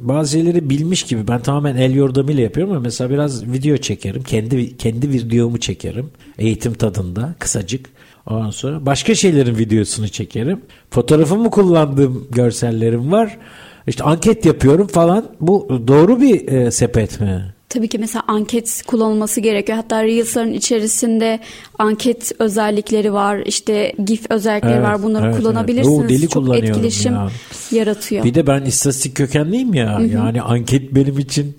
bazı 0.00 0.32
şeyleri 0.32 0.70
bilmiş 0.70 1.02
gibi 1.02 1.28
ben 1.28 1.40
tamamen 1.40 1.76
el 1.76 1.94
yordamıyla 1.94 2.42
yapıyorum 2.42 2.72
ama 2.72 2.80
mesela 2.80 3.10
biraz 3.10 3.52
video 3.52 3.76
çekerim. 3.76 4.22
Kendi 4.22 4.76
kendi 4.76 5.12
videomu 5.12 5.60
çekerim. 5.60 6.10
Eğitim 6.38 6.74
tadında 6.74 7.34
kısacık. 7.38 7.86
Ondan 8.26 8.50
sonra 8.50 8.86
başka 8.86 9.14
şeylerin 9.14 9.58
videosunu 9.58 10.08
çekerim. 10.08 10.60
Fotoğrafımı 10.90 11.50
kullandığım 11.50 12.26
görsellerim 12.30 13.12
var. 13.12 13.38
İşte 13.86 14.04
anket 14.04 14.46
yapıyorum 14.46 14.86
falan. 14.86 15.24
Bu 15.40 15.82
doğru 15.88 16.20
bir 16.20 16.48
e, 16.48 16.70
sepet 16.70 17.20
mi? 17.20 17.53
Tabii 17.74 17.88
ki 17.88 17.98
mesela 17.98 18.22
anket 18.28 18.82
kullanılması 18.86 19.40
gerekiyor. 19.40 19.76
Hatta 19.76 20.04
Reels'ların 20.04 20.52
içerisinde 20.52 21.40
anket 21.78 22.32
özellikleri 22.38 23.12
var. 23.12 23.38
İşte 23.46 23.92
GIF 24.04 24.30
özellikleri 24.30 24.72
Evet, 24.72 24.84
var. 24.84 25.02
Bunları 25.02 25.24
evet, 25.24 25.34
evet. 25.34 25.42
kullanabilirsiniz. 25.42 25.98
Oo, 25.98 26.08
deli 26.08 26.28
Çok 26.28 26.56
etkileşim 26.56 27.12
ya. 27.12 27.28
yaratıyor. 27.70 28.24
Bir 28.24 28.34
de 28.34 28.46
ben 28.46 28.64
istatistik 28.64 29.16
kökenliyim 29.16 29.74
ya. 29.74 30.00
Yani 30.12 30.42
anket 30.42 30.94
benim 30.94 31.18
için 31.18 31.56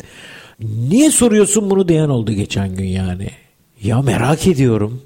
niye 0.59 1.11
soruyorsun 1.11 1.70
bunu 1.70 1.88
diyen 1.88 2.09
oldu 2.09 2.32
geçen 2.32 2.76
gün 2.76 2.86
yani. 2.86 3.30
Ya 3.84 4.01
merak 4.01 4.47
ediyorum. 4.47 5.01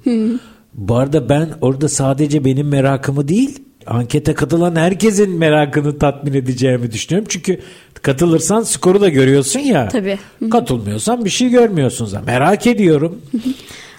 Bu 0.73 0.95
arada 0.95 1.29
ben 1.29 1.49
orada 1.61 1.89
sadece 1.89 2.45
benim 2.45 2.67
merakımı 2.67 3.27
değil 3.27 3.59
ankete 3.85 4.33
katılan 4.33 4.75
herkesin 4.75 5.37
merakını 5.37 5.99
tatmin 5.99 6.33
edeceğimi 6.33 6.91
düşünüyorum. 6.91 7.27
Çünkü 7.31 7.59
katılırsan 8.01 8.61
skoru 8.61 9.01
da 9.01 9.09
görüyorsun 9.09 9.59
ya. 9.59 9.87
Tabii. 9.87 10.17
Katılmıyorsan 10.51 11.25
bir 11.25 11.29
şey 11.29 11.49
görmüyorsun 11.49 12.05
zaten. 12.05 12.25
Merak 12.25 12.67
ediyorum. 12.67 13.21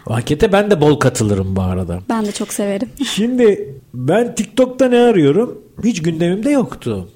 Ankete 0.07 0.53
ben 0.53 0.71
de 0.71 0.81
bol 0.81 0.95
katılırım 0.95 1.57
bu 1.57 1.63
arada. 1.63 2.01
Ben 2.09 2.27
de 2.27 2.33
çok 2.33 2.53
severim. 2.53 2.89
Şimdi 3.15 3.75
ben 3.95 4.35
TikTok'ta 4.35 4.89
ne 4.89 4.99
arıyorum? 4.99 5.59
Hiç 5.85 6.03
gündemimde 6.03 6.51
yoktu. 6.51 7.09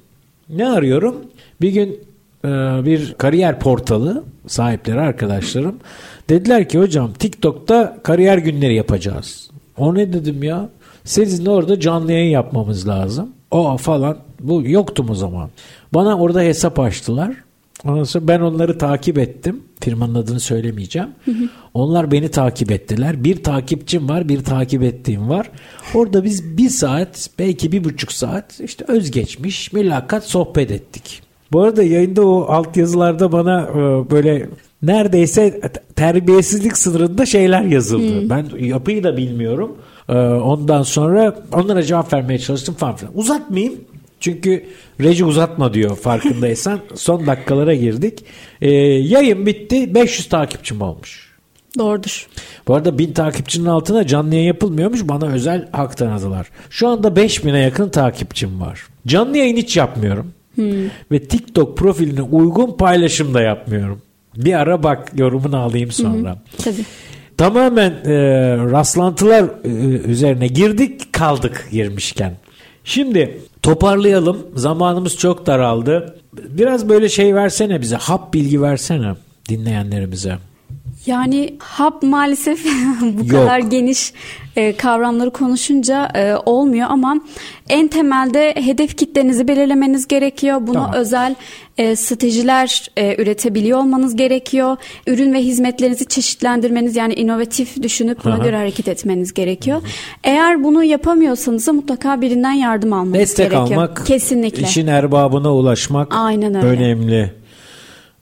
Ne 0.49 0.68
arıyorum? 0.68 1.16
Bir 1.61 1.72
gün 1.72 2.01
e, 2.45 2.49
bir 2.85 3.14
kariyer 3.14 3.59
portalı 3.61 4.24
sahipleri 4.47 5.01
arkadaşlarım 5.01 5.76
dediler 6.28 6.68
ki 6.68 6.78
hocam 6.78 7.12
TikTok'ta 7.12 7.99
kariyer 8.03 8.39
günleri 8.39 8.74
yapacağız. 8.74 9.51
O 9.76 9.95
ne 9.95 10.12
dedim 10.12 10.43
ya? 10.43 10.68
Sizinle 11.05 11.51
orada 11.51 11.80
canlı 11.80 12.12
yayın 12.12 12.30
yapmamız 12.30 12.89
lazım. 12.89 13.30
O 13.51 13.76
falan. 13.76 14.18
Bu 14.41 14.62
yoktum 14.66 15.11
o 15.11 15.14
zaman. 15.14 15.51
Bana 15.95 16.18
orada 16.18 16.40
hesap 16.40 16.80
açtılar. 16.80 17.34
Ondan 17.84 18.05
sonra 18.05 18.28
ben 18.28 18.40
onları 18.40 18.78
takip 18.78 19.18
ettim. 19.18 19.62
Firmanın 19.80 20.14
adını 20.14 20.40
söylemeyeceğim. 20.40 21.09
Onlar 21.74 22.11
beni 22.11 22.28
takip 22.28 22.70
ettiler. 22.72 23.24
Bir 23.24 23.42
takipçim 23.42 24.09
var, 24.09 24.28
bir 24.28 24.45
takip 24.45 24.82
ettiğim 24.82 25.28
var. 25.28 25.51
Orada 25.95 26.24
biz 26.24 26.59
bir 26.59 26.68
saat, 26.68 27.30
belki 27.38 27.72
bir 27.72 27.84
buçuk 27.84 28.12
saat 28.12 28.61
işte 28.61 28.84
özgeçmiş, 28.88 29.72
mülakat, 29.72 30.24
sohbet 30.24 30.70
ettik. 30.70 31.22
Bu 31.53 31.62
arada 31.62 31.82
yayında 31.82 32.26
o 32.26 32.42
altyazılarda 32.42 33.32
bana 33.32 33.62
e, 33.62 34.11
böyle 34.11 34.49
neredeyse 34.82 35.61
terbiyesizlik 35.97 36.76
sınırında 36.76 37.26
şeyler 37.26 37.62
yazıldı. 37.62 38.30
Ben 38.30 38.47
yapıyı 38.59 39.05
da 39.05 39.16
bilmiyorum. 39.16 39.76
E, 40.09 40.14
ondan 40.18 40.82
sonra 40.82 41.36
onlara 41.53 41.82
cevap 41.82 42.12
vermeye 42.12 42.38
çalıştım 42.38 42.74
falan 42.74 42.97
filan. 42.97 43.18
Uzatmayayım. 43.18 43.74
Çünkü 44.25 44.64
reji 45.01 45.25
uzatma 45.25 45.75
diyor 45.75 45.97
farkındaysan. 45.97 46.81
Son 46.95 47.27
dakikalara 47.27 47.75
girdik. 47.75 48.25
E, 48.61 48.70
yayın 48.70 49.47
bitti. 49.47 49.95
500 49.95 50.29
takipçim 50.29 50.83
olmuş. 50.83 51.35
Doğrudur. 51.79 52.27
Bu 52.68 52.75
arada 52.75 52.99
1000 52.99 53.12
takipçinin 53.12 53.66
altına 53.66 54.07
canlı 54.07 54.35
yayın 54.35 54.47
yapılmıyormuş. 54.47 55.09
Bana 55.09 55.27
özel 55.27 55.68
hak 55.72 55.97
tanıdılar. 55.97 56.47
Şu 56.70 56.89
anda 56.89 57.09
5000'e 57.09 57.59
yakın 57.59 57.89
takipçim 57.89 58.61
var. 58.61 58.81
Canlı 59.07 59.37
yayın 59.37 59.57
hiç 59.57 59.77
yapmıyorum. 59.77 60.33
Ve 61.12 61.25
TikTok 61.25 61.79
profiline 61.79 62.22
uygun 62.22 62.77
paylaşım 62.77 63.35
da 63.35 63.41
yapmıyorum. 63.41 64.03
Bir 64.37 64.55
ara 64.55 64.83
bak 64.83 65.12
yorumunu 65.16 65.57
alayım 65.57 65.93
sonra. 65.93 66.39
Tabii. 66.64 66.85
Tamamen 67.37 67.91
e, 67.91 68.14
rastlantılar 68.57 69.45
e, 69.64 69.68
üzerine 70.09 70.47
girdik 70.47 71.12
kaldık 71.12 71.68
girmişken. 71.72 72.33
Şimdi 72.85 73.41
toparlayalım. 73.62 74.47
Zamanımız 74.55 75.16
çok 75.16 75.47
daraldı. 75.47 76.18
Biraz 76.32 76.89
böyle 76.89 77.09
şey 77.09 77.35
versene 77.35 77.80
bize. 77.80 77.97
Hap 77.97 78.35
bilgi 78.35 78.62
versene 78.62 79.14
dinleyenlerimize. 79.49 80.39
Yani 81.07 81.55
hap 81.59 82.03
maalesef 82.03 82.65
bu 83.01 83.21
Yok. 83.21 83.31
kadar 83.31 83.59
geniş 83.59 84.13
e, 84.57 84.77
kavramları 84.77 85.31
konuşunca 85.31 86.09
e, 86.15 86.35
olmuyor 86.47 86.87
ama 86.91 87.17
en 87.69 87.89
temelde 87.89 88.55
hedef 88.57 88.97
kitlenizi 88.97 89.49
belirlemeniz 89.49 90.07
gerekiyor. 90.09 90.59
Buna 90.61 90.73
Tamam. 90.73 90.93
özel 90.95 91.35
e, 91.79 91.97
stratejiler 91.97 92.91
e, 92.97 93.23
üretebiliyor 93.23 93.79
olmanız 93.79 94.17
gerekiyor. 94.17 94.77
Ürün 95.07 95.33
ve 95.35 95.39
hizmetlerinizi 95.43 96.07
çeşitlendirmeniz 96.09 96.97
yani 96.97 97.15
inovatif 97.15 97.83
düşünüp 97.83 98.25
buna 98.25 98.35
Aha. 98.35 98.45
göre 98.45 98.57
hareket 98.57 98.89
etmeniz 98.89 99.35
gerekiyor. 99.35 99.83
Eğer 100.25 100.65
bunu 100.65 100.85
yapamıyorsanız 100.85 101.67
da 101.67 101.73
mutlaka 101.73 102.21
birinden 102.21 102.53
yardım 102.53 102.93
almanız 102.93 103.15
Destek 103.15 103.51
gerekiyor. 103.51 103.83
almak, 103.83 104.07
Kesinlikle. 104.07 104.63
işin 104.63 104.87
erbabına 104.87 105.55
ulaşmak 105.55 106.09
Aynen 106.17 106.55
öyle. 106.55 106.67
önemli. 106.67 107.43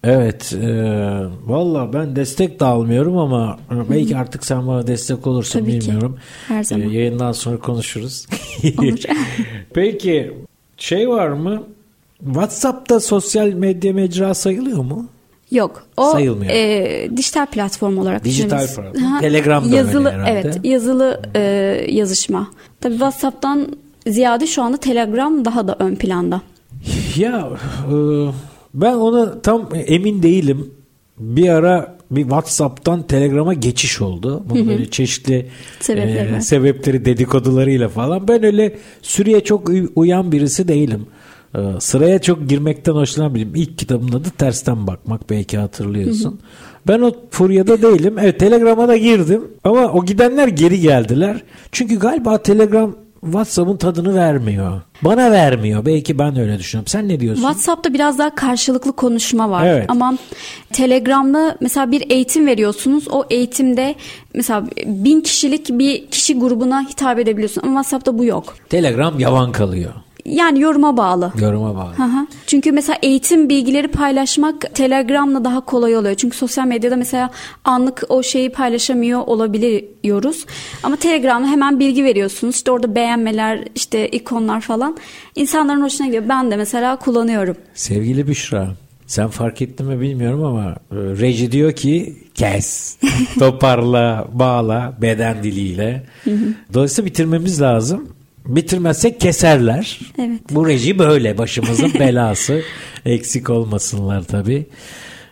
Evet, 0.04 0.52
e, 0.52 0.68
valla 1.46 1.92
ben 1.92 2.16
destek 2.16 2.60
de 2.60 2.64
almıyorum 2.64 3.16
ama 3.18 3.58
e, 3.70 3.90
belki 3.90 4.16
artık 4.16 4.44
sen 4.46 4.66
bana 4.66 4.86
destek 4.86 5.26
olursun 5.26 5.60
Tabii 5.60 5.78
ki. 5.78 5.80
bilmiyorum. 5.80 6.16
Her 6.48 6.64
zaman. 6.64 6.90
E, 6.90 6.94
yayından 6.94 7.32
sonra 7.32 7.58
konuşuruz. 7.58 8.26
Olur. 8.78 8.98
Peki 9.74 10.32
şey 10.76 11.08
var 11.08 11.28
mı? 11.28 11.62
WhatsApp'ta 12.24 13.00
sosyal 13.00 13.48
medya 13.48 13.92
mecra 13.92 14.34
sayılıyor 14.34 14.82
mu? 14.82 15.06
Yok. 15.50 15.86
O 15.96 16.10
Sayılmıyor. 16.10 16.52
e, 16.52 17.08
dijital 17.16 17.46
platform 17.46 17.98
olarak 17.98 18.24
Dijital 18.24 18.58
platform. 18.58 19.20
Telegram 19.20 19.72
yazılı 19.72 20.10
herhalde. 20.10 20.30
evet 20.30 20.58
yazılı 20.64 21.22
e, 21.34 21.40
yazışma. 21.88 22.50
Tabii 22.80 22.94
WhatsApp'tan 22.94 23.76
ziyade 24.06 24.46
şu 24.46 24.62
anda 24.62 24.76
Telegram 24.76 25.44
daha 25.44 25.68
da 25.68 25.76
ön 25.78 25.94
planda. 25.94 26.40
Ya 27.16 27.48
e, 27.92 27.94
ben 28.74 28.94
ona 28.94 29.40
tam 29.40 29.68
emin 29.86 30.22
değilim. 30.22 30.70
Bir 31.18 31.48
ara 31.48 31.96
bir 32.10 32.22
WhatsApp'tan 32.22 33.02
Telegram'a 33.06 33.54
geçiş 33.54 34.00
oldu. 34.00 34.44
Bunun 34.50 34.68
böyle 34.68 34.90
çeşitli 34.90 35.46
Sebepleri 35.80 36.34
e, 36.36 36.40
sebepleri 36.40 37.04
dedikodularıyla 37.04 37.88
falan. 37.88 38.28
Ben 38.28 38.44
öyle 38.44 38.76
sürüye 39.02 39.40
çok 39.44 39.68
uy- 39.68 39.88
uyan 39.96 40.32
birisi 40.32 40.68
değilim. 40.68 41.06
E, 41.54 41.58
sıraya 41.80 42.18
çok 42.22 42.48
girmekten 42.48 42.92
hoşlanan 42.92 43.34
biriyim. 43.34 43.52
İlk 43.54 43.78
kitabımın 43.78 44.12
adı 44.12 44.30
Tersten 44.38 44.86
Bakmak 44.86 45.30
belki 45.30 45.58
hatırlıyorsun. 45.58 46.40
Ben 46.88 47.00
o 47.00 47.12
furyada 47.30 47.82
değilim. 47.82 48.16
Evet 48.20 48.40
Telegram'a 48.40 48.88
da 48.88 48.96
girdim 48.96 49.42
ama 49.64 49.92
o 49.92 50.04
gidenler 50.04 50.48
geri 50.48 50.80
geldiler. 50.80 51.42
Çünkü 51.72 51.98
galiba 51.98 52.42
Telegram 52.42 52.96
WhatsApp'ın 53.24 53.76
tadını 53.76 54.14
vermiyor. 54.14 54.80
Bana 55.02 55.30
vermiyor. 55.30 55.86
Belki 55.86 56.18
ben 56.18 56.38
öyle 56.38 56.58
düşünüyorum. 56.58 56.86
Sen 56.88 57.08
ne 57.08 57.20
diyorsun? 57.20 57.42
WhatsApp'ta 57.42 57.94
biraz 57.94 58.18
daha 58.18 58.34
karşılıklı 58.34 58.92
konuşma 58.92 59.50
var. 59.50 59.66
Evet. 59.66 59.84
Ama 59.88 60.14
Telegram'da 60.72 61.56
mesela 61.60 61.90
bir 61.90 62.10
eğitim 62.10 62.46
veriyorsunuz. 62.46 63.08
O 63.08 63.24
eğitimde 63.30 63.94
mesela 64.34 64.64
bin 64.86 65.20
kişilik 65.20 65.68
bir 65.68 66.06
kişi 66.06 66.38
grubuna 66.38 66.88
hitap 66.88 67.18
edebiliyorsun. 67.18 67.62
Ama 67.62 67.70
WhatsApp'ta 67.82 68.18
bu 68.18 68.24
yok. 68.24 68.54
Telegram 68.68 69.20
yavan 69.20 69.52
kalıyor. 69.52 69.92
Yani 70.24 70.60
yoruma 70.60 70.96
bağlı. 70.96 71.32
Yoruma 71.40 71.74
bağlı. 71.74 71.94
Hı 71.96 72.02
hı. 72.02 72.26
Çünkü 72.46 72.72
mesela 72.72 72.98
eğitim 73.02 73.48
bilgileri 73.48 73.88
paylaşmak 73.88 74.74
Telegram'la 74.74 75.44
daha 75.44 75.60
kolay 75.60 75.96
oluyor. 75.96 76.14
Çünkü 76.14 76.36
sosyal 76.36 76.66
medyada 76.66 76.96
mesela 76.96 77.30
anlık 77.64 78.02
o 78.08 78.22
şeyi 78.22 78.52
paylaşamıyor 78.52 79.20
olabiliyoruz. 79.20 80.46
Ama 80.82 80.96
Telegram'da 80.96 81.46
hemen 81.48 81.80
bilgi 81.80 82.04
veriyorsunuz. 82.04 82.54
İşte 82.56 82.70
orada 82.70 82.94
beğenmeler, 82.94 83.64
işte 83.74 84.08
ikonlar 84.08 84.60
falan. 84.60 84.96
İnsanların 85.36 85.82
hoşuna 85.82 86.06
gidiyor. 86.06 86.24
Ben 86.28 86.50
de 86.50 86.56
mesela 86.56 86.96
kullanıyorum. 86.96 87.56
Sevgili 87.74 88.28
Büşra, 88.28 88.68
sen 89.06 89.28
fark 89.28 89.62
ettin 89.62 89.86
mi 89.86 90.00
bilmiyorum 90.00 90.44
ama 90.44 90.70
e, 90.70 90.96
reji 90.96 91.52
diyor 91.52 91.72
ki 91.72 92.16
kes, 92.34 92.96
toparla, 93.38 94.28
bağla 94.32 94.94
beden 95.02 95.42
diliyle. 95.42 96.02
Dolayısıyla 96.74 97.06
bitirmemiz 97.06 97.60
lazım. 97.60 98.08
Bitirmezsek 98.46 99.20
keserler. 99.20 100.00
Evet. 100.18 100.40
Bu 100.50 100.66
reji 100.68 100.98
böyle 100.98 101.38
başımızın 101.38 101.92
belası. 102.00 102.62
Eksik 103.04 103.50
olmasınlar 103.50 104.22
tabii. 104.24 104.66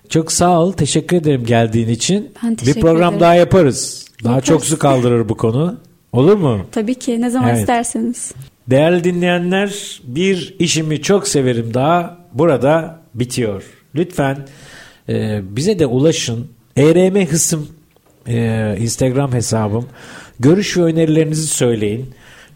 Çok 0.08 0.32
sağ 0.32 0.60
ol. 0.60 0.72
Teşekkür 0.72 1.16
ederim 1.16 1.44
geldiğin 1.46 1.88
için. 1.88 2.32
Ben 2.44 2.50
Bir 2.52 2.56
teşekkür 2.56 2.80
program 2.80 3.08
ederim. 3.08 3.20
daha 3.20 3.34
yaparız. 3.34 4.06
Daha 4.24 4.32
Yaparız. 4.32 4.48
çok 4.48 4.64
su 4.64 4.78
kaldırır 4.78 5.28
bu 5.28 5.36
konu. 5.36 5.80
Olur 6.12 6.36
mu? 6.36 6.66
Tabii 6.72 6.94
ki 6.94 7.20
ne 7.20 7.30
zaman 7.30 7.48
Evet. 7.48 7.60
isterseniz. 7.60 8.32
Değerli 8.70 9.04
dinleyenler 9.04 10.00
bir 10.04 10.56
işimi 10.58 11.02
çok 11.02 11.28
severim 11.28 11.74
daha 11.74 12.18
burada 12.34 13.00
bitiyor. 13.14 13.62
Lütfen 13.94 14.38
e, 15.08 15.40
bize 15.56 15.78
de 15.78 15.86
ulaşın. 15.86 16.46
ERM 16.76 17.26
Hısım 17.26 17.68
e, 18.28 18.76
Instagram 18.80 19.32
hesabım. 19.32 19.86
Görüş 20.40 20.76
ve 20.76 20.82
önerilerinizi 20.82 21.46
söyleyin. 21.46 22.06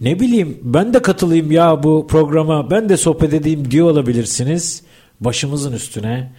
Ne 0.00 0.20
bileyim 0.20 0.58
ben 0.62 0.94
de 0.94 1.02
katılayım 1.02 1.52
ya 1.52 1.82
bu 1.82 2.06
programa 2.06 2.70
ben 2.70 2.88
de 2.88 2.96
sohbet 2.96 3.34
edeyim 3.34 3.70
diyor 3.70 3.90
olabilirsiniz. 3.90 4.82
Başımızın 5.20 5.72
üstüne. 5.72 6.32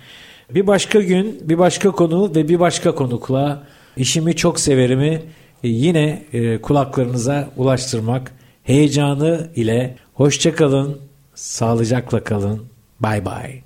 Bir 0.49 0.67
başka 0.67 1.01
gün 1.01 1.39
bir 1.43 1.57
başka 1.57 1.91
konu 1.91 2.35
ve 2.35 2.47
bir 2.49 2.59
başka 2.59 2.95
konukla 2.95 3.63
işimi 3.97 4.35
çok 4.35 4.59
severimi 4.59 5.21
e, 5.63 5.67
yine 5.67 6.23
e, 6.33 6.61
kulaklarınıza 6.61 7.49
ulaştırmak 7.57 8.31
heyecanı 8.63 9.49
ile 9.55 9.95
hoşça 10.13 10.55
kalın, 10.55 10.97
sağlıcakla 11.35 12.23
kalın. 12.23 12.61
Bay 12.99 13.25
bay. 13.25 13.64